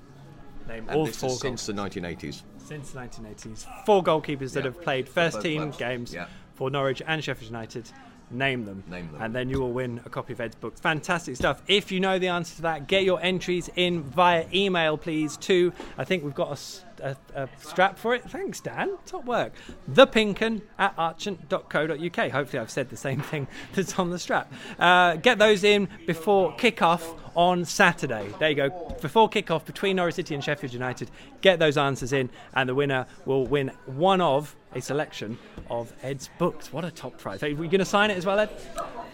Name 0.68 0.86
And 0.88 0.96
all 0.98 1.06
four 1.06 1.30
since 1.30 1.66
the 1.66 1.72
1980s. 1.74 2.42
since 2.58 2.90
the 2.92 3.00
1980s. 3.00 3.66
Four 3.84 4.02
goalkeepers 4.02 4.52
that 4.54 4.60
Yeah. 4.60 4.70
have 4.70 4.80
played 4.82 5.08
first 5.08 5.40
team 5.42 5.62
clubs. 5.62 5.76
games 5.76 6.14
Yeah. 6.14 6.26
for 6.54 6.70
Norwich 6.70 7.02
and 7.06 7.22
Sheffield 7.22 7.50
United. 7.50 7.90
Name 8.30 8.64
them. 8.64 8.82
Name 8.90 9.10
them. 9.12 9.20
And 9.22 9.34
then 9.34 9.50
you 9.50 9.60
will 9.60 9.72
win 9.72 10.00
a 10.06 10.08
copy 10.08 10.32
of 10.32 10.40
Ed's 10.40 10.56
book. 10.56 10.78
Fantastic 10.78 11.36
stuff. 11.36 11.62
If 11.68 11.92
you 11.92 12.00
know 12.00 12.18
the 12.18 12.28
answer 12.28 12.56
to 12.56 12.62
that, 12.62 12.86
get 12.88 13.04
your 13.04 13.20
entries 13.22 13.68
in 13.76 14.02
via 14.02 14.46
email, 14.52 14.96
please, 14.96 15.36
to, 15.38 15.72
I 15.98 16.04
think 16.04 16.24
we've 16.24 16.34
got 16.34 16.50
a 16.50 16.56
a, 17.04 17.16
a 17.34 17.48
strap 17.58 17.98
for 17.98 18.14
it. 18.14 18.28
Thanks, 18.30 18.60
Dan. 18.60 18.96
Top 19.06 19.24
work. 19.24 19.52
The 19.86 20.06
Thepinkun 20.06 20.62
at 20.78 20.96
archant.co.uk. 20.96 22.30
Hopefully, 22.30 22.60
I've 22.60 22.70
said 22.70 22.88
the 22.90 22.96
same 22.96 23.20
thing 23.30 23.46
that's 23.74 23.98
on 23.98 24.10
the 24.10 24.18
strap. 24.18 24.52
Uh, 24.78 25.16
get 25.16 25.38
those 25.38 25.64
in 25.64 25.88
before 26.06 26.54
kick-off 26.56 27.14
on 27.36 27.64
Saturday. 27.64 28.28
There 28.38 28.48
you 28.48 28.54
go. 28.54 28.96
Before 29.00 29.28
kick-off 29.28 29.64
between 29.64 29.96
Norwich 29.96 30.14
City 30.14 30.34
and 30.34 30.42
Sheffield 30.42 30.72
United, 30.72 31.10
get 31.40 31.58
those 31.58 31.76
answers 31.76 32.12
in, 32.12 32.30
and 32.54 32.68
the 32.68 32.74
winner 32.74 33.06
will 33.26 33.46
win 33.46 33.72
one 33.86 34.20
of 34.20 34.56
a 34.74 34.80
selection 34.80 35.38
of 35.70 35.92
Ed's 36.02 36.30
books. 36.38 36.72
What 36.72 36.84
a 36.84 36.90
top 36.90 37.18
prize. 37.18 37.42
Are 37.42 37.48
you 37.48 37.56
going 37.56 37.78
to 37.78 37.84
sign 37.84 38.10
it 38.10 38.16
as 38.16 38.26
well, 38.26 38.38
Ed? 38.38 38.50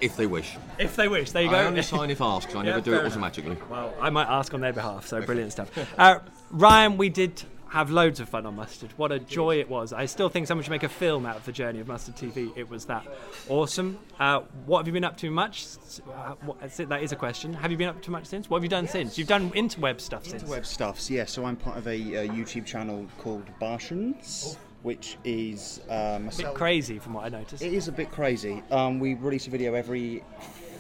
If 0.01 0.17
they 0.17 0.27
wish. 0.27 0.57
If 0.79 0.97
they 0.97 1.09
wish. 1.09 1.33
There 1.33 1.43
you 1.43 1.51
go. 1.51 1.57
I 1.57 1.65
only 1.65 1.83
sign 1.83 2.11
if 2.11 2.21
asked, 2.21 2.55
I 2.55 2.59
Yeah, 2.65 2.71
never 2.71 2.81
do 2.81 2.95
it 2.95 3.05
automatically. 3.05 3.57
Well, 3.69 3.95
I 4.01 4.11
might 4.11 4.29
ask 4.29 4.55
on 4.55 4.61
their 4.61 4.73
behalf, 4.73 5.07
so 5.07 5.21
brilliant 5.21 5.53
stuff. 5.53 5.71
Uh, 5.99 6.21
Ryan, 6.51 6.97
we 6.97 7.11
did 7.11 7.43
have 7.71 7.89
loads 7.91 8.19
of 8.19 8.29
fun 8.29 8.47
on 8.47 8.57
Mustard. 8.57 8.93
What 8.97 9.13
a 9.13 9.21
joy 9.21 9.61
it 9.61 9.71
was. 9.71 9.93
I 9.93 10.07
still 10.07 10.29
think 10.29 10.49
someone 10.49 10.65
should 10.65 10.73
make 10.73 10.83
a 10.83 10.89
film 10.89 11.25
out 11.25 11.37
of 11.37 11.45
the 11.45 11.53
journey 11.53 11.79
of 11.79 11.87
Mustard 11.87 12.17
TV. 12.17 12.51
It 12.57 12.69
was 12.69 12.85
that 12.87 13.07
awesome. 13.49 13.99
Uh, 14.19 14.41
what 14.67 14.79
have 14.81 14.87
you 14.89 14.93
been 14.93 15.05
up 15.05 15.17
to 15.19 15.31
much? 15.31 15.67
Uh, 16.13 16.35
what- 16.45 16.59
it, 16.63 16.89
that 16.89 17.03
is 17.03 17.13
a 17.13 17.17
question. 17.17 17.55
Have 17.55 17.71
you 17.71 17.77
been 17.77 17.89
up 17.89 18.03
to 18.03 18.11
much 18.11 18.27
since? 18.27 18.51
What 18.51 18.59
have 18.59 18.65
you 18.65 18.69
done 18.69 18.89
since? 18.89 19.17
You've 19.17 19.29
done 19.29 19.51
interweb 19.53 20.01
stuff 20.01 20.27
since. 20.27 20.43
Web 20.45 20.67
stuffs, 20.67 21.09
yeah. 21.09 21.25
So 21.27 21.45
I'm 21.45 21.57
part 21.57 21.79
of 21.79 21.87
a, 21.87 21.93
uh 21.95 22.33
YouTube 22.35 22.67
channel 22.67 23.07
called 23.19 23.47
Barshens, 23.61 24.57
which 24.83 25.17
is 25.25 25.81
um, 25.89 26.29
A 26.29 26.37
bit 26.37 26.55
crazy 26.55 26.99
from 26.99 27.15
what 27.15 27.25
I 27.25 27.29
noticed. 27.29 27.63
It 27.63 27.73
is 27.73 27.87
a 27.87 27.93
bit 27.93 28.11
crazy. 28.11 28.65
Um, 28.73 28.99
we 28.99 29.15
release 29.15 29.47
a 29.47 29.51
video 29.51 29.75
every 29.75 30.25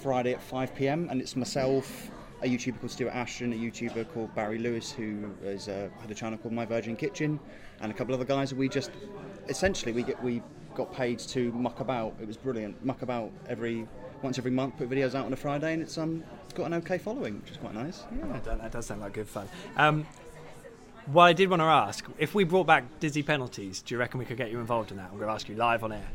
Friday 0.02 0.32
at 0.32 0.42
5 0.42 0.74
pm, 0.74 1.08
and 1.10 1.20
it's 1.20 1.36
myself, 1.36 2.10
a 2.42 2.46
YouTuber 2.46 2.80
called 2.80 2.90
Stuart 2.90 3.14
Ashen, 3.14 3.52
a 3.52 3.56
YouTuber 3.56 4.12
called 4.12 4.34
Barry 4.34 4.58
Lewis, 4.58 4.90
who 4.90 5.30
has 5.44 5.68
uh, 5.68 5.88
had 6.00 6.10
a 6.10 6.14
channel 6.14 6.38
called 6.38 6.54
My 6.54 6.64
Virgin 6.64 6.96
Kitchen, 6.96 7.38
and 7.80 7.90
a 7.92 7.94
couple 7.94 8.14
other 8.14 8.24
guys. 8.24 8.54
We 8.54 8.68
just 8.68 8.90
essentially 9.48 9.92
we 9.92 10.02
get 10.02 10.22
we 10.22 10.42
got 10.74 10.92
paid 10.92 11.18
to 11.18 11.52
muck 11.52 11.80
about. 11.80 12.14
It 12.20 12.26
was 12.26 12.36
brilliant. 12.36 12.82
Muck 12.84 13.02
about 13.02 13.30
every 13.48 13.86
once 14.22 14.38
every 14.38 14.50
month, 14.50 14.76
put 14.76 14.88
videos 14.88 15.14
out 15.14 15.26
on 15.26 15.32
a 15.32 15.36
Friday, 15.36 15.72
and 15.74 15.82
it's 15.82 15.98
um 15.98 16.24
it's 16.44 16.54
got 16.54 16.66
an 16.66 16.74
okay 16.74 16.98
following, 16.98 17.40
which 17.40 17.50
is 17.52 17.56
quite 17.56 17.74
nice. 17.74 18.04
Yeah. 18.16 18.38
That, 18.56 18.72
does- 18.72 18.86
sound 18.86 19.00
like 19.02 19.12
good 19.12 19.28
fun. 19.28 19.48
Um, 19.76 20.06
what 21.06 21.24
I 21.24 21.32
did 21.32 21.48
want 21.50 21.60
to 21.60 21.64
ask, 21.64 22.06
if 22.18 22.34
we 22.34 22.44
brought 22.44 22.66
back 22.66 22.84
Dizzy 23.00 23.22
penalties, 23.22 23.82
do 23.82 23.94
you 23.94 23.98
reckon 23.98 24.18
we 24.18 24.24
could 24.26 24.36
get 24.36 24.50
you 24.50 24.60
involved 24.60 24.90
in 24.90 24.96
that? 24.98 25.08
I'm 25.10 25.16
going 25.16 25.28
to 25.28 25.32
ask 25.32 25.48
you 25.48 25.56
live 25.56 25.82
on 25.82 25.92
air. 25.92 26.08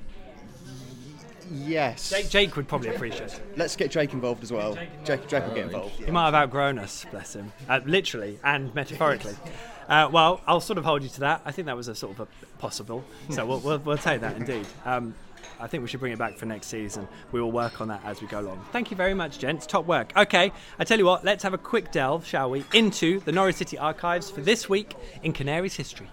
Yes. 1.51 2.09
Jake, 2.09 2.29
Jake 2.29 2.55
would 2.55 2.67
probably 2.67 2.89
appreciate 2.89 3.33
it. 3.33 3.41
Let's 3.55 3.75
get 3.75 3.91
Jake 3.91 4.13
involved 4.13 4.43
as 4.43 4.51
well. 4.51 4.77
Jake, 5.03 5.27
Jake 5.27 5.45
will 5.45 5.55
get 5.55 5.65
involved. 5.65 5.95
He 6.03 6.11
might 6.11 6.25
have 6.25 6.35
outgrown 6.35 6.79
us, 6.79 7.05
bless 7.11 7.35
him, 7.35 7.51
uh, 7.69 7.81
literally 7.85 8.39
and 8.43 8.73
metaphorically. 8.73 9.35
Uh, 9.87 10.09
well, 10.11 10.41
I'll 10.47 10.61
sort 10.61 10.79
of 10.79 10.83
hold 10.83 11.03
you 11.03 11.09
to 11.09 11.19
that. 11.19 11.43
I 11.45 11.51
think 11.51 11.67
that 11.67 11.77
was 11.77 11.87
a 11.87 11.93
sort 11.93 12.13
of 12.17 12.21
a 12.21 12.57
possible, 12.57 13.05
so 13.29 13.45
we'll, 13.45 13.59
we'll, 13.59 13.77
we'll 13.77 13.97
take 13.99 14.21
that 14.21 14.35
indeed. 14.35 14.65
Um, 14.83 15.13
I 15.59 15.67
think 15.67 15.83
we 15.83 15.89
should 15.89 15.99
bring 15.99 16.11
it 16.11 16.17
back 16.17 16.37
for 16.37 16.47
next 16.47 16.67
season. 16.67 17.07
We 17.31 17.39
will 17.39 17.51
work 17.51 17.79
on 17.81 17.87
that 17.89 18.03
as 18.03 18.19
we 18.19 18.27
go 18.27 18.39
along. 18.39 18.65
Thank 18.71 18.89
you 18.89 18.97
very 18.97 19.13
much, 19.13 19.37
gents. 19.37 19.65
Top 19.65 19.85
work. 19.85 20.11
Okay, 20.17 20.51
I 20.79 20.83
tell 20.83 20.97
you 20.97 21.05
what, 21.05 21.23
let's 21.23 21.43
have 21.43 21.53
a 21.53 21.57
quick 21.59 21.91
delve, 21.91 22.25
shall 22.25 22.49
we, 22.49 22.65
into 22.73 23.19
the 23.21 23.31
Norwich 23.31 23.57
City 23.57 23.77
archives 23.77 24.29
for 24.31 24.41
this 24.41 24.67
week 24.67 24.95
in 25.21 25.33
Canaries 25.33 25.75
history. 25.75 26.09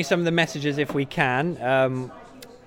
You 0.00 0.04
some 0.04 0.20
of 0.20 0.24
the 0.24 0.32
messages 0.32 0.78
if 0.78 0.94
we 0.94 1.04
can. 1.04 1.60
Um, 1.62 2.12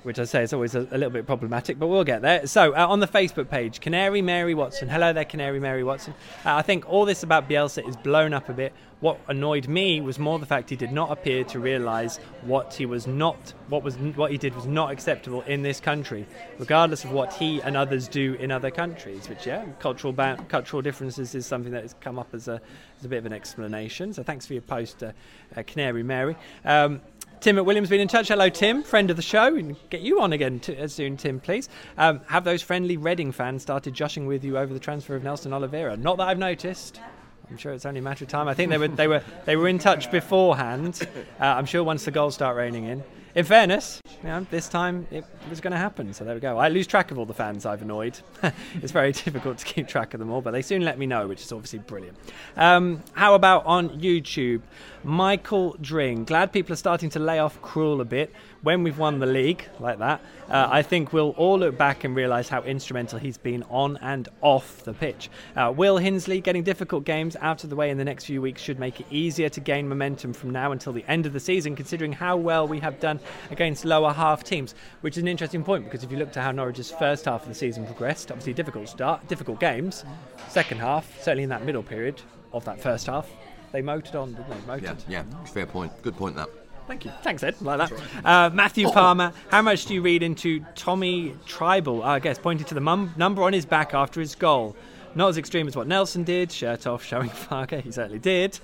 which 0.04 0.20
I 0.20 0.26
say 0.26 0.44
is 0.44 0.54
always 0.54 0.76
a, 0.76 0.82
little 0.82 1.10
bit 1.10 1.26
problematic, 1.26 1.80
but 1.80 1.88
we'll 1.88 2.04
get 2.04 2.22
there. 2.22 2.46
So, 2.46 2.76
uh, 2.76 2.88
on 2.88 3.00
the 3.00 3.08
Facebook 3.08 3.50
page, 3.50 3.80
Canary 3.80 4.22
Mary 4.22 4.54
Watson. 4.54 4.90
Hello 4.90 5.14
there, 5.14 5.26
Canary 5.26 5.60
Mary 5.60 5.84
Watson. 5.84 6.14
Uh, 6.46 6.56
I 6.56 6.62
think 6.62 6.88
all 6.90 7.06
this 7.06 7.24
about 7.24 7.50
Bielsa 7.50 7.88
is 7.88 7.96
blown 7.96 8.34
up 8.34 8.50
a 8.50 8.54
bit. 8.54 8.74
What 9.00 9.20
annoyed 9.28 9.68
me 9.68 10.00
was 10.02 10.20
more 10.20 10.40
the 10.40 10.46
fact 10.46 10.70
he 10.70 10.76
did 10.76 10.92
not 10.92 11.12
appear 11.12 11.44
to 11.46 11.60
realise 11.60 12.18
what 12.44 12.74
he 12.74 12.86
was 12.86 13.06
not, 13.06 13.54
what 13.68 13.84
was 13.84 13.98
what 13.98 14.32
he 14.32 14.38
did 14.38 14.56
was 14.56 14.66
not 14.66 14.92
acceptable 14.92 15.42
in 15.42 15.62
this 15.62 15.82
country, 15.82 16.26
regardless 16.58 17.04
of 17.04 17.12
what 17.12 17.34
he 17.34 17.62
and 17.62 17.76
others 17.76 18.08
do 18.08 18.36
in 18.36 18.52
other 18.52 18.72
countries. 18.72 19.28
Which, 19.28 19.46
yeah, 19.46 19.66
cultural 19.80 20.14
ba- 20.14 20.40
cultural 20.48 20.82
differences 20.82 21.36
is 21.36 21.46
something 21.46 21.74
that 21.74 21.82
has 21.82 21.96
come 22.00 22.18
up 22.18 22.34
as 22.34 22.48
a 22.48 22.62
as 23.00 23.06
a 23.06 23.10
bit 23.10 23.18
of 23.18 23.26
an 23.26 23.34
explanation. 23.34 24.14
So, 24.14 24.24
thanks 24.24 24.46
for 24.46 24.54
your 24.54 24.62
post, 24.62 25.04
uh, 25.04 25.12
uh 25.56 25.64
Canary 25.68 26.04
Mary. 26.04 26.38
Um, 26.64 27.02
Tim 27.44 27.58
at 27.58 27.66
Williams 27.66 27.90
been 27.90 28.00
in 28.00 28.08
touch. 28.08 28.30
Hello, 28.30 28.48
Tim, 28.48 28.84
friend 28.84 29.10
of 29.10 29.18
the 29.18 29.22
show. 29.22 29.60
Get 29.90 30.00
you 30.00 30.22
on 30.22 30.32
again 30.32 30.62
t- 30.62 30.78
uh, 30.78 30.88
soon, 30.88 31.18
Tim, 31.18 31.42
please. 31.42 31.68
Um, 31.98 32.22
have 32.28 32.46
those 32.46 32.62
friendly 32.62 32.96
Reading 32.96 33.34
fans 33.34 33.62
started 33.62 33.94
joshing 33.94 34.28
with 34.28 34.46
you 34.46 34.58
over 34.58 34.74
the 34.74 34.80
transfer 34.80 35.14
of 35.14 35.26
Nelson 35.26 35.52
Oliveira? 35.52 35.98
Not 35.98 36.16
that 36.20 36.30
I've 36.30 36.38
noticed. 36.38 37.02
I'm 37.50 37.58
sure 37.58 37.74
it's 37.74 37.86
only 37.86 38.00
a 38.00 38.02
matter 38.02 38.24
of 38.24 38.30
time. 38.30 38.48
I 38.48 38.54
think 38.54 38.72
they 38.72 38.78
were 38.78 38.88
they 38.88 39.10
were 39.10 39.22
they 39.44 39.58
were 39.58 39.68
in 39.68 39.78
touch 39.78 40.10
beforehand. 40.10 41.06
Uh, 41.38 41.44
I'm 41.44 41.66
sure 41.66 41.84
once 41.84 42.06
the 42.06 42.12
goals 42.12 42.34
start 42.34 42.56
raining 42.56 42.86
in. 42.86 43.04
In 43.36 43.46
fairness, 43.46 44.00
you 44.22 44.30
know, 44.30 44.46
this 44.52 44.70
time 44.70 45.08
it 45.10 45.26
was 45.50 45.60
going 45.60 45.72
to 45.72 45.78
happen. 45.78 46.14
So 46.14 46.24
there 46.24 46.36
we 46.36 46.40
go. 46.40 46.60
I 46.60 46.70
lose 46.70 46.86
track 46.86 47.10
of 47.10 47.18
all 47.18 47.26
the 47.26 47.34
fans 47.34 47.66
I've 47.66 47.82
annoyed. 47.82 48.20
it's 48.76 48.92
very 48.92 49.12
difficult 49.26 49.58
to 49.58 49.66
keep 49.66 49.88
track 49.88 50.14
of 50.14 50.20
them 50.20 50.30
all, 50.30 50.42
but 50.42 50.52
they 50.52 50.62
soon 50.62 50.84
let 50.84 51.00
me 51.00 51.08
know, 51.08 51.28
which 51.28 51.42
is 51.42 51.52
obviously 51.52 51.80
brilliant. 51.80 52.16
Um, 52.56 53.02
how 53.14 53.34
about 53.34 53.66
on 53.66 53.90
YouTube? 54.00 54.62
Michael 55.04 55.76
Dring. 55.82 56.26
Glad 56.26 56.54
people 56.54 56.74
are 56.74 56.78
starting 56.78 57.10
to 57.10 57.20
lay 57.20 57.40
off 57.40 57.60
Krul 57.62 58.02
a 58.02 58.06
bit 58.06 58.32
when 58.64 58.82
we've 58.82 58.98
won 58.98 59.20
the 59.20 59.26
league 59.26 59.66
like 59.80 60.00
that. 60.00 60.22
Uh, 60.50 60.68
I 60.72 60.82
think 60.82 61.14
we'll 61.14 61.32
all 61.32 61.60
look 61.60 61.78
back 61.78 62.04
and 62.04 62.16
realise 62.16 62.50
how 62.50 62.64
instrumental 62.64 63.20
he's 63.20 63.38
been 63.38 63.64
on 63.70 63.98
and 63.98 64.28
off 64.42 64.84
the 64.84 64.94
pitch. 64.94 65.30
Uh, 65.56 65.72
Will 65.76 66.00
Hinsley 66.00 66.42
getting 66.42 66.64
difficult 66.64 67.04
games 67.04 67.36
out 67.42 67.64
of 67.64 67.70
the 67.70 67.76
way 67.76 67.90
in 67.90 67.98
the 67.98 68.04
next 68.04 68.26
few 68.26 68.42
weeks 68.42 68.62
should 68.62 68.80
make 68.80 69.00
it 69.00 69.06
easier 69.12 69.50
to 69.50 69.60
gain 69.60 69.88
momentum 69.88 70.34
from 70.34 70.52
now 70.52 70.72
until 70.72 70.94
the 70.94 71.06
end 71.08 71.26
of 71.26 71.34
the 71.34 71.40
season, 71.40 71.76
considering 71.76 72.14
how 72.14 72.38
well 72.38 72.68
we 72.68 72.80
have 72.80 73.00
done 73.00 73.20
against 73.52 73.86
lower 73.86 74.14
half 74.14 74.44
teams, 74.44 74.76
which 75.02 75.18
is 75.18 75.22
an 75.22 75.28
interesting 75.28 75.64
point 75.64 75.84
because 75.84 76.04
if 76.04 76.12
you 76.12 76.18
look 76.18 76.32
to 76.32 76.42
how 76.42 76.52
Norwich's 76.52 76.92
first 76.92 77.26
half 77.26 77.44
of 77.44 77.50
the 77.50 77.56
season 77.56 77.86
progressed, 77.86 78.32
obviously 78.32 78.54
difficult 78.54 78.88
start, 78.88 79.28
difficult 79.28 79.60
games. 79.60 80.06
Second 80.48 80.80
half, 80.80 81.22
certainly 81.22 81.44
in 81.44 81.50
that 81.50 81.66
middle 81.66 81.84
period 81.84 82.22
of 82.54 82.64
that 82.66 82.80
first 82.80 83.08
half, 83.08 83.30
they 83.74 83.82
motored 83.82 84.16
on, 84.16 84.34
didn't 84.34 84.50
they? 84.50 84.68
Motored. 84.68 85.04
Yeah, 85.10 85.24
yeah, 85.34 85.46
fair 85.46 85.66
point. 85.66 85.92
Good 86.02 86.16
point 86.16 86.36
that. 86.36 86.50
Thank 86.88 87.06
you. 87.06 87.12
Thanks, 87.22 87.44
Ed. 87.44 87.56
Like 87.62 87.90
that. 87.90 88.02
Uh, 88.26 88.50
Matthew 88.54 88.90
Palmer, 88.90 89.32
how 89.50 89.62
much 89.62 89.86
do 89.86 89.94
you 89.94 90.02
read 90.02 90.22
into 90.24 90.60
Tommy 90.76 91.34
Trybull? 91.48 92.04
I 92.04 92.20
guess 92.20 92.38
pointing 92.38 92.66
to 92.68 92.74
the 92.74 92.82
mum- 92.82 93.14
number 93.18 93.42
on 93.44 93.54
his 93.54 93.66
back 93.66 93.94
after 93.94 94.20
his 94.20 94.36
goal. 94.36 94.76
Not 95.16 95.30
as 95.30 95.38
extreme 95.38 95.68
as 95.68 95.76
what 95.76 95.88
Nelson 95.88 96.24
did, 96.24 96.52
shirt 96.52 96.88
off, 96.88 97.04
showing 97.04 97.30
Farke. 97.30 97.82
He 97.82 97.92
certainly 97.92 98.20
did, 98.20 98.60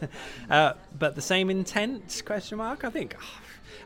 uh, 0.49 0.73
but 0.97 1.15
the 1.15 1.21
same 1.21 1.49
intent? 1.49 2.23
Question 2.25 2.58
mark. 2.58 2.84
I 2.84 2.89
think. 2.89 3.15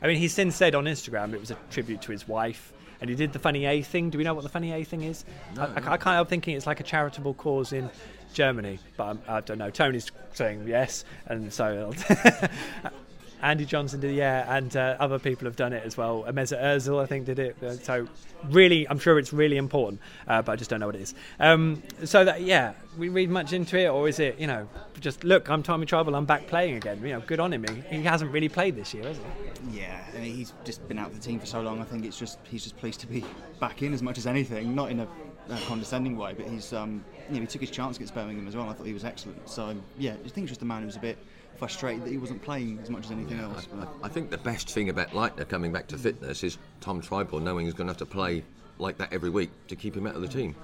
I 0.02 0.08
mean, 0.08 0.17
he's 0.17 0.34
since 0.34 0.56
said 0.56 0.74
on 0.74 0.86
Instagram 0.86 1.34
it 1.34 1.39
was 1.39 1.52
a 1.52 1.58
tribute 1.72 2.02
to 2.04 2.12
his 2.12 2.28
wife, 2.28 2.72
and 3.02 3.10
he 3.10 3.15
did 3.15 3.34
the 3.34 3.39
funny 3.39 3.65
A 3.65 3.82
thing. 3.82 4.10
Do 4.10 4.17
we 4.17 4.24
know 4.24 4.34
what 4.34 4.43
the 4.43 4.50
funny 4.50 4.72
A 4.72 4.84
thing 4.84 5.04
is? 5.04 5.26
No, 5.56 5.63
I, 5.63 5.65
I, 5.82 5.93
I 5.93 5.98
kind 5.98 6.19
of 6.22 6.30
thinking 6.30 6.56
it's 6.56 6.65
like 6.65 6.80
a 6.80 6.84
charitable 6.84 7.34
cause 7.36 7.74
in 7.74 7.89
Germany, 8.34 8.80
but 8.98 9.04
I'm, 9.08 9.22
I 9.28 9.41
do 9.41 9.56
not 9.56 9.65
know. 9.65 9.69
Tony's 9.69 10.10
saying 10.34 10.65
yes, 10.67 11.04
and 11.28 11.52
so 11.52 11.91
Andy 13.44 13.66
Johnson 13.66 14.00
did, 14.00 14.16
yeah, 14.16 14.56
and 14.56 14.76
uh, 14.76 14.96
other 15.00 15.20
people 15.20 15.46
have 15.46 15.58
done 15.58 15.74
it 15.74 15.84
as 15.86 15.98
well. 15.98 16.24
Mesut 16.30 16.64
Ozil, 16.64 17.04
I 17.04 17.06
think, 17.06 17.26
did 17.26 17.40
it. 17.40 17.62
Uh, 17.62 17.74
so 17.74 18.08
really, 18.50 18.88
I'm 18.88 18.98
sure 18.98 19.20
it's 19.20 19.34
really 19.34 19.58
important, 19.58 20.00
uh, 20.30 20.42
but 20.42 20.54
I 20.54 20.56
just 20.56 20.70
don't 20.70 20.80
know 20.80 20.86
what 20.86 20.96
it 20.96 21.02
is. 21.02 21.14
Um, 21.42 21.84
so 22.06 22.24
that, 22.24 22.42
yeah, 22.42 22.74
we 22.98 23.10
read 23.10 23.30
much 23.30 23.52
into 23.52 23.78
it, 23.78 23.88
or 23.90 24.08
is 24.08 24.20
it, 24.20 24.40
you 24.40 24.48
know, 24.48 24.70
just 25.02 25.26
look, 25.26 25.50
I'm 25.50 25.62
Tommy 25.62 25.86
Trybull, 25.86 26.16
I'm 26.16 26.26
back 26.26 26.48
playing 26.48 26.78
again. 26.78 27.02
You 27.04 27.14
know, 27.14 27.20
good 27.20 27.42
on 27.42 27.52
him. 27.52 27.66
He, 27.90 27.98
he 27.98 28.04
hasn't 28.04 28.32
really 28.32 28.48
played 28.48 28.78
this 28.78 28.94
year, 28.94 29.04
has 29.04 29.18
he? 29.18 29.80
Yeah, 29.80 30.02
I 30.16 30.20
mean, 30.20 30.36
he's 30.36 30.54
just 30.64 30.88
been 30.88 30.98
out 30.98 31.08
of 31.08 31.16
the 31.16 31.22
team 31.22 31.40
for 31.40 31.46
so 31.46 31.62
long. 31.62 31.82
I 31.82 31.84
think 31.84 32.06
it's 32.06 32.18
just 32.18 32.40
he's 32.44 32.64
just 32.64 32.78
pleased 32.78 33.02
to 33.02 33.08
be 33.08 33.26
back 33.60 33.82
in 33.82 33.94
as 33.94 34.02
much 34.02 34.18
as 34.18 34.26
anything, 34.26 34.74
not 34.74 34.90
in 34.90 35.02
a, 35.02 35.08
a 35.50 35.58
condescending 35.68 36.16
way, 36.16 36.34
but 36.34 36.46
he's 36.48 36.72
um, 36.72 37.04
you 37.30 37.36
know, 37.36 37.42
he 37.42 37.48
took 37.48 37.62
his 37.62 37.72
chance 37.72 37.98
against 37.98 38.14
Birmingham 38.14 38.48
as 38.48 38.56
well. 38.56 38.70
I 38.70 38.74
thought 38.74 38.88
he 38.88 38.94
was 38.94 39.04
excellent. 39.04 39.50
So 39.50 39.76
yeah, 39.98 40.14
I 40.14 40.30
think 40.30 40.46
it's 40.46 40.52
just 40.52 40.60
the 40.62 40.66
man 40.66 40.84
who's 40.84 40.96
a 40.96 41.00
bit 41.00 41.18
frustrated 41.58 42.04
that 42.04 42.10
he 42.10 42.18
wasn't 42.18 42.42
playing 42.42 42.80
as 42.80 42.89
much 42.89 43.06
as 43.06 43.12
anything 43.12 43.38
yeah, 43.38 43.46
else. 43.46 43.68
I, 44.02 44.06
I, 44.06 44.10
think 44.10 44.30
the 44.30 44.38
best 44.38 44.70
thing 44.70 44.89
about 44.89 45.10
Leitner 45.10 45.48
coming 45.48 45.72
back 45.72 45.88
to 45.88 45.98
fitness 45.98 46.44
is 46.44 46.58
Tom 46.82 47.02
Trybull 47.02 47.42
knowing 47.42 47.66
he's 47.66 47.74
going 47.74 47.88
to 47.88 47.92
have 47.92 47.98
to 47.98 48.06
play 48.06 48.44
like 48.80 48.98
that 48.98 49.13
every 49.13 49.30
week 49.30 49.52
to 49.68 49.76
keep 49.76 49.96
him 49.96 50.08
out 50.08 50.16
of 50.16 50.22
the 50.22 50.28
team. 50.28 50.56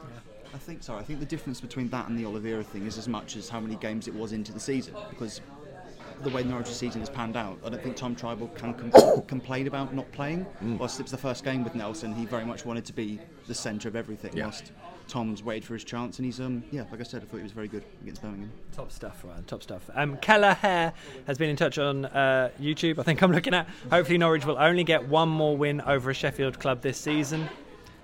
I 0.53 0.57
think 0.57 0.83
so. 0.83 0.95
I 0.95 1.03
think 1.03 1.19
the 1.19 1.25
difference 1.25 1.61
between 1.61 1.89
that 1.89 2.07
and 2.07 2.17
the 2.17 2.25
Oliveira 2.25 2.63
thing 2.63 2.85
is 2.85 2.97
as 2.97 3.07
much 3.07 3.35
as 3.35 3.49
how 3.49 3.59
many 3.59 3.75
games 3.75 4.07
it 4.07 4.15
was 4.15 4.33
into 4.33 4.51
the 4.51 4.59
season. 4.59 4.95
Because 5.09 5.41
the 6.23 6.29
way 6.29 6.43
Norwich's 6.43 6.75
season 6.75 7.01
has 7.01 7.09
panned 7.09 7.37
out, 7.37 7.59
I 7.63 7.69
don't 7.69 7.81
think 7.81 7.95
Tom 7.95 8.15
Trybull 8.15 8.53
can 8.55 8.73
com- 8.73 9.21
complain 9.27 9.67
about 9.67 9.93
not 9.93 10.11
playing. 10.11 10.45
Mm. 10.63 10.79
Whilst 10.79 10.99
it 10.99 11.03
was 11.03 11.11
the 11.11 11.17
first 11.17 11.43
game 11.43 11.63
with 11.63 11.75
Nelson, 11.75 12.13
he 12.13 12.25
very 12.25 12.45
much 12.45 12.65
wanted 12.65 12.85
to 12.85 12.93
be 12.93 13.19
the 13.47 13.53
centre 13.53 13.87
of 13.87 13.95
everything. 13.95 14.35
Yeah. 14.35 14.45
Whilst 14.45 14.71
Tom's 15.09 15.43
waited 15.43 15.65
for 15.65 15.73
his 15.73 15.83
chance, 15.83 16.19
and 16.19 16.25
he's 16.25 16.39
um 16.39 16.63
yeah, 16.71 16.83
like 16.91 16.99
I 16.99 17.03
said, 17.03 17.21
I 17.21 17.25
thought 17.25 17.37
he 17.37 17.43
was 17.43 17.51
very 17.51 17.67
good 17.67 17.83
against 18.01 18.21
Birmingham. 18.21 18.51
Top 18.71 18.91
stuff, 18.91 19.23
Ryan. 19.25 19.43
Top 19.43 19.63
stuff. 19.63 19.89
Um, 19.93 20.17
Keller 20.17 20.53
Hare 20.53 20.93
has 21.27 21.37
been 21.37 21.49
in 21.49 21.55
touch 21.55 21.77
on 21.77 22.05
uh, 22.05 22.49
YouTube. 22.61 22.99
I 22.99 23.03
think 23.03 23.21
I'm 23.21 23.31
looking 23.31 23.53
at. 23.53 23.67
Hopefully, 23.91 24.17
Norwich 24.17 24.45
will 24.45 24.57
only 24.59 24.83
get 24.83 25.07
one 25.07 25.29
more 25.29 25.57
win 25.57 25.81
over 25.81 26.11
a 26.11 26.13
Sheffield 26.13 26.59
club 26.59 26.81
this 26.81 26.97
season. 26.97 27.49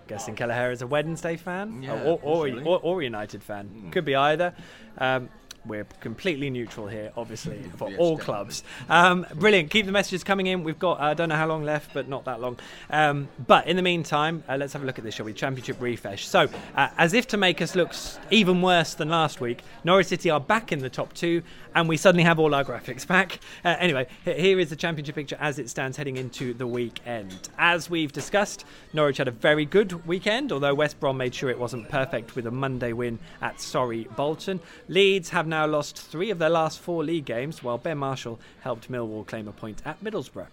Guessing 0.08 0.36
Kelleher 0.36 0.72
is 0.72 0.82
a 0.82 0.88
Wednesday 0.88 1.36
fan 1.36 1.82
yeah, 1.82 1.94
or, 2.04 2.20
or, 2.22 2.48
or, 2.64 2.80
or, 2.84 3.02
United 3.02 3.42
fan. 3.42 3.70
Mm. 3.70 3.92
Could 3.92 4.06
be 4.06 4.16
either. 4.16 4.54
Um, 5.00 5.30
we're 5.68 5.86
completely 6.00 6.50
neutral 6.50 6.88
here, 6.88 7.12
obviously, 7.18 7.64
for 7.78 7.90
yes, 7.90 8.00
all 8.00 8.18
definitely. 8.18 8.26
clubs. 8.26 8.64
Um, 8.90 9.26
brilliant. 9.36 9.72
Keep 9.72 9.86
the 9.86 9.92
messages 9.92 10.24
coming 10.24 10.48
in. 10.48 10.64
We've 10.64 10.80
got, 10.80 11.00
I 11.00 11.12
uh, 11.12 11.14
don't 11.14 11.30
know 11.30 11.36
how 11.36 11.48
long 11.48 11.64
left, 11.64 11.94
but 11.94 12.08
not 12.08 12.26
that 12.26 12.40
long. 12.40 12.58
Um, 12.90 13.28
but 13.48 13.68
in 13.68 13.76
the 13.76 13.82
meantime, 13.82 14.44
uh, 14.48 14.58
let's 14.58 14.74
have 14.74 14.84
a 14.84 14.86
look 14.86 14.98
at 14.98 15.04
this, 15.04 15.16
shall 15.16 15.26
we? 15.26 15.34
Championship 15.34 15.82
refresh. 15.82 16.28
So, 16.28 16.48
uh, 16.76 16.90
as 16.98 17.14
if 17.14 17.28
to 17.30 17.38
make 17.38 17.62
us 17.62 17.76
look 17.76 17.94
even 18.32 18.62
worse 18.62 18.94
than 18.94 19.10
last 19.10 19.42
week, 19.42 19.62
Norwich 19.84 20.08
City 20.08 20.30
are 20.30 20.40
back 20.40 20.72
in 20.72 20.80
the 20.80 20.90
top 20.90 21.14
two, 21.14 21.42
and 21.74 21.90
we 21.90 21.98
suddenly 21.98 22.24
have 22.24 22.40
all 22.40 22.56
our 22.56 22.64
graphics 22.64 23.06
back. 23.06 23.40
Uh, 23.64 23.76
anyway, 23.80 24.08
here 24.24 24.60
is 24.60 24.70
the 24.70 24.76
championship 24.76 25.16
picture 25.16 25.38
as 25.40 25.60
it 25.60 25.70
stands 25.70 25.98
heading 25.98 26.18
into 26.18 26.54
the 26.54 26.66
weekend. 26.66 27.50
As 27.58 27.90
we've 27.90 28.12
discussed, 28.12 28.66
Norwich 28.94 29.18
had 29.18 29.28
a 29.28 29.32
very 29.32 29.66
good 29.66 30.06
weekend, 30.08 30.52
although 30.52 30.74
West 30.74 31.00
Brom 31.00 31.18
made 31.18 31.36
sure 31.36 31.50
it 31.50 31.60
wasn't 31.60 31.90
perfect 31.90 32.36
with 32.36 32.48
a 32.48 32.52
Monday 32.52 32.94
win 32.94 33.20
at 33.42 33.60
Sorry 33.60 34.08
Bolton. 34.16 34.60
Leeds 34.88 35.30
have 35.30 35.48
now 35.48 35.55
now 35.56 35.66
lost 35.66 35.98
three 35.98 36.32
of 36.32 36.38
their 36.38 36.50
last 36.50 36.80
four 36.80 37.02
league 37.02 37.24
games, 37.24 37.64
while 37.64 37.78
Ben 37.78 37.98
Marshall 37.98 38.42
helped 38.60 38.92
Millwall 38.92 39.26
claim 39.26 39.48
a 39.48 39.54
point 39.54 39.82
at 39.86 40.04
Middlesbrough. 40.04 40.48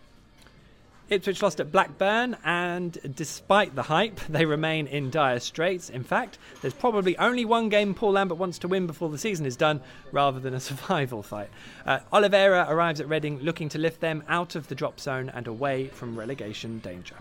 Ipswich 1.10 1.42
lost 1.42 1.58
at 1.58 1.72
Blackburn, 1.72 2.36
and 2.44 2.96
despite 3.16 3.74
the 3.74 3.82
hype, 3.82 4.20
they 4.28 4.44
remain 4.44 4.86
in 4.86 5.10
dire 5.10 5.40
straits. 5.40 5.90
In 5.90 6.04
fact, 6.04 6.38
there's 6.60 6.72
probably 6.72 7.18
only 7.18 7.44
one 7.44 7.68
game 7.68 7.94
Paul 7.94 8.12
Lambert 8.12 8.38
wants 8.38 8.58
to 8.60 8.68
win 8.68 8.86
before 8.86 9.08
the 9.08 9.18
season 9.18 9.44
is 9.44 9.56
done, 9.56 9.80
rather 10.12 10.38
than 10.38 10.54
a 10.54 10.60
survival 10.70 11.24
fight. 11.24 11.50
Uh, 11.84 11.98
Oliveira 12.12 12.64
arrives 12.68 13.00
at 13.00 13.08
Reading 13.08 13.40
looking 13.40 13.68
to 13.70 13.78
lift 13.78 14.00
them 14.00 14.22
out 14.28 14.54
of 14.54 14.68
the 14.68 14.76
drop 14.76 15.00
zone 15.00 15.28
and 15.34 15.48
away 15.48 15.88
from 15.88 16.16
relegation 16.16 16.78
danger. 16.78 17.16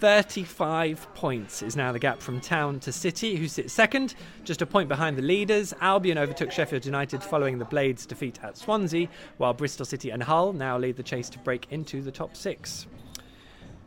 35 0.00 1.12
points 1.14 1.60
is 1.60 1.74
now 1.74 1.90
the 1.90 1.98
gap 1.98 2.20
from 2.20 2.40
Town 2.40 2.78
to 2.80 2.92
City, 2.92 3.34
who 3.34 3.48
sit 3.48 3.68
second, 3.68 4.14
just 4.44 4.62
a 4.62 4.66
point 4.66 4.88
behind 4.88 5.18
the 5.18 5.22
leaders. 5.22 5.74
Albion 5.80 6.18
overtook 6.18 6.52
Sheffield 6.52 6.86
United 6.86 7.20
following 7.20 7.58
the 7.58 7.64
Blades' 7.64 8.06
defeat 8.06 8.38
at 8.44 8.56
Swansea, 8.56 9.08
while 9.38 9.52
Bristol 9.52 9.84
City 9.84 10.10
and 10.10 10.22
Hull 10.22 10.52
now 10.52 10.78
lead 10.78 10.96
the 10.96 11.02
chase 11.02 11.28
to 11.30 11.40
break 11.40 11.66
into 11.70 12.00
the 12.00 12.12
top 12.12 12.36
six. 12.36 12.86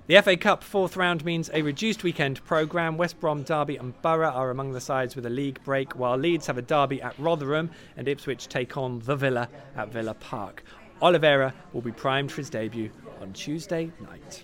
The 0.08 0.22
FA 0.22 0.36
Cup 0.36 0.66
fourth 0.66 0.98
round 0.98 1.24
means 1.24 1.50
a 1.54 1.62
reduced 1.62 2.04
weekend 2.04 2.44
programme. 2.44 2.98
West 2.98 3.18
Brom, 3.22 3.44
Derby, 3.44 3.78
and 3.78 4.00
Borough 4.02 4.32
are 4.32 4.50
among 4.50 4.74
the 4.74 4.82
sides 4.82 5.16
with 5.16 5.26
a 5.26 5.30
league 5.30 5.64
break, 5.64 5.98
while 5.98 6.18
Leeds 6.18 6.48
have 6.48 6.58
a 6.58 6.62
derby 6.62 7.02
at 7.02 7.18
Rotherham 7.20 7.72
and 7.96 8.10
Ipswich 8.10 8.50
take 8.50 8.76
on 8.76 9.00
the 9.00 9.16
Villa 9.16 9.48
at 9.78 9.94
Villa 9.94 10.16
Park. 10.16 10.66
Oliveira 11.02 11.54
will 11.72 11.82
be 11.82 11.94
primed 11.94 12.34
for 12.34 12.42
his 12.42 12.50
debut 12.50 12.92
on 13.22 13.32
Tuesday 13.32 13.90
night. 14.02 14.44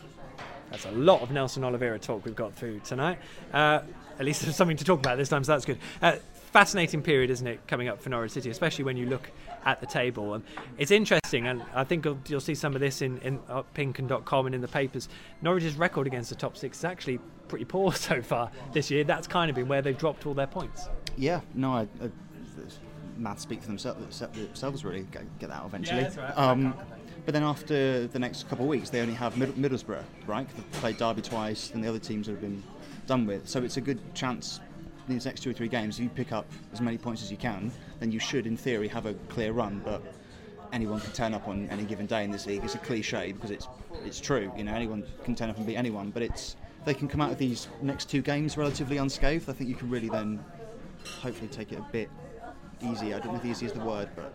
That's 0.71 0.85
a 0.85 0.91
lot 0.91 1.21
of 1.21 1.31
Nelson 1.31 1.63
Oliveira 1.63 1.99
talk 1.99 2.25
we've 2.25 2.35
got 2.35 2.53
through 2.53 2.79
tonight. 2.81 3.19
Uh, 3.53 3.81
at 4.19 4.25
least 4.25 4.41
there's 4.41 4.55
something 4.55 4.77
to 4.77 4.83
talk 4.83 4.99
about 4.99 5.17
this 5.17 5.29
time, 5.29 5.43
so 5.43 5.53
that's 5.53 5.65
good. 5.65 5.77
Uh, 6.01 6.17
fascinating 6.51 7.01
period, 7.01 7.29
isn't 7.29 7.45
it, 7.45 7.67
coming 7.67 7.87
up 7.87 8.01
for 8.01 8.09
Norwich 8.09 8.31
City, 8.31 8.49
especially 8.49 8.83
when 8.83 8.97
you 8.97 9.05
look 9.05 9.29
at 9.65 9.79
the 9.79 9.85
table. 9.85 10.33
And 10.33 10.43
it's 10.77 10.91
interesting, 10.91 11.47
and 11.47 11.63
I 11.73 11.83
think 11.83 12.05
you'll, 12.05 12.17
you'll 12.27 12.39
see 12.39 12.55
some 12.55 12.73
of 12.73 12.81
this 12.81 13.01
in, 13.01 13.19
in 13.19 13.39
uh, 13.47 13.63
pinkun.com 13.75 14.47
and 14.47 14.55
in 14.55 14.61
the 14.61 14.67
papers. 14.67 15.07
Norwich's 15.41 15.75
record 15.75 16.07
against 16.07 16.29
the 16.29 16.35
top 16.35 16.57
six 16.57 16.79
is 16.79 16.85
actually 16.85 17.19
pretty 17.47 17.65
poor 17.65 17.91
so 17.93 18.21
far 18.21 18.51
this 18.73 18.89
year. 18.89 19.03
That's 19.03 19.27
kind 19.27 19.49
of 19.49 19.55
been 19.55 19.67
where 19.67 19.81
they've 19.81 19.97
dropped 19.97 20.25
all 20.25 20.33
their 20.33 20.47
points. 20.47 20.89
Yeah, 21.15 21.41
no, 21.53 21.73
I, 21.73 21.81
I, 22.01 22.09
maths 23.17 23.43
speak 23.43 23.61
for 23.61 23.67
themselves, 23.67 24.19
themselves 24.19 24.83
really. 24.83 25.05
Get, 25.11 25.39
get 25.39 25.49
that 25.49 25.57
out 25.57 25.65
eventually. 25.65 26.01
Yeah, 26.01 26.09
that's 26.09 26.17
right. 26.17 26.37
Um, 26.37 26.75
But 27.27 27.33
then 27.33 27.43
after 27.43 28.07
the 28.07 28.19
next 28.19 28.47
couple 28.47 28.63
of 28.63 28.69
weeks, 28.69 28.89
they 28.89 29.01
only 29.01 29.13
have 29.15 29.35
Mid- 29.35 29.55
Middlesbrough, 29.55 30.05
right? 30.27 30.47
They've 30.47 30.71
played 30.79 30.95
Derby 30.95 31.21
twice, 31.21 31.71
and 31.73 31.83
the 31.83 31.89
other 31.89 31.99
teams 31.99 32.25
have 32.27 32.39
been 32.39 32.63
done 33.05 33.25
with. 33.25 33.49
So 33.49 33.63
it's 33.63 33.75
a 33.75 33.81
good 33.81 33.99
chance 34.15 34.61
in 35.05 35.13
these 35.13 35.25
next 35.25 35.41
two 35.41 35.49
or 35.49 35.53
three 35.53 35.67
games. 35.67 35.97
If 35.97 36.03
you 36.03 36.09
pick 36.09 36.31
up 36.31 36.45
as 36.71 36.79
many 36.79 36.97
points 36.97 37.21
as 37.21 37.29
you 37.29 37.35
can, 37.35 37.69
then 37.99 38.13
you 38.13 38.19
should, 38.21 38.47
in 38.47 38.55
theory, 38.55 38.87
have 38.87 39.07
a 39.07 39.13
clear 39.27 39.51
run. 39.51 39.81
But 39.83 40.01
anyone 40.71 41.01
can 41.01 41.11
turn 41.11 41.33
up 41.33 41.49
on 41.49 41.67
any 41.69 41.83
given 41.83 42.05
day 42.05 42.23
in 42.23 42.31
this 42.31 42.45
league. 42.45 42.63
It's 42.63 42.75
a 42.75 42.77
cliche 42.77 43.33
because 43.33 43.51
it's 43.51 43.67
it's 44.05 44.21
true. 44.21 44.49
You 44.55 44.63
know, 44.63 44.73
anyone 44.73 45.03
can 45.25 45.35
turn 45.35 45.49
up 45.49 45.57
and 45.57 45.67
beat 45.67 45.75
anyone. 45.75 46.11
But 46.11 46.23
it's 46.23 46.55
they 46.85 46.93
can 46.93 47.09
come 47.09 47.19
out 47.19 47.33
of 47.33 47.37
these 47.37 47.67
next 47.81 48.09
two 48.09 48.21
games 48.21 48.55
relatively 48.55 48.99
unscathed. 48.99 49.49
I 49.49 49.51
think 49.51 49.69
you 49.69 49.75
can 49.75 49.89
really 49.89 50.07
then 50.07 50.41
hopefully 51.21 51.49
take 51.49 51.73
it 51.73 51.79
a 51.79 51.91
bit 51.91 52.09
easy. 52.81 53.13
I 53.13 53.19
don't 53.19 53.33
know 53.33 53.39
if 53.39 53.43
easy 53.43 53.65
is 53.65 53.73
the 53.73 53.81
word, 53.81 54.07
but 54.15 54.33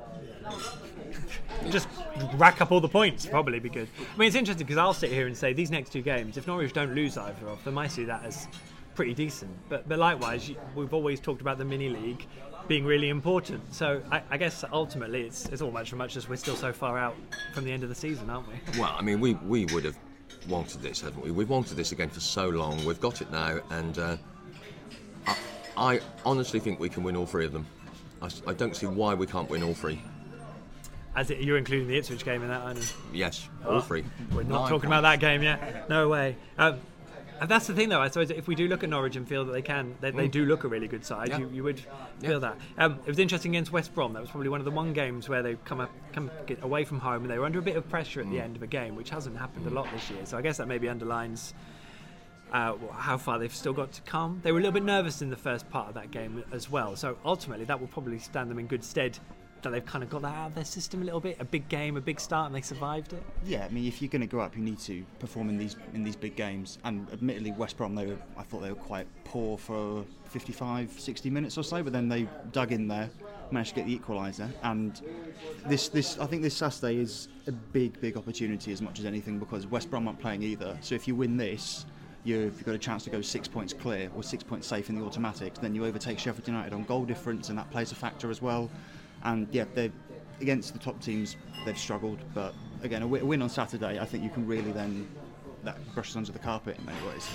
just 1.71 1.89
rack 2.35 2.61
up 2.61 2.73
all 2.73 2.81
the 2.81 2.89
points 2.89 3.27
probably 3.27 3.59
be 3.59 3.69
good. 3.69 3.89
I 3.99 4.19
mean, 4.19 4.27
it's 4.27 4.37
interesting 4.37 4.67
because 4.67 4.79
I'll 4.79 4.95
sit 4.95 5.11
here 5.11 5.27
and 5.27 5.37
say 5.37 5.53
these 5.53 5.71
next 5.71 5.91
two 5.91 6.03
games, 6.03 6.37
if 6.37 6.47
Norwich 6.47 6.73
don't 6.73 6.95
lose 6.95 7.17
either 7.17 7.47
of 7.49 7.63
them, 7.65 7.79
I 7.79 7.89
see 7.89 8.05
that 8.05 8.25
as 8.25 8.49
pretty 8.95 9.15
decent. 9.15 9.51
But 9.69 9.89
but 9.89 9.99
likewise, 9.99 10.51
we've 10.75 10.95
always 10.95 11.21
talked 11.21 11.41
about 11.41 11.59
the 11.59 11.65
mini 11.65 11.89
league 11.89 12.27
being 12.69 12.85
really 12.85 13.09
important. 13.09 13.75
So 13.75 14.03
I, 14.11 14.23
I 14.31 14.37
guess 14.37 14.65
ultimately 14.73 15.23
it's 15.23 15.47
it's 15.47 15.63
all 15.63 15.71
much 15.71 15.93
much 15.95 16.17
as 16.17 16.29
we're 16.29 16.37
still 16.37 16.57
so 16.57 16.73
far 16.73 16.99
out 16.99 17.15
from 17.55 17.65
the 17.65 17.73
end 17.73 17.83
of 17.83 17.89
the 17.89 17.95
season, 17.95 18.31
aren't 18.31 18.49
we? 18.49 18.55
Well, 18.79 18.95
I 18.99 19.03
mean, 19.03 19.21
we, 19.21 19.35
we 19.35 19.67
would 19.67 19.85
have 19.85 19.99
wanted 20.49 20.81
this, 20.81 21.01
haven't 21.01 21.23
we? 21.23 21.31
We've 21.31 21.49
wanted 21.49 21.77
this 21.77 21.93
again 21.93 22.09
for 22.09 22.21
so 22.21 22.49
long. 22.49 22.85
We've 22.85 23.01
got 23.01 23.21
it 23.21 23.31
now, 23.31 23.61
and 23.71 23.99
uh, 23.99 24.17
I, 25.27 25.37
I 25.77 26.01
honestly 26.25 26.61
think 26.61 26.81
we 26.81 26.89
can 26.89 27.03
win 27.03 27.17
all 27.17 27.27
three 27.27 27.45
of 27.45 27.53
them. 27.53 27.67
I 28.47 28.53
don't 28.53 28.77
see 28.77 28.87
why 28.87 29.15
we 29.15 29.27
can't 29.27 29.51
win 29.51 29.65
all 29.65 29.75
three. 29.75 30.01
As 31.15 31.31
it, 31.31 31.41
you're 31.41 31.59
including 31.59 31.89
the 31.89 31.97
Ipswich 31.99 32.25
game 32.25 32.43
in 32.43 32.49
that, 32.49 32.63
aren't 32.63 32.79
you? 32.79 32.85
Yes, 33.13 33.49
all 33.67 33.81
three. 33.81 34.03
We're 34.35 34.45
not 34.45 34.63
Nine 34.63 34.71
talking 34.71 34.87
about 34.87 35.03
that 35.03 35.21
game 35.21 35.43
yet. 35.43 35.89
No 35.91 36.09
way. 36.09 36.37
Um, 36.57 36.81
and 37.39 37.51
that's 37.51 37.67
the 37.67 37.75
thing, 37.75 37.89
though. 37.91 38.01
I 38.01 38.09
suppose 38.09 38.31
if 38.31 38.47
we 38.47 38.55
do 38.55 38.67
look 38.69 38.83
at 38.83 38.89
Norwich 38.89 39.17
and 39.17 39.29
feel 39.29 39.45
that 39.45 39.53
they 39.53 39.61
can, 39.63 39.95
they, 40.01 40.11
they 40.13 40.29
do 40.29 40.47
look 40.47 40.65
a 40.65 40.69
really 40.69 40.87
good 40.89 41.05
side. 41.05 41.29
Mm. 41.29 41.31
Yeah. 41.33 41.39
You, 41.41 41.51
you 41.53 41.65
would 41.65 41.81
Yeah. 42.21 42.29
feel 42.29 42.41
that. 42.41 42.57
Um, 42.79 42.99
it 43.05 43.09
was 43.09 43.19
interesting 43.19 43.53
against 43.55 43.73
West 43.73 43.93
Brom. 43.95 44.13
That 44.15 44.21
was 44.21 44.31
probably 44.31 44.49
one 44.49 44.61
of 44.61 44.65
the 44.65 44.71
one 44.71 44.93
games 44.95 45.29
where 45.29 45.43
they 45.43 45.57
come 45.65 45.81
up, 45.81 45.91
come 46.15 46.31
get 46.47 46.63
away 46.63 46.85
from 46.85 47.01
home, 47.01 47.23
and 47.23 47.31
they 47.31 47.39
were 47.39 47.45
under 47.45 47.59
a 47.59 47.63
bit 47.63 47.77
of 47.77 47.87
pressure 47.91 48.21
at 48.21 48.31
the 48.31 48.37
Mm. 48.37 48.43
end 48.45 48.57
of 48.57 48.63
a 48.63 48.67
game, 48.67 48.95
which 48.97 49.11
hasn't 49.11 49.37
happened 49.37 49.67
a 49.67 49.71
lot 49.71 49.89
this 49.93 50.09
year. 50.09 50.25
So 50.25 50.39
I 50.39 50.43
guess 50.43 50.57
that 50.59 50.69
maybe 50.69 50.89
underlines. 50.89 51.53
Uh, 52.53 52.75
how 52.93 53.17
far 53.17 53.39
they've 53.39 53.55
still 53.55 53.73
got 53.73 53.91
to 53.93 54.03
come. 54.03 54.39
They 54.45 54.53
were 54.53 54.59
a 54.59 54.61
little 54.61 54.75
bit 54.75 54.83
nervous 54.85 55.23
in 55.23 55.31
the 55.31 55.37
first 55.37 55.69
part 55.71 55.89
of 55.89 55.95
that 55.95 56.11
game 56.11 56.45
as 56.53 56.71
well. 56.71 56.97
So 56.97 57.17
ultimately, 57.25 57.65
that 57.65 57.81
will 57.81 57.87
probably 57.89 58.19
stand 58.19 58.51
them 58.51 58.59
in 58.59 58.67
good 58.67 58.85
stead. 58.85 59.19
That 59.63 59.71
they've 59.71 59.87
kind 59.87 60.03
of 60.03 60.11
got 60.11 60.23
that 60.23 60.35
out 60.35 60.47
of 60.49 60.55
their 60.55 60.65
system 60.65 61.03
a 61.03 61.05
little 61.05 61.21
bit. 61.21 61.37
A 61.41 61.45
big 61.45 61.69
game, 61.69 61.97
a 61.97 62.01
big 62.01 62.19
start, 62.19 62.47
and 62.47 62.55
they 62.55 62.63
survived 62.63 63.13
it. 63.13 63.23
Yeah, 63.45 63.65
I 63.65 63.69
mean, 63.69 63.87
if 63.87 64.03
you're 64.03 64.09
going 64.09 64.23
to 64.23 64.27
go 64.27 64.41
up, 64.41 64.57
you 64.57 64.63
need 64.63 64.81
to 64.81 65.05
perform 65.21 65.49
in 65.49 65.59
these 65.59 65.77
in 65.95 66.03
these 66.03 66.17
big 66.17 66.35
games. 66.37 66.79
And 66.85 67.09
admittedly, 67.13 67.53
West 67.53 67.77
Brom, 67.77 67.95
they 67.95 68.07
were, 68.07 68.19
I 68.37 68.43
thought 68.43 68.63
they 68.63 68.71
were 68.71 68.75
quite 68.75 69.07
poor 69.25 69.57
for 69.57 70.05
55, 70.33 70.99
60 70.99 71.31
minutes 71.31 71.59
or 71.59 71.63
so, 71.63 71.83
but 71.83 71.93
then 71.93 72.09
they 72.09 72.27
dug 72.53 72.73
in 72.73 72.89
there, 72.89 73.11
managed 73.51 73.71
to 73.71 73.77
get 73.77 73.87
the 73.87 73.99
equaliser. 73.99 74.51
And 74.63 75.01
this, 75.67 75.89
this, 75.89 76.19
I 76.19 76.27
think 76.27 76.43
this 76.43 76.57
Saturday 76.57 76.97
is 76.97 77.29
a 77.47 77.53
big, 77.53 78.01
big 78.01 78.17
opportunity 78.17 78.73
as 78.73 78.81
much 78.81 78.99
as 78.99 79.05
anything 79.05 79.39
because 79.39 79.67
West 79.67 79.91
Brom 79.91 80.09
aren't 80.09 80.21
playing 80.21 80.43
either. 80.43 80.77
So 80.81 80.95
if 80.95 81.07
you 81.07 81.15
win 81.15 81.37
this, 81.37 81.85
you've 82.25 82.55
you've 82.55 82.65
got 82.65 82.75
a 82.75 82.79
chance 82.79 83.05
to 83.05 83.11
go 83.11 83.21
six 83.21 83.47
points 83.49 83.73
clear 83.73 84.11
or 84.17 84.23
six 84.23 84.43
points 84.43 84.67
safe 84.67 84.89
in 84.89 84.99
the 84.99 85.05
automatics. 85.05 85.59
Then 85.59 85.75
you 85.75 85.85
overtake 85.85 86.19
Sheffield 86.19 86.47
United 86.47 86.73
on 86.73 86.85
goal 86.85 87.05
difference, 87.05 87.49
and 87.49 87.59
that 87.59 87.71
plays 87.71 87.93
a 87.93 87.97
factor 87.97 88.31
as 88.31 88.41
well. 88.41 88.71
And 89.25 89.49
yeah, 89.53 89.65
they 89.75 89.91
against 90.41 90.73
the 90.73 90.79
top 90.79 91.01
teams 91.01 91.37
they've 91.65 91.79
struggled, 91.79 92.19
but 92.35 92.55
again, 92.83 93.03
a 93.03 93.07
win 93.07 93.43
on 93.43 93.49
Saturday, 93.49 93.99
I 94.01 94.05
think 94.05 94.25
you 94.25 94.31
can 94.31 94.47
really 94.47 94.73
then 94.73 95.09
that 95.65 95.95
brushes 95.95 96.17
under 96.17 96.33
the 96.33 96.39
carpet 96.39 96.77
in 96.79 96.85
many 96.85 96.99
ways. 97.07 97.29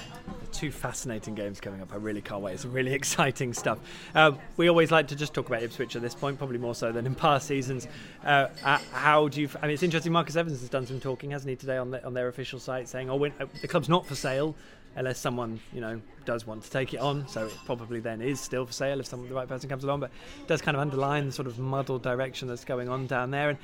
two 0.52 0.72
fascinating 0.72 1.36
games 1.36 1.62
coming 1.62 1.82
up. 1.82 1.94
I 1.94 1.96
really 1.96 2.22
can't 2.22 2.42
wait. 2.42 2.54
It's 2.54 2.66
really 2.66 2.94
exciting 3.02 3.54
stuff. 3.54 3.80
Um, 4.16 4.38
we 4.58 4.68
always 4.68 4.92
like 4.92 5.08
to 5.10 5.16
just 5.16 5.34
talk 5.34 5.48
about 5.48 5.64
Ipswich 5.64 5.96
at 5.96 6.02
this 6.02 6.14
point, 6.14 6.38
probably 6.38 6.58
more 6.58 6.76
so 6.76 6.92
than 6.92 7.06
in 7.06 7.16
past 7.16 7.48
seasons. 7.48 7.88
Uh, 8.24 8.48
uh, 8.64 8.80
how 8.92 9.28
do 9.30 9.42
you? 9.42 9.50
I 9.62 9.68
mean, 9.68 9.74
it's 9.74 9.84
interesting. 9.84 10.12
Marcus 10.12 10.36
Evans 10.36 10.60
has 10.60 10.70
done 10.70 10.86
some 10.86 11.00
talking, 11.00 11.32
hasn't 11.32 11.50
he, 11.50 11.56
today 11.56 11.78
on 11.78 11.92
the, 11.92 12.06
on 12.06 12.14
their 12.14 12.28
official 12.28 12.60
site, 12.60 12.88
saying, 12.88 13.10
"Oh, 13.10 13.16
when, 13.16 13.34
uh, 13.40 13.46
the 13.62 13.68
club's 13.68 13.90
not 13.90 14.06
for 14.06 14.16
sale." 14.16 14.56
Unless 14.98 15.20
someone, 15.20 15.60
you 15.72 15.80
know, 15.80 16.02
does 16.26 16.46
want 16.46 16.64
to 16.64 16.70
take 16.70 16.94
it 16.94 17.00
on, 17.00 17.28
so 17.28 17.46
it 17.46 17.54
probably 17.66 18.00
then 18.00 18.22
is 18.22 18.42
still 18.42 18.66
for 18.66 18.74
sale 18.74 19.00
if 19.00 19.06
someone, 19.06 19.30
the 19.30 19.36
right 19.36 19.48
person 19.48 19.70
comes 19.70 19.84
along. 19.84 20.02
But 20.02 20.12
it 20.42 20.48
does 20.48 20.62
kind 20.62 20.76
of 20.76 20.82
underline 20.82 21.28
the 21.28 21.32
sort 21.32 21.48
of 21.48 21.60
muddled 21.60 22.02
direction 22.02 22.48
that's 22.48 22.66
going 22.66 22.90
on 22.90 23.08
down 23.08 23.32
there. 23.32 23.50
And 23.50 23.60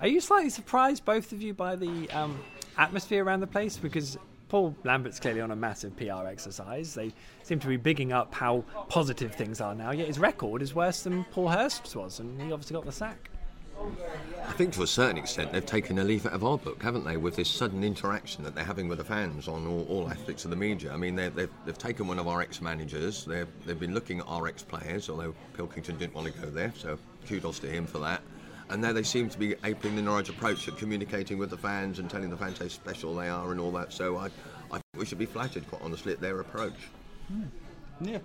are 0.00 0.08
you 0.08 0.20
slightly 0.20 0.50
surprised, 0.50 1.04
both 1.04 1.32
of 1.32 1.40
you, 1.40 1.54
by 1.54 1.76
the 1.76 2.10
um, 2.10 2.38
atmosphere 2.76 3.24
around 3.24 3.40
the 3.40 3.46
place? 3.46 3.76
Because 3.76 4.18
Paul 4.48 4.76
Lambert's 4.84 5.18
clearly 5.18 5.40
on 5.40 5.50
a 5.50 5.56
massive 5.56 5.96
PR 5.96 6.26
exercise. 6.26 6.94
They 6.94 7.12
seem 7.42 7.58
to 7.60 7.68
be 7.68 7.78
bigging 7.78 8.12
up 8.12 8.34
how 8.34 8.64
positive 8.88 9.34
things 9.34 9.62
are 9.62 9.74
now, 9.74 9.92
yet 9.92 10.08
his 10.08 10.18
record 10.18 10.60
is 10.60 10.74
worse 10.74 11.04
than 11.04 11.24
Paul 11.30 11.48
Hurst's 11.48 11.96
was, 11.96 12.20
and 12.20 12.38
he 12.38 12.52
obviously 12.52 12.74
got 12.74 12.84
the 12.84 12.92
sack. 12.92 13.30
I 14.52 14.54
think 14.54 14.74
to 14.74 14.82
a 14.82 14.86
certain 14.86 15.16
extent 15.16 15.50
they've 15.50 15.64
taken 15.64 15.98
a 15.98 16.04
leaf 16.04 16.26
out 16.26 16.34
of 16.34 16.44
our 16.44 16.58
book, 16.58 16.82
haven't 16.82 17.04
they, 17.04 17.16
with 17.16 17.36
this 17.36 17.48
sudden 17.48 17.82
interaction 17.82 18.44
that 18.44 18.54
they're 18.54 18.64
having 18.64 18.86
with 18.86 18.98
the 18.98 19.04
fans 19.04 19.48
on 19.48 19.66
all, 19.66 19.86
all 19.88 20.10
aspects 20.10 20.44
of 20.44 20.50
the 20.50 20.56
media. 20.56 20.92
I 20.92 20.96
mean, 20.96 21.14
they've, 21.14 21.34
they've, 21.34 21.78
taken 21.78 22.06
one 22.06 22.18
of 22.18 22.28
our 22.28 22.42
ex-managers, 22.42 23.24
they've, 23.24 23.48
they've 23.64 23.80
been 23.80 23.94
looking 23.94 24.20
at 24.20 24.26
our 24.26 24.46
ex-players, 24.46 25.08
although 25.08 25.34
Pilkington 25.54 25.96
didn't 25.96 26.14
want 26.14 26.32
to 26.32 26.38
go 26.38 26.50
there, 26.50 26.72
so 26.76 26.98
kudos 27.26 27.60
to 27.60 27.66
him 27.66 27.86
for 27.86 27.98
that. 28.00 28.20
And 28.68 28.82
now 28.82 28.92
they 28.92 29.02
seem 29.02 29.30
to 29.30 29.38
be 29.38 29.54
aping 29.64 29.96
the 29.96 30.02
Norwich 30.02 30.28
approach 30.28 30.68
of 30.68 30.76
communicating 30.76 31.38
with 31.38 31.50
the 31.50 31.56
fans 31.56 31.98
and 31.98 32.10
telling 32.10 32.28
the 32.28 32.36
fans 32.36 32.58
how 32.58 32.68
special 32.68 33.14
they 33.14 33.28
are 33.28 33.52
and 33.52 33.60
all 33.60 33.72
that. 33.72 33.92
So 33.92 34.18
I, 34.18 34.26
I 34.70 34.74
think 34.74 34.84
we 34.96 35.06
should 35.06 35.18
be 35.18 35.26
flattered, 35.26 35.66
quite 35.68 35.82
honestly, 35.82 36.12
at 36.12 36.20
their 36.20 36.40
approach. 36.40 36.88
Hmm. 37.28 37.44
Yeah. 38.00 38.18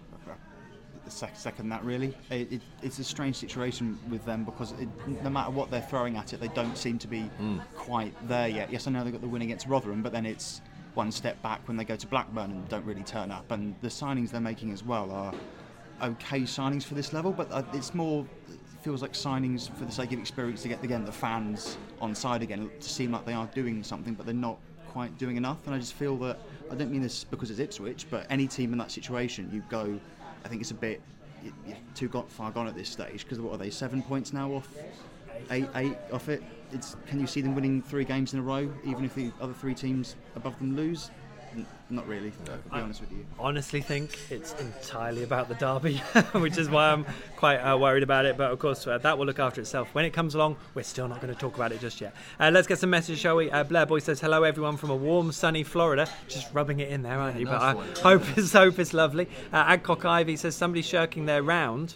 Second 1.12 1.70
that 1.70 1.84
really, 1.84 2.16
it, 2.30 2.51
it, 2.51 2.62
it's 2.82 2.99
a 2.99 3.03
strange 3.03 3.36
situation 3.36 3.99
with 4.10 4.26
them 4.26 4.43
because 4.43 4.72
it, 4.74 4.88
no 5.24 5.30
matter 5.30 5.51
what 5.51 5.72
they're 5.72 5.82
throwing 5.82 6.18
at 6.18 6.34
it, 6.34 6.39
they 6.39 6.47
don't 6.49 6.78
seem 6.78 6.99
to 6.99 7.08
be 7.08 7.30
quite 7.76 8.14
there 8.28 8.47
yet. 8.47 8.72
Yes, 8.72 8.88
I 8.88 8.91
know 8.91 9.03
they 9.03 9.12
got 9.12 9.22
the 9.22 9.28
win 9.28 9.41
against 9.41 9.68
Rotherham, 9.68 10.01
but 10.01 10.12
then 10.12 10.26
it's 10.26 10.62
one 10.93 11.12
step 11.12 11.41
back 11.43 11.66
when 11.68 11.78
they 11.78 11.84
go 11.84 11.95
to 11.95 12.08
Blackburn 12.08 12.51
and 12.51 12.68
don't 12.70 12.86
really 12.86 13.03
turn 13.03 13.32
up. 13.32 13.51
And 13.51 13.76
the 13.82 13.88
signings 13.88 14.32
they're 14.32 14.41
making 14.41 14.72
as 14.72 14.84
well 14.84 15.12
are 15.12 15.34
okay 16.03 16.41
signings 16.41 16.84
for 16.84 16.95
this 16.95 17.14
level, 17.14 17.32
but 17.32 17.51
uh, 17.51 17.64
it's 17.74 17.93
more 17.93 18.26
it 18.49 18.60
feels 18.84 19.01
like 19.01 19.14
signings 19.14 19.76
for 19.78 19.86
the 19.86 19.91
sake 19.91 20.12
of 20.12 20.20
experience 20.20 20.62
to 20.64 20.68
get 20.68 20.84
again 20.84 21.05
the 21.05 21.12
fans 21.12 21.78
on 22.01 22.14
side 22.16 22.41
again 22.41 22.70
to 22.80 22.89
seem 22.89 23.12
like 23.12 23.26
they 23.26 23.34
are 23.34 23.47
doing 23.53 23.84
something, 23.84 24.14
but 24.14 24.26
they're 24.26 24.36
not 24.36 24.58
quite 24.88 25.18
doing 25.18 25.38
enough. 25.38 25.66
And 25.66 25.76
I 25.76 25.80
just 25.80 25.93
feel 25.93 26.18
that 26.18 26.39
I 26.72 26.76
don't 26.76 26.91
mean 26.91 27.01
this 27.01 27.24
because 27.24 27.51
it's 27.51 27.60
Ipswich, 27.60 28.08
but 28.10 28.26
any 28.30 28.47
team 28.47 28.72
in 28.72 28.80
that 28.80 28.91
situation, 28.91 29.49
you 29.53 29.64
go. 29.70 29.99
I 30.44 30.48
think 30.48 30.62
it's 30.62 30.72
a 30.72 30.76
bit 30.76 31.02
too 31.96 32.08
got 32.08 32.30
far 32.30 32.52
gone 32.52 32.68
at 32.68 32.76
this 32.76 32.90
stage 32.90 33.24
because 33.24 33.40
what 33.40 33.54
are 33.54 33.58
they 33.58 33.70
seven 33.70 34.02
points 34.02 34.34
now 34.34 34.52
off 34.52 34.68
eight 35.52 35.68
eight 35.76 35.96
off 36.12 36.30
it? 36.30 36.44
It's 36.72 36.96
can 37.08 37.20
you 37.20 37.28
see 37.28 37.42
them 37.42 37.56
winning 37.56 37.82
three 37.82 38.04
games 38.04 38.34
in 38.34 38.40
a 38.40 38.44
row 38.44 38.70
even 38.86 39.06
if 39.06 39.16
the 39.16 39.32
other 39.40 39.54
three 39.54 39.76
teams 39.76 40.16
above 40.36 40.58
them 40.60 40.76
lose? 40.76 41.12
Not 41.89 42.06
really. 42.08 42.32
To 42.45 42.52
be 42.52 42.58
honest 42.72 43.00
with 43.00 43.12
you. 43.12 43.26
honestly 43.39 43.80
think 43.80 44.20
it's 44.30 44.54
entirely 44.60 45.24
about 45.24 45.48
the 45.48 45.56
derby, 45.56 45.98
which 46.34 46.58
is 46.58 46.70
why 46.70 46.91
I'm 46.91 47.06
quite 47.38 47.58
uh, 47.58 47.78
worried 47.78 48.04
about 48.04 48.26
it. 48.26 48.36
But 48.36 48.52
of 48.52 48.60
course, 48.60 48.86
uh, 48.86 48.98
that 48.98 49.18
will 49.18 49.26
look 49.26 49.39
after 49.39 49.62
itself 49.62 49.93
when 49.95 50.04
it 50.04 50.12
comes 50.12 50.36
along. 50.36 50.58
We're 50.76 50.84
still 50.84 51.08
not 51.08 51.22
going 51.22 51.34
to 51.34 51.39
talk 51.39 51.56
about 51.56 51.72
it 51.72 51.80
just 51.80 52.02
yet. 52.02 52.14
Uh, 52.39 52.52
let's 52.54 52.68
get 52.68 52.80
some 52.80 52.89
messages, 52.89 53.20
shall 53.20 53.38
we? 53.38 53.50
Uh, 53.50 53.64
Blair 53.64 53.86
Boy 53.86 54.00
says 54.00 54.20
hello, 54.20 54.43
everyone 54.43 54.76
from 54.76 54.89
a 54.89 54.95
warm, 54.95 55.32
sunny 55.32 55.64
Florida. 55.64 56.10
Just 56.28 56.54
rubbing 56.54 56.82
it 56.82 56.89
in 56.89 57.04
there, 57.04 57.18
aren't 57.18 57.39
you? 57.39 57.45
nice 57.45 57.76
but 57.76 58.06
I 58.06 58.10
hope 58.10 58.38
it's 58.38 58.52
hope 58.54 58.80
it's 58.80 58.93
lovely. 58.93 59.30
Uh, 59.54 59.58
Adcock 59.68 60.04
Ivy 60.04 60.36
says 60.36 60.56
somebody 60.56 60.82
shirking 60.82 61.26
their 61.26 61.41
round. 61.41 61.95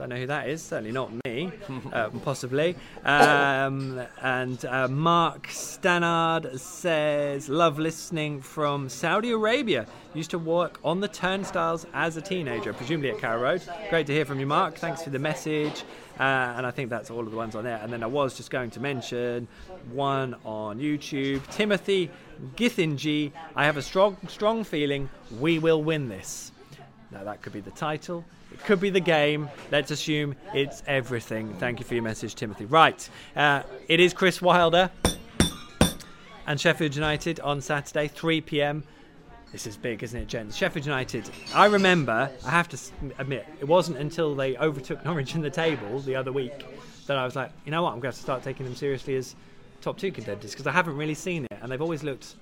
Don't 0.00 0.08
know 0.08 0.16
who 0.16 0.28
that 0.28 0.48
is. 0.48 0.62
Certainly 0.62 0.92
not 0.92 1.12
me. 1.26 1.52
Uh, 1.92 2.08
possibly. 2.24 2.74
Um, 3.04 4.00
and 4.22 4.64
uh, 4.64 4.88
Mark 4.88 5.48
Stannard 5.48 6.58
says, 6.58 7.50
"Love 7.50 7.78
listening 7.78 8.40
from 8.40 8.88
Saudi 8.88 9.30
Arabia. 9.30 9.86
Used 10.14 10.30
to 10.30 10.38
work 10.38 10.80
on 10.82 11.00
the 11.00 11.08
turnstiles 11.08 11.84
as 11.92 12.16
a 12.16 12.22
teenager, 12.22 12.72
presumably 12.72 13.10
at 13.10 13.18
Carrow 13.18 13.42
Road. 13.42 13.62
Great 13.90 14.06
to 14.06 14.14
hear 14.14 14.24
from 14.24 14.40
you, 14.40 14.46
Mark. 14.46 14.76
Thanks 14.76 15.02
for 15.02 15.10
the 15.10 15.18
message. 15.18 15.84
Uh, 16.18 16.22
and 16.56 16.66
I 16.66 16.70
think 16.70 16.88
that's 16.88 17.10
all 17.10 17.20
of 17.20 17.30
the 17.30 17.36
ones 17.36 17.54
on 17.54 17.64
there. 17.64 17.78
And 17.82 17.92
then 17.92 18.02
I 18.02 18.06
was 18.06 18.34
just 18.34 18.50
going 18.50 18.70
to 18.70 18.80
mention 18.80 19.48
one 19.92 20.34
on 20.46 20.78
YouTube. 20.78 21.46
Timothy 21.50 22.10
Githingy. 22.56 23.32
I 23.54 23.66
have 23.66 23.76
a 23.76 23.82
strong, 23.82 24.16
strong 24.28 24.64
feeling 24.64 25.10
we 25.38 25.58
will 25.58 25.82
win 25.82 26.08
this. 26.08 26.52
Now, 27.10 27.24
that 27.24 27.42
could 27.42 27.52
be 27.52 27.60
the 27.60 27.70
title. 27.72 28.24
It 28.52 28.64
could 28.64 28.80
be 28.80 28.90
the 28.90 29.00
game. 29.00 29.48
Let's 29.70 29.90
assume 29.90 30.34
it's 30.54 30.82
everything. 30.86 31.54
Thank 31.54 31.78
you 31.80 31.86
for 31.86 31.94
your 31.94 32.02
message, 32.02 32.34
Timothy. 32.34 32.66
Right. 32.66 33.08
Uh, 33.34 33.62
it 33.88 34.00
is 34.00 34.12
Chris 34.12 34.42
Wilder 34.42 34.90
and 36.46 36.60
Sheffield 36.60 36.94
United 36.94 37.40
on 37.40 37.60
Saturday, 37.60 38.08
3 38.08 38.40
pm. 38.40 38.84
This 39.52 39.66
is 39.66 39.76
big, 39.76 40.02
isn't 40.02 40.20
it, 40.20 40.28
gents? 40.28 40.56
Sheffield 40.56 40.86
United. 40.86 41.28
I 41.54 41.66
remember, 41.66 42.30
I 42.44 42.50
have 42.50 42.68
to 42.68 42.78
admit, 43.18 43.46
it 43.60 43.64
wasn't 43.64 43.98
until 43.98 44.34
they 44.34 44.56
overtook 44.56 45.04
Norwich 45.04 45.34
in 45.34 45.42
the 45.42 45.50
table 45.50 45.98
the 46.00 46.14
other 46.14 46.32
week 46.32 46.64
that 47.06 47.16
I 47.16 47.24
was 47.24 47.34
like, 47.34 47.50
you 47.64 47.72
know 47.72 47.82
what, 47.82 47.92
I'm 47.92 48.00
going 48.00 48.12
to 48.12 48.18
start 48.18 48.44
taking 48.44 48.64
them 48.64 48.76
seriously 48.76 49.16
as 49.16 49.34
top 49.80 49.98
two 49.98 50.12
contenders 50.12 50.52
because 50.52 50.66
I 50.68 50.72
haven't 50.72 50.96
really 50.96 51.14
seen 51.14 51.44
it, 51.44 51.58
and 51.60 51.72
they've 51.72 51.82
always 51.82 52.04
looked, 52.04 52.36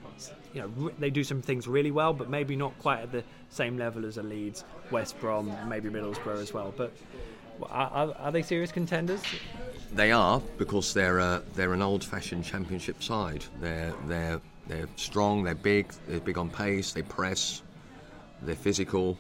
you 0.59 0.65
know, 0.65 0.71
re- 0.77 0.95
they 0.99 1.11
do 1.11 1.23
some 1.23 1.41
things 1.41 1.69
really 1.69 1.93
well, 1.93 2.13
but 2.13 2.29
maybe 2.29 2.57
not 2.57 2.77
quite 2.81 3.01
at 3.01 3.13
the 3.13 3.23
same 3.49 3.79
level 3.79 4.05
as 4.05 4.19
a 4.19 4.23
Leeds, 4.23 4.65
West 4.91 5.19
Brom, 5.21 5.55
maybe 5.69 5.89
Middlesbrough 5.89 6.43
as 6.43 6.53
well. 6.53 6.75
But 6.77 6.93
are, 7.71 8.13
are, 8.19 8.33
they 8.33 8.43
serious 8.43 8.73
contenders? 8.73 9.23
They 9.93 10.11
are 10.11 10.43
because 10.59 10.93
they're 10.93 11.19
a, 11.19 11.43
they're 11.55 11.75
an 11.75 11.83
old-fashioned 11.83 12.45
championship 12.45 13.03
side. 13.03 13.45
They're 13.61 13.95
they're 14.07 14.41
they're 14.67 14.89
strong. 14.97 15.45
They're 15.45 15.55
big. 15.55 15.93
They're 16.09 16.21
big 16.21 16.39
on 16.39 16.51
pace. 16.51 16.93
They 16.93 17.03
press. 17.03 17.63
They're 18.43 18.57
physical. 18.57 19.17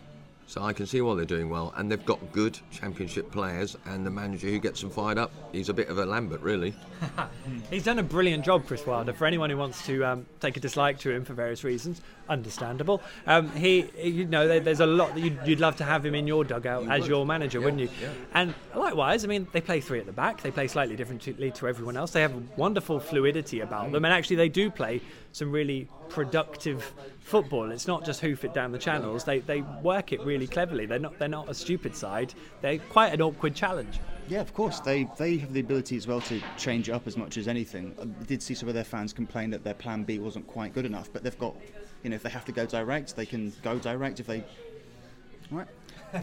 So 0.48 0.62
I 0.62 0.72
can 0.72 0.86
see 0.86 1.02
why 1.02 1.14
they're 1.14 1.26
doing 1.26 1.50
well, 1.50 1.74
and 1.76 1.92
they've 1.92 2.04
got 2.06 2.32
good 2.32 2.58
championship 2.70 3.30
players. 3.30 3.76
And 3.84 4.06
the 4.06 4.10
manager 4.10 4.46
who 4.46 4.58
gets 4.58 4.80
them 4.80 4.88
fired 4.88 5.18
up, 5.18 5.30
he's 5.52 5.68
a 5.68 5.74
bit 5.74 5.88
of 5.90 5.98
a 5.98 6.06
Lambert, 6.06 6.40
really. 6.40 6.74
He's 7.70 7.84
done 7.84 7.98
a 7.98 8.02
brilliant 8.02 8.46
job, 8.46 8.66
Chris 8.66 8.86
Wilder. 8.86 9.12
For 9.12 9.26
anyone 9.26 9.50
who 9.50 9.58
wants 9.58 9.84
to 9.86 10.02
um, 10.04 10.26
take 10.40 10.56
a 10.56 10.60
dislike 10.60 10.98
to 11.00 11.10
him 11.10 11.24
for 11.24 11.34
various 11.34 11.64
reasons, 11.64 12.00
understandable. 12.30 13.02
Um, 13.26 13.50
he, 13.52 13.90
you 14.02 14.24
know, 14.24 14.48
there, 14.48 14.60
there's 14.60 14.80
a 14.80 14.86
lot 14.86 15.14
that 15.14 15.20
you'd, 15.20 15.38
you'd 15.44 15.60
love 15.60 15.76
to 15.76 15.84
have 15.84 16.04
him 16.04 16.14
in 16.14 16.26
your 16.26 16.44
dugout 16.44 16.90
as 16.90 17.06
your 17.06 17.26
manager, 17.26 17.60
wouldn't 17.60 17.82
you? 17.82 17.90
And 18.32 18.54
likewise, 18.74 19.24
I 19.24 19.28
mean, 19.28 19.46
they 19.52 19.60
play 19.60 19.80
three 19.80 20.00
at 20.00 20.06
the 20.06 20.12
back. 20.12 20.40
They 20.40 20.50
play 20.50 20.66
slightly 20.66 20.96
differently 20.96 21.50
to 21.50 21.68
everyone 21.68 21.96
else. 21.96 22.12
They 22.12 22.22
have 22.22 22.34
wonderful 22.56 23.00
fluidity 23.00 23.60
about 23.60 23.92
them, 23.92 24.04
and 24.04 24.14
actually, 24.14 24.36
they 24.36 24.48
do 24.48 24.70
play 24.70 25.02
some 25.38 25.52
really 25.52 25.88
productive 26.08 26.92
football. 27.20 27.70
It's 27.70 27.86
not 27.86 28.04
just 28.04 28.20
hoof 28.20 28.44
it 28.44 28.52
down 28.52 28.72
the 28.72 28.78
channels. 28.78 29.24
They 29.24 29.38
they 29.38 29.62
work 29.82 30.12
it 30.12 30.20
really 30.22 30.46
cleverly. 30.46 30.86
They're 30.86 30.98
not 30.98 31.18
they're 31.18 31.28
not 31.28 31.48
a 31.48 31.54
stupid 31.54 31.94
side. 31.94 32.34
They're 32.60 32.78
quite 32.78 33.14
an 33.14 33.22
awkward 33.22 33.54
challenge. 33.54 34.00
Yeah, 34.28 34.40
of 34.40 34.52
course. 34.52 34.80
They 34.80 35.08
they 35.16 35.38
have 35.38 35.52
the 35.52 35.60
ability 35.60 35.96
as 35.96 36.06
well 36.06 36.20
to 36.22 36.40
change 36.56 36.90
up 36.90 37.06
as 37.06 37.16
much 37.16 37.38
as 37.38 37.48
anything. 37.48 37.94
I 38.00 38.04
did 38.24 38.42
see 38.42 38.54
some 38.54 38.68
of 38.68 38.74
their 38.74 38.84
fans 38.84 39.12
complain 39.12 39.50
that 39.50 39.64
their 39.64 39.74
plan 39.74 40.04
B 40.04 40.18
wasn't 40.18 40.46
quite 40.46 40.74
good 40.74 40.84
enough, 40.84 41.10
but 41.12 41.22
they've 41.22 41.38
got, 41.38 41.56
you 42.02 42.10
know, 42.10 42.16
if 42.16 42.22
they 42.22 42.30
have 42.30 42.44
to 42.46 42.52
go 42.52 42.66
direct, 42.66 43.16
they 43.16 43.26
can 43.26 43.52
go 43.62 43.78
direct. 43.78 44.20
If 44.20 44.26
they, 44.26 44.44
right, 45.50 45.68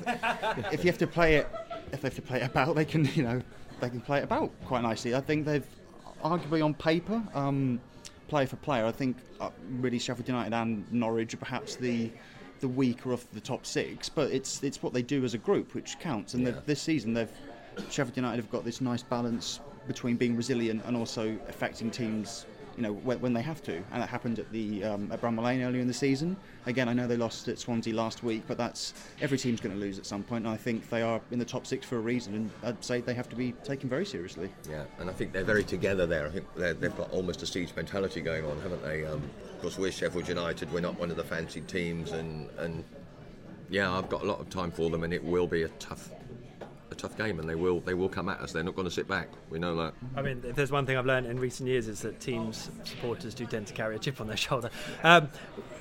if 0.71 0.83
you 0.83 0.91
have 0.91 0.99
to 0.99 1.07
play 1.07 1.35
it, 1.35 1.47
if 1.91 2.01
they 2.01 2.07
have 2.07 2.15
to 2.15 2.21
play 2.21 2.41
it 2.41 2.45
about, 2.45 2.75
they 2.75 2.85
can, 2.85 3.05
you 3.15 3.23
know, 3.23 3.41
they 3.79 3.89
can 3.89 4.01
play 4.01 4.19
it 4.19 4.23
about 4.23 4.51
quite 4.65 4.83
nicely. 4.83 5.15
I 5.15 5.21
think 5.21 5.45
they've, 5.45 5.65
arguably 6.23 6.63
on 6.63 6.73
paper, 6.73 7.21
um, 7.33 7.79
player 8.27 8.47
for 8.47 8.55
player, 8.57 8.85
I 8.85 8.91
think 8.91 9.17
uh, 9.39 9.49
really 9.79 9.99
Sheffield 9.99 10.27
United 10.27 10.53
and 10.53 10.91
Norwich 10.91 11.33
are 11.33 11.37
perhaps 11.37 11.75
the 11.75 12.11
the 12.61 12.67
weaker 12.69 13.11
of 13.11 13.29
the 13.33 13.41
top 13.41 13.65
six, 13.65 14.07
but 14.09 14.31
it's 14.31 14.63
it's 14.63 14.81
what 14.81 14.93
they 14.93 15.01
do 15.01 15.23
as 15.25 15.33
a 15.33 15.37
group 15.37 15.73
which 15.73 15.99
counts. 15.99 16.33
And 16.33 16.47
they've- 16.47 16.65
this 16.65 16.81
season, 16.81 17.13
they've 17.13 17.31
Sheffield 17.89 18.15
United 18.15 18.37
have 18.37 18.49
got 18.49 18.63
this 18.63 18.79
nice 18.81 19.03
balance 19.03 19.59
between 19.87 20.15
being 20.15 20.35
resilient 20.35 20.81
and 20.85 20.95
also 20.95 21.37
affecting 21.49 21.91
teams. 21.91 22.45
You 22.77 22.83
know 22.83 22.93
when, 22.93 23.21
when 23.21 23.33
they 23.33 23.41
have 23.41 23.61
to, 23.63 23.75
and 23.91 24.01
that 24.01 24.09
happened 24.09 24.39
at 24.39 24.51
the 24.51 24.83
um, 24.83 25.11
at 25.11 25.21
Bramall 25.21 25.43
Lane 25.43 25.61
earlier 25.61 25.81
in 25.81 25.87
the 25.87 25.93
season. 25.93 26.35
Again, 26.65 26.89
I 26.89 26.93
know 26.93 27.07
they 27.07 27.17
lost 27.17 27.47
at 27.47 27.59
Swansea 27.59 27.93
last 27.93 28.23
week, 28.23 28.43
but 28.47 28.57
that's 28.57 28.93
every 29.21 29.37
team's 29.37 29.61
going 29.61 29.73
to 29.73 29.79
lose 29.79 29.97
at 29.97 30.05
some 30.05 30.23
point. 30.23 30.45
And 30.45 30.53
I 30.53 30.57
think 30.57 30.89
they 30.89 31.01
are 31.01 31.21
in 31.31 31.39
the 31.39 31.45
top 31.45 31.65
six 31.65 31.85
for 31.85 31.97
a 31.97 32.01
reason, 32.01 32.35
and 32.35 32.51
I'd 32.63 32.83
say 32.83 33.01
they 33.01 33.13
have 33.13 33.29
to 33.29 33.35
be 33.35 33.53
taken 33.63 33.89
very 33.89 34.05
seriously. 34.05 34.49
Yeah, 34.69 34.83
and 34.99 35.09
I 35.09 35.13
think 35.13 35.31
they're 35.31 35.43
very 35.43 35.63
together 35.63 36.05
there. 36.05 36.27
I 36.27 36.29
think 36.29 36.55
they've 36.55 36.97
got 36.97 37.11
almost 37.11 37.41
a 37.43 37.45
siege 37.45 37.73
mentality 37.75 38.21
going 38.21 38.45
on, 38.45 38.59
haven't 38.61 38.83
they? 38.83 39.05
Um, 39.05 39.21
of 39.53 39.61
course, 39.61 39.77
we're 39.77 39.91
Sheffield 39.91 40.27
United. 40.27 40.71
We're 40.73 40.81
not 40.81 40.99
one 40.99 41.11
of 41.11 41.17
the 41.17 41.23
fancy 41.23 41.61
teams, 41.61 42.11
and 42.11 42.49
and 42.57 42.83
yeah, 43.69 43.91
I've 43.91 44.09
got 44.09 44.23
a 44.23 44.25
lot 44.25 44.39
of 44.39 44.49
time 44.49 44.71
for 44.71 44.89
them, 44.89 45.03
and 45.03 45.13
it 45.13 45.23
will 45.23 45.47
be 45.47 45.63
a 45.63 45.69
tough, 45.79 46.11
tough 47.07 47.17
game, 47.17 47.39
and 47.39 47.47
they 47.47 47.55
will 47.55 47.79
they 47.81 47.93
will 47.93 48.09
come 48.09 48.29
at 48.29 48.39
us. 48.39 48.51
They're 48.51 48.63
not 48.63 48.75
going 48.75 48.87
to 48.87 48.93
sit 48.93 49.07
back. 49.07 49.29
We 49.49 49.59
know 49.59 49.75
that. 49.75 49.93
I 50.15 50.21
mean, 50.21 50.41
if 50.43 50.55
there's 50.55 50.71
one 50.71 50.85
thing 50.85 50.97
I've 50.97 51.05
learned 51.05 51.27
in 51.27 51.39
recent 51.39 51.69
years 51.69 51.87
is 51.87 52.01
that 52.01 52.19
teams 52.19 52.69
supporters 52.83 53.33
do 53.33 53.45
tend 53.45 53.67
to 53.67 53.73
carry 53.73 53.95
a 53.95 53.99
chip 53.99 54.19
on 54.19 54.27
their 54.27 54.37
shoulder. 54.37 54.69
Um, 55.03 55.29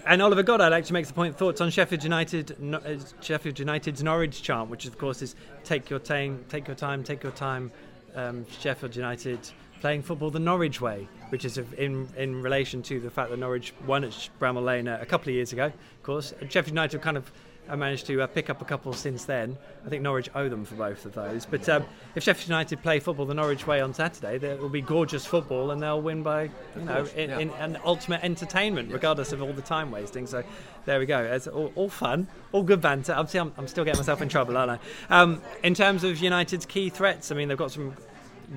and 0.06 0.20
Oliver 0.20 0.42
Goddard 0.42 0.72
actually 0.72 0.94
makes 0.94 1.08
the 1.08 1.14
point. 1.14 1.36
Thoughts 1.36 1.60
on 1.60 1.70
Sheffield 1.70 2.02
United, 2.02 2.60
no, 2.60 2.78
uh, 2.78 2.98
Sheffield 3.20 3.58
United's 3.58 4.02
Norwich 4.02 4.42
chant, 4.42 4.68
which 4.68 4.86
of 4.86 4.98
course 4.98 5.22
is 5.22 5.34
"Take 5.64 5.88
your 5.88 5.98
time, 5.98 6.44
take 6.48 6.66
your 6.66 6.76
time, 6.76 7.02
take 7.02 7.22
your 7.22 7.32
time." 7.32 7.72
Um, 8.14 8.46
Sheffield 8.60 8.94
United 8.94 9.40
playing 9.80 10.02
football 10.02 10.30
the 10.30 10.38
Norwich 10.38 10.80
way, 10.80 11.08
which 11.30 11.44
is 11.44 11.58
in 11.58 12.08
in 12.16 12.42
relation 12.42 12.82
to 12.82 13.00
the 13.00 13.10
fact 13.10 13.30
that 13.30 13.38
Norwich 13.38 13.72
won 13.86 14.04
at 14.04 14.28
Bramall 14.40 14.64
Lane 14.64 14.88
a 14.88 15.06
couple 15.06 15.30
of 15.30 15.34
years 15.34 15.52
ago. 15.52 15.66
Of 15.66 16.02
course, 16.02 16.34
Sheffield 16.48 16.68
United 16.68 16.92
have 16.92 17.02
kind 17.02 17.16
of 17.16 17.32
I 17.68 17.76
managed 17.76 18.06
to 18.06 18.20
uh, 18.20 18.26
pick 18.26 18.50
up 18.50 18.60
a 18.60 18.64
couple 18.64 18.92
since 18.92 19.24
then. 19.24 19.56
I 19.86 19.88
think 19.88 20.02
Norwich 20.02 20.28
owe 20.34 20.48
them 20.48 20.64
for 20.64 20.74
both 20.74 21.04
of 21.06 21.14
those. 21.14 21.46
But 21.46 21.68
um, 21.68 21.84
if 22.14 22.22
Sheffield 22.22 22.48
United 22.48 22.82
play 22.82 23.00
football 23.00 23.26
the 23.26 23.34
Norwich 23.34 23.66
way 23.66 23.80
on 23.80 23.94
Saturday, 23.94 24.38
there 24.38 24.56
will 24.56 24.68
be 24.68 24.82
gorgeous 24.82 25.24
football 25.24 25.70
and 25.70 25.82
they'll 25.82 26.02
win 26.02 26.22
by, 26.22 26.44
you 26.44 26.82
know, 26.82 27.06
in, 27.16 27.30
yeah. 27.30 27.38
in 27.38 27.50
an 27.52 27.78
ultimate 27.84 28.22
entertainment, 28.22 28.92
regardless 28.92 29.32
of 29.32 29.42
all 29.42 29.52
the 29.52 29.62
time 29.62 29.90
wasting. 29.90 30.26
So 30.26 30.42
there 30.84 30.98
we 30.98 31.06
go. 31.06 31.22
It's 31.22 31.46
all, 31.46 31.72
all 31.74 31.88
fun, 31.88 32.28
all 32.52 32.62
good 32.62 32.80
banter. 32.80 33.14
Obviously, 33.14 33.40
I'm, 33.40 33.52
I'm 33.56 33.68
still 33.68 33.84
getting 33.84 33.98
myself 33.98 34.20
in 34.20 34.28
trouble, 34.28 34.56
aren't 34.56 34.80
I? 35.10 35.20
Um, 35.20 35.40
in 35.62 35.74
terms 35.74 36.04
of 36.04 36.18
United's 36.18 36.66
key 36.66 36.90
threats, 36.90 37.32
I 37.32 37.34
mean, 37.34 37.48
they've 37.48 37.58
got 37.58 37.72
some 37.72 37.94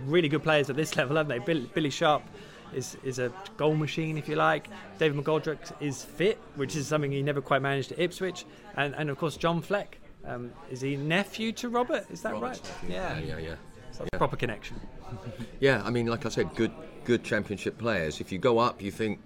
really 0.06 0.28
good 0.28 0.44
players 0.44 0.70
at 0.70 0.76
this 0.76 0.96
level, 0.98 1.16
haven't 1.16 1.30
they? 1.30 1.40
Bill, 1.40 1.66
Billy 1.74 1.90
Sharp 1.90 2.24
is, 2.74 2.98
is 3.04 3.20
a 3.20 3.32
goal 3.58 3.76
machine, 3.76 4.18
if 4.18 4.28
you 4.28 4.36
like. 4.36 4.68
David 5.00 5.24
McGoldrick 5.24 5.60
is 5.82 6.04
fit, 6.04 6.38
which 6.56 6.76
is 6.76 6.88
something 6.88 7.12
he 7.12 7.22
never 7.22 7.42
quite 7.42 7.62
managed 7.62 7.92
at 7.92 8.00
Ipswich. 8.00 8.46
And, 8.76 8.96
and 8.96 9.10
of 9.10 9.18
course, 9.18 9.38
John 9.38 9.62
Fleck. 9.62 10.00
Um, 10.26 10.52
is 10.70 10.82
he 10.82 10.98
nephew 10.98 11.54
to 11.54 11.70
Robert? 11.70 12.06
Is 12.12 12.22
that 12.24 12.34
Robert's 12.34 12.60
right? 12.60 12.90
nephew. 12.90 12.96
Yeah. 12.96 13.20
yeah, 13.20 13.38
yeah. 13.38 13.56
So 13.92 14.00
that's 14.00 14.10
a 14.14 14.18
proper 14.18 14.36
connection. 14.36 14.80
Yeah, 15.60 15.82
I 15.84 15.90
mean, 15.90 16.06
like 16.06 16.26
I 16.26 16.30
said, 16.30 16.54
good 16.54 16.72
good 17.04 17.24
championship 17.24 17.78
players. 17.80 18.22
If 18.22 18.32
you 18.32 18.38
go 18.38 18.60
up, 18.60 18.82
you 18.82 18.92
think, 18.92 19.20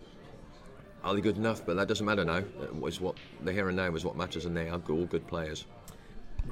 are 1.04 1.14
they 1.14 1.20
good 1.20 1.36
enough? 1.36 1.66
But 1.66 1.76
that 1.76 1.88
doesn't 1.88 2.06
matter 2.06 2.24
now. 2.24 2.38
It 2.38 2.80
was 2.80 3.02
what 3.02 3.16
the 3.44 3.52
here 3.52 3.68
and 3.68 3.76
now 3.76 3.94
is 3.96 4.06
what 4.06 4.16
matters, 4.16 4.46
and 4.46 4.56
they 4.56 4.70
are 4.70 4.80
all 4.90 5.06
good 5.06 5.28
players. 5.28 5.66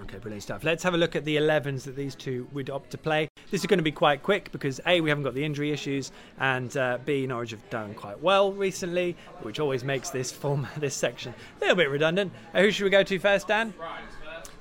Okay, 0.03 0.17
brilliant 0.17 0.43
stuff. 0.43 0.63
Let's 0.63 0.83
have 0.83 0.93
a 0.93 0.97
look 0.97 1.15
at 1.15 1.25
the 1.25 1.37
11s 1.37 1.83
that 1.83 1.95
these 1.95 2.15
two 2.15 2.47
would 2.53 2.69
opt 2.69 2.91
to 2.91 2.97
play. 2.97 3.29
This 3.51 3.61
is 3.61 3.67
going 3.67 3.79
to 3.79 3.83
be 3.83 3.91
quite 3.91 4.23
quick 4.23 4.51
because 4.51 4.79
A, 4.85 5.01
we 5.01 5.09
haven't 5.09 5.23
got 5.23 5.33
the 5.33 5.43
injury 5.43 5.71
issues, 5.71 6.11
and 6.39 6.75
uh, 6.77 6.99
B, 7.05 7.27
Norwich 7.27 7.51
have 7.51 7.69
done 7.69 7.93
quite 7.93 8.19
well 8.21 8.51
recently, 8.51 9.15
which 9.41 9.59
always 9.59 9.83
makes 9.83 10.09
this 10.09 10.31
form, 10.31 10.67
this 10.77 10.95
section 10.95 11.33
a 11.57 11.61
little 11.61 11.75
bit 11.75 11.89
redundant. 11.89 12.31
Uh, 12.53 12.61
who 12.61 12.71
should 12.71 12.83
we 12.83 12.89
go 12.89 13.03
to 13.03 13.19
first, 13.19 13.47
Dan? 13.47 13.73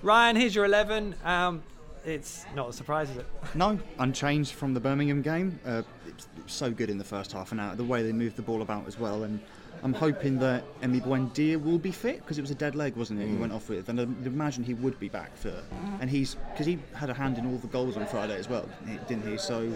Ryan, 0.03 0.37
here's 0.37 0.55
your 0.55 0.65
11. 0.65 1.15
Um, 1.25 1.63
it's 2.05 2.47
not 2.55 2.71
a 2.71 2.73
surprise, 2.73 3.11
is 3.11 3.19
it? 3.19 3.27
No, 3.55 3.79
unchanged 3.99 4.53
from 4.53 4.75
the 4.75 4.81
Birmingham 4.81 5.23
game. 5.23 5.59
Uh, 5.65 5.83
it's, 6.07 6.29
so 6.47 6.71
good 6.71 6.89
in 6.89 6.97
the 6.97 7.05
first 7.05 7.33
half 7.33 7.53
and 7.53 7.61
hour. 7.61 7.75
The 7.77 7.85
way 7.85 8.03
they 8.03 8.13
moved 8.13 8.37
the 8.37 8.43
ball 8.43 8.63
about 8.63 8.87
as 8.87 8.99
well, 8.99 9.25
and 9.25 9.39
I'm 9.83 9.93
hoping 9.93 10.39
that 10.41 10.65
Emi 10.81 11.01
Buendia 11.03 11.63
will 11.63 11.79
be 11.79 11.91
fit 11.91 12.19
because 12.21 12.39
it 12.39 12.41
was 12.41 12.51
a 12.51 12.55
dead 12.55 12.75
leg, 12.75 12.97
wasn't 12.97 13.21
it? 13.21 13.29
He 13.29 13.37
went 13.37 13.53
off 13.53 13.69
with, 13.69 13.89
and 13.89 14.01
I'd 14.01 14.27
imagine 14.27 14.65
he 14.65 14.75
would 14.75 14.99
be 14.99 15.09
back 15.09 15.37
fit. 15.37 15.63
And 16.01 16.11
he's 16.11 16.35
because 16.53 16.67
he 16.67 16.79
had 16.95 17.11
a 17.11 17.15
hand 17.15 17.39
in 17.39 17.47
all 17.47 17.59
the 17.59 17.69
goals 17.69 17.97
on 17.97 18.07
Friday 18.07 18.37
as 18.37 18.49
well, 18.49 18.69
didn't 19.07 19.27
he? 19.29 19.39
So 19.39 19.73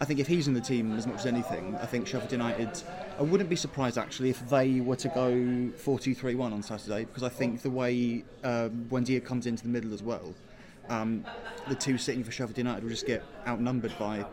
I 0.00 0.04
think 0.04 0.20
if 0.20 0.26
he's 0.26 0.48
in 0.48 0.54
the 0.54 0.60
team 0.60 0.96
as 0.96 1.06
much 1.06 1.20
as 1.20 1.26
anything, 1.26 1.76
I 1.76 1.86
think 1.86 2.06
Sheffield 2.06 2.32
United. 2.32 2.82
I 3.18 3.22
wouldn't 3.22 3.48
be 3.48 3.56
surprised 3.56 3.96
actually 3.96 4.30
if 4.30 4.48
they 4.50 4.80
were 4.80 4.96
to 4.96 5.08
go 5.08 5.30
4-2-3-1 5.30 6.52
on 6.52 6.62
Saturday 6.62 7.04
because 7.04 7.22
I 7.22 7.30
think 7.30 7.62
the 7.62 7.70
way 7.70 8.24
uh, 8.44 8.68
Buendia 8.68 9.24
comes 9.24 9.46
into 9.46 9.62
the 9.62 9.70
middle 9.70 9.94
as 9.94 10.02
well 10.02 10.34
um, 10.88 11.24
the 11.68 11.74
two 11.74 11.98
sitting 11.98 12.24
for 12.24 12.30
Sheffield 12.30 12.58
United 12.58 12.82
will 12.82 12.90
just 12.90 13.06
get 13.06 13.22
outnumbered 13.46 13.96
by 13.98 14.24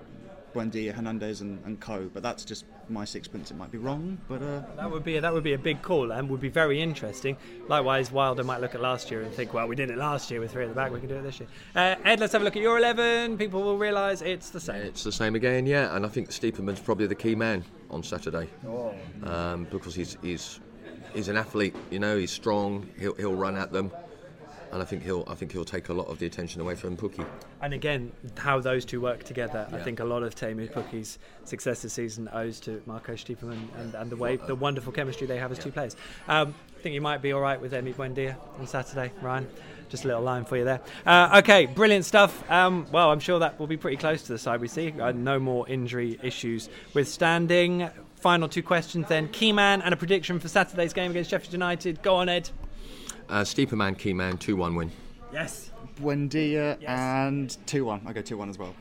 Buendia, 0.54 0.94
Hernandez, 0.94 1.42
and, 1.42 1.64
and 1.66 1.80
Co. 1.80 2.10
But 2.14 2.24
that's 2.24 2.46
just 2.46 2.66
my 2.90 3.06
sixpence. 3.06 3.52
It 3.52 3.58
might 3.58 3.72
be 3.72 3.78
wrong, 3.78 4.18
but 4.28 4.42
uh, 4.42 4.62
That 4.76 4.92
would 4.92 5.04
be 5.04 5.20
that 5.20 5.34
would 5.34 5.44
be 5.44 5.54
a 5.54 5.58
big 5.58 5.82
call 5.82 6.12
and 6.12 6.30
would 6.30 6.42
be 6.42 6.50
very 6.50 6.82
interesting. 6.82 7.38
Likewise, 7.68 8.12
Wilder 8.12 8.44
might 8.44 8.62
look 8.62 8.76
at 8.76 8.82
last 8.82 9.10
year 9.12 9.22
and 9.22 9.34
think, 9.34 9.54
well, 9.54 9.68
we 9.68 9.76
did 9.76 9.90
it 9.90 9.98
last 9.98 10.30
year 10.32 10.40
with 10.40 10.52
three 10.52 10.64
at 10.64 10.70
the 10.70 10.76
back, 10.76 10.92
we 10.92 11.00
can 11.00 11.10
do 11.10 11.16
it 11.16 11.24
this 11.24 11.40
year. 11.40 11.50
Uh, 11.76 11.96
Ed, 12.04 12.20
let's 12.20 12.34
have 12.34 12.42
a 12.42 12.46
look 12.46 12.56
at 12.56 12.62
your 12.62 12.78
11. 12.78 13.38
People 13.38 13.64
will 13.64 13.78
realise 13.78 14.22
it's 14.22 14.50
the 14.50 14.60
same. 14.60 14.82
It's 14.82 15.04
the 15.04 15.12
same 15.12 15.36
again, 15.36 15.66
yeah. 15.66 15.96
And 15.96 16.06
I 16.06 16.10
think 16.10 16.30
Stiepermann's 16.30 16.80
probably 16.80 17.08
the 17.08 17.16
key 17.16 17.36
man 17.36 17.64
on 17.90 18.04
Saturday 18.04 18.50
um, 19.24 19.68
because 19.72 19.96
he's 19.96 20.18
he's 20.22 20.60
he's 21.14 21.28
an 21.28 21.38
athlete. 21.38 21.76
You 21.92 22.00
know, 22.00 22.18
he's 22.18 22.32
strong. 22.32 22.90
He'll 23.00 23.16
he'll 23.16 23.36
run 23.36 23.56
at 23.56 23.72
them, 23.72 23.92
and 24.74 24.82
I 24.82 24.86
think 24.86 25.04
he'll 25.04 25.24
I 25.28 25.36
think 25.36 25.52
he'll 25.52 25.64
take 25.64 25.90
a 25.90 25.94
lot 25.94 26.08
of 26.08 26.20
the 26.20 26.26
attention 26.26 26.60
away 26.60 26.76
from 26.76 26.98
Pukki. 26.98 27.26
And 27.62 27.74
again, 27.74 28.12
how 28.38 28.60
those 28.60 28.84
two 28.86 29.00
work 29.00 29.24
together, 29.24 29.68
I 29.72 29.78
think 29.80 30.00
a 30.00 30.04
lot 30.04 30.24
of 30.24 30.36
Teemu 30.36 30.72
Pukki's 30.72 31.20
success 31.46 31.84
this 31.84 31.94
season 31.94 32.28
owes 32.34 32.60
to 32.62 32.82
Marco 32.86 33.14
Stiepermann 33.14 33.68
and, 33.78 33.94
and 33.94 34.10
the 34.10 34.18
way 34.18 34.36
the 34.36 34.56
wonderful 34.56 34.92
chemistry 34.92 35.28
they 35.28 35.38
have 35.38 35.52
as 35.52 35.60
two 35.60 35.72
players. 35.72 35.96
Um, 36.28 36.56
I 36.78 36.82
think 36.82 36.96
you 36.96 37.02
might 37.02 37.22
be 37.22 37.32
all 37.32 37.42
right 37.42 37.62
with 37.62 37.72
Emi 37.72 37.94
Buendia 37.94 38.36
on 38.60 38.68
Saturday, 38.68 39.12
Ryan. 39.22 39.48
Just 39.90 40.06
a 40.06 40.08
little 40.08 40.24
line 40.24 40.44
for 40.44 40.58
you 40.58 40.64
there. 40.64 40.82
Uh, 41.06 41.40
okay, 41.44 41.68
brilliant 41.68 42.04
stuff. 42.04 42.50
Um, 42.50 42.88
well, 42.92 43.12
I'm 43.12 43.20
sure 43.20 43.38
that 43.40 43.60
will 43.60 43.68
be 43.68 43.78
pretty 43.78 43.98
close 43.98 44.24
to 44.24 44.34
the 44.34 44.40
side 44.40 44.60
we 44.60 44.68
see. 44.68 44.92
Uh, 44.92 45.12
no 45.12 45.40
more 45.40 45.70
injury 45.70 46.20
issues 46.24 46.68
withstanding. 46.96 47.90
Final 48.16 48.50
two 48.50 48.64
questions 48.64 49.08
then. 49.08 49.28
Key 49.28 49.52
man 49.52 49.84
and 49.84 49.94
a 49.94 49.98
prediction 49.98 50.40
for 50.40 50.48
Saturday's 50.48 50.94
game 50.94 51.12
against 51.12 51.30
Sheffield 51.30 51.54
United. 51.54 52.02
Go 52.02 52.16
on, 52.16 52.28
Ed. 52.28 52.50
Uh, 53.30 53.42
Stiepermann, 53.42 53.98
key 53.98 54.14
man, 54.14 54.38
two 54.38 54.56
one 54.56 54.76
win. 54.76 54.92
Yes. 55.32 55.70
Buendia 56.00 56.78
Yes. 56.80 56.90
and 56.90 57.58
2 57.68 57.86
1. 57.86 58.02
I 58.06 58.14
go 58.14 58.22
2 58.22 58.38
1 58.38 58.50
as 58.50 58.58
well. 58.58 58.74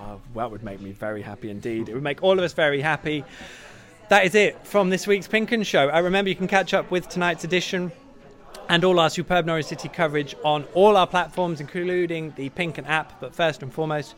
Oh, 0.00 0.20
that 0.34 0.50
would 0.50 0.62
make 0.62 0.80
me 0.80 0.92
very 0.92 1.22
happy 1.22 1.50
indeed. 1.50 1.88
It 1.88 1.94
would 1.94 2.02
make 2.02 2.22
all 2.22 2.32
of 2.38 2.44
us 2.44 2.52
very 2.52 2.80
happy. 2.80 3.24
That 4.08 4.24
is 4.24 4.34
it 4.34 4.66
from 4.66 4.90
this 4.90 5.06
week's 5.06 5.26
Pink 5.26 5.52
'Un 5.52 5.62
Show. 5.62 5.88
I 5.88 5.98
remember 5.98 6.28
you 6.28 6.36
can 6.36 6.48
catch 6.48 6.72
up 6.74 6.90
with 6.90 7.08
tonight's 7.08 7.44
edition 7.44 7.92
and 8.68 8.84
all 8.84 8.98
our 9.00 9.08
superb 9.10 9.46
Norwich 9.46 9.66
City 9.66 9.88
coverage 9.88 10.34
on 10.44 10.64
all 10.74 10.96
our 10.96 11.06
platforms, 11.06 11.60
including 11.60 12.32
the 12.36 12.48
Pink 12.50 12.78
'Un 12.78 12.84
app, 12.86 13.18
but 13.20 13.34
first 13.34 13.62
and 13.62 13.72
foremost, 13.72 14.14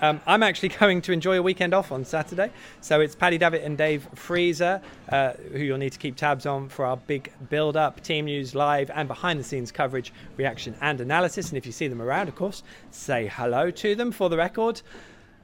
Um, 0.00 0.20
I'm 0.26 0.42
actually 0.42 0.68
going 0.80 1.02
to 1.02 1.12
enjoy 1.12 1.38
a 1.38 1.42
weekend 1.42 1.74
off 1.74 1.92
on 1.92 2.04
Saturday, 2.04 2.50
so 2.80 3.00
it's 3.00 3.14
Paddy 3.14 3.36
Davitt 3.38 3.62
and 3.62 3.76
Dave 3.76 4.08
Freezer, 4.14 4.80
uh, 5.10 5.32
who 5.52 5.58
you'll 5.58 5.78
need 5.78 5.92
to 5.92 5.98
keep 5.98 6.16
tabs 6.16 6.46
on 6.46 6.68
for 6.68 6.86
our 6.86 6.96
big 6.96 7.30
build 7.50 7.76
up, 7.76 8.02
team 8.02 8.24
news, 8.24 8.54
live, 8.54 8.90
and 8.94 9.06
behind 9.06 9.38
the 9.38 9.44
scenes 9.44 9.70
coverage, 9.70 10.12
reaction, 10.36 10.74
and 10.80 11.00
analysis. 11.00 11.50
And 11.50 11.58
if 11.58 11.66
you 11.66 11.72
see 11.72 11.88
them 11.88 12.00
around, 12.00 12.28
of 12.28 12.36
course, 12.36 12.62
say 12.90 13.30
hello 13.32 13.70
to 13.70 13.94
them 13.94 14.12
for 14.12 14.30
the 14.30 14.36
record. 14.36 14.80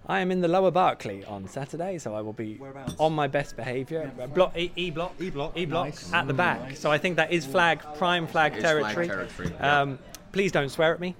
I 0.08 0.20
am 0.20 0.30
in 0.30 0.40
the 0.40 0.48
lower 0.48 0.70
Barclay 0.70 1.24
on 1.24 1.48
Saturday, 1.48 1.98
so 1.98 2.14
I 2.14 2.20
will 2.20 2.32
be 2.32 2.60
on 2.98 3.12
my 3.12 3.26
best 3.26 3.56
behaviour. 3.56 4.10
Uh, 4.20 4.28
Block 4.28 4.56
E, 4.56 4.70
e 4.76 4.90
block, 4.90 5.14
E 5.20 5.30
block, 5.30 5.56
E 5.56 5.66
block 5.66 5.86
nice. 5.86 6.12
at 6.12 6.28
the 6.28 6.32
back. 6.32 6.76
So 6.76 6.92
I 6.92 6.98
think 6.98 7.16
that 7.16 7.32
is 7.32 7.44
flag, 7.44 7.82
prime 7.96 8.26
flag 8.28 8.52
It 8.52 8.58
is 8.58 8.62
flag 8.62 8.82
territory. 8.82 9.06
territory, 9.08 9.52
yeah. 9.58 9.80
Um, 9.80 9.98
please 10.30 10.52
don't 10.52 10.68
swear 10.68 10.94
at 10.94 11.00
me. 11.00 11.16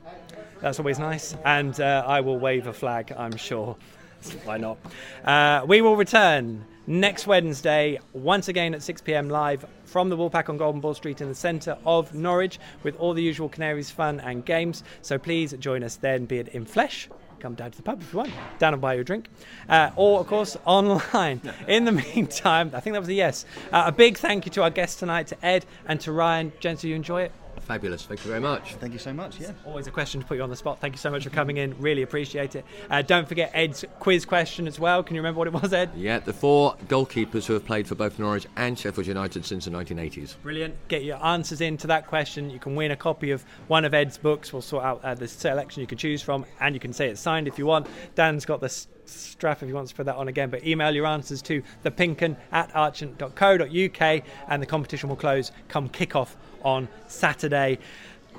That's 0.61 0.78
always 0.78 0.98
nice, 0.98 1.36
and 1.44 1.78
uh, 1.80 2.04
I 2.07 2.20
will 2.20 2.38
wave 2.38 2.66
a 2.66 2.72
flag. 2.72 3.12
I'm 3.16 3.36
sure. 3.36 3.76
Why 4.44 4.57
not? 4.57 4.78
Uh, 5.24 5.64
we 5.66 5.80
will 5.80 5.96
return 5.96 6.64
next 6.86 7.26
Wednesday, 7.26 7.98
once 8.12 8.48
again 8.48 8.74
at 8.74 8.82
6 8.82 9.02
pm 9.02 9.28
live 9.28 9.66
from 9.84 10.09
the 10.09 10.16
Woolpack 10.16 10.48
on 10.48 10.57
Golden 10.57 10.80
Ball 10.80 10.94
Street 10.94 11.20
in 11.20 11.28
the 11.28 11.34
centre 11.34 11.76
of 11.84 12.14
Norwich 12.14 12.59
with 12.82 12.96
all 12.96 13.12
the 13.12 13.22
usual 13.22 13.48
Canaries 13.48 13.90
fun 13.90 14.20
and 14.20 14.44
games. 14.44 14.82
So 15.02 15.18
please 15.18 15.52
join 15.54 15.82
us 15.82 15.96
then, 15.96 16.24
be 16.24 16.38
it 16.38 16.48
in 16.48 16.64
flesh. 16.64 17.09
Come 17.38 17.54
down 17.54 17.70
to 17.70 17.76
the 17.76 17.82
pub 17.82 18.00
if 18.00 18.12
you 18.12 18.18
want, 18.18 18.32
down 18.59 18.72
and 18.72 18.80
buy 18.80 18.94
you 18.94 19.02
a 19.02 19.04
drink. 19.04 19.28
Uh, 19.68 19.90
or, 19.94 20.20
of 20.20 20.26
course, 20.26 20.57
online. 20.64 21.42
In 21.68 21.84
the 21.84 21.92
meantime, 21.92 22.70
I 22.72 22.80
think 22.80 22.94
that 22.94 23.00
was 23.00 23.11
a 23.11 23.14
yes. 23.14 23.44
Uh, 23.70 23.84
a 23.86 23.92
big 23.92 24.16
thank 24.16 24.46
you 24.46 24.52
to 24.52 24.62
our 24.62 24.70
guests 24.70 24.98
tonight, 24.98 25.26
to 25.28 25.44
Ed 25.44 25.66
and 25.86 26.00
to 26.00 26.12
Ryan. 26.12 26.50
Gents, 26.61 26.80
do 26.80 26.88
you 26.88 26.96
enjoy 26.96 27.22
it? 27.22 27.32
Fabulous. 27.66 28.04
Thank 28.06 28.24
you 28.24 28.28
very 28.28 28.40
much. 28.40 28.74
Thank 28.76 28.92
you 28.92 28.98
so 29.00 29.12
much. 29.12 29.40
Yeah. 29.40 29.50
Always 29.64 29.88
a 29.88 29.90
question 29.90 30.20
to 30.20 30.26
put 30.26 30.36
you 30.36 30.42
on 30.44 30.50
the 30.50 30.56
spot. 30.56 30.80
Thank 30.80 30.94
you 30.94 30.98
so 30.98 31.10
much 31.10 31.24
for 31.24 31.30
coming 31.30 31.56
in. 31.56 31.74
Really 31.80 32.02
appreciate 32.02 32.54
it. 32.54 32.64
Uh, 32.88 33.02
don't 33.02 33.26
forget 33.28 33.50
Ed's 33.54 33.84
quiz 33.98 34.24
question 34.24 34.68
as 34.68 34.78
well. 34.78 35.02
Can 35.02 35.16
you 35.16 35.20
remember 35.20 35.38
what 35.38 35.48
it 35.48 35.52
was, 35.52 35.72
Ed? 35.72 35.90
Yeah, 35.96 36.20
the 36.20 36.32
four 36.32 36.76
goalkeepers 36.86 37.44
who 37.46 37.54
have 37.54 37.64
played 37.66 37.88
for 37.88 37.96
both 37.96 38.20
Norwich 38.20 38.46
and 38.56 38.78
Sheffield 38.78 39.08
United 39.08 39.44
since 39.44 39.64
the 39.64 39.72
1980s. 39.72 40.36
Brilliant. 40.44 40.76
Get 40.86 41.02
your 41.02 41.22
answers 41.26 41.60
into 41.60 41.88
that 41.88 42.06
question. 42.06 42.50
You 42.50 42.60
can 42.60 42.76
win 42.76 42.92
a 42.92 42.96
copy 42.96 43.32
of 43.32 43.44
one 43.66 43.84
of 43.84 43.94
Ed's 43.94 44.16
books. 44.16 44.52
We'll 44.52 44.62
sort 44.62 44.84
out 44.84 45.04
uh, 45.04 45.14
the 45.14 45.26
selection 45.26 45.80
you 45.80 45.88
can 45.88 45.98
choose 45.98 46.22
from, 46.22 46.44
and 46.60 46.72
you 46.72 46.80
can 46.80 46.92
say 46.92 47.08
it's 47.08 47.20
signed 47.20 47.48
if 47.48 47.58
you 47.58 47.66
want. 47.66 47.88
Dan's 48.14 48.44
got 48.44 48.60
the 48.60 48.66
s- 48.66 48.86
strap 49.06 49.60
if 49.60 49.66
he 49.68 49.74
wants 49.74 49.90
to 49.90 49.96
put 49.96 50.06
that 50.06 50.14
on 50.16 50.28
again. 50.28 50.50
But 50.50 50.64
email 50.64 50.94
your 50.94 51.06
answers 51.06 51.42
to 51.42 51.64
thepinkun 51.84 52.36
at 52.52 52.72
archant.co.uk, 52.74 54.22
and 54.48 54.62
the 54.62 54.66
competition 54.66 55.08
will 55.08 55.16
close 55.16 55.50
come 55.66 55.88
kick-off 55.88 56.36
on 56.66 56.88
Saturday. 57.06 57.78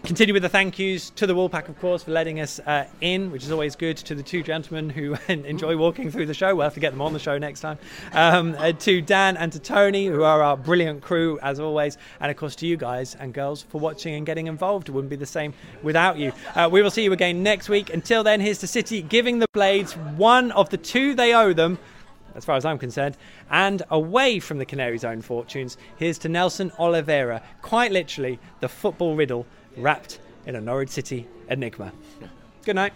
Continue 0.03 0.33
with 0.33 0.43
the 0.43 0.49
thank 0.49 0.77
yous 0.77 1.09
to 1.11 1.25
the 1.25 1.33
Woolpack, 1.33 1.69
of 1.69 1.79
course, 1.79 2.03
for 2.03 2.11
letting 2.11 2.39
us 2.39 2.59
uh, 2.59 2.85
in, 3.01 3.31
which 3.31 3.43
is 3.43 3.51
always 3.51 3.75
good. 3.75 3.97
To 3.97 4.15
the 4.15 4.21
two 4.21 4.43
gentlemen 4.43 4.89
who 4.89 5.15
enjoy 5.27 5.75
walking 5.75 6.11
through 6.11 6.27
the 6.27 6.33
show, 6.33 6.53
we'll 6.55 6.65
have 6.65 6.75
to 6.75 6.79
get 6.79 6.91
them 6.91 7.01
on 7.01 7.13
the 7.13 7.19
show 7.19 7.37
next 7.37 7.61
time. 7.61 7.79
Um, 8.13 8.55
uh, 8.59 8.73
to 8.73 9.01
Dan 9.01 9.37
and 9.37 9.51
to 9.53 9.59
Tony, 9.59 10.05
who 10.05 10.23
are 10.23 10.43
our 10.43 10.55
brilliant 10.55 11.01
crew 11.01 11.39
as 11.41 11.59
always, 11.59 11.97
and 12.19 12.29
of 12.29 12.37
course 12.37 12.55
to 12.57 12.67
you 12.67 12.77
guys 12.77 13.15
and 13.15 13.33
girls 13.33 13.63
for 13.63 13.81
watching 13.81 14.13
and 14.13 14.25
getting 14.25 14.47
involved. 14.47 14.87
It 14.87 14.91
wouldn't 14.91 15.09
be 15.09 15.15
the 15.15 15.25
same 15.25 15.53
without 15.81 16.17
you. 16.17 16.31
Uh, 16.53 16.69
we 16.71 16.81
will 16.81 16.91
see 16.91 17.03
you 17.03 17.13
again 17.13 17.41
next 17.43 17.67
week. 17.67 17.93
Until 17.93 18.23
then, 18.23 18.39
here's 18.39 18.59
to 18.59 18.67
City 18.67 19.01
giving 19.01 19.39
the 19.39 19.47
Blades 19.53 19.93
one 19.93 20.51
of 20.51 20.69
the 20.69 20.77
two 20.77 21.15
they 21.15 21.33
owe 21.33 21.53
them 21.53 21.79
as 22.37 22.45
far 22.45 22.55
as 22.55 22.63
I'm 22.63 22.77
concerned. 22.77 23.17
And 23.49 23.83
away 23.89 24.39
from 24.39 24.59
the 24.59 24.65
Canaries' 24.65 25.03
own 25.03 25.21
fortunes, 25.21 25.77
here's 25.97 26.17
to 26.19 26.29
Nelson 26.29 26.71
Oliveira, 26.79 27.41
quite 27.61 27.91
literally 27.91 28.39
the 28.61 28.69
football 28.69 29.15
riddle 29.15 29.45
wrapped 29.75 30.19
in 30.45 30.55
a 30.55 30.61
Norwich 30.61 30.89
City 30.89 31.27
enigma. 31.49 31.91
Good 32.63 32.75
night. 32.75 32.93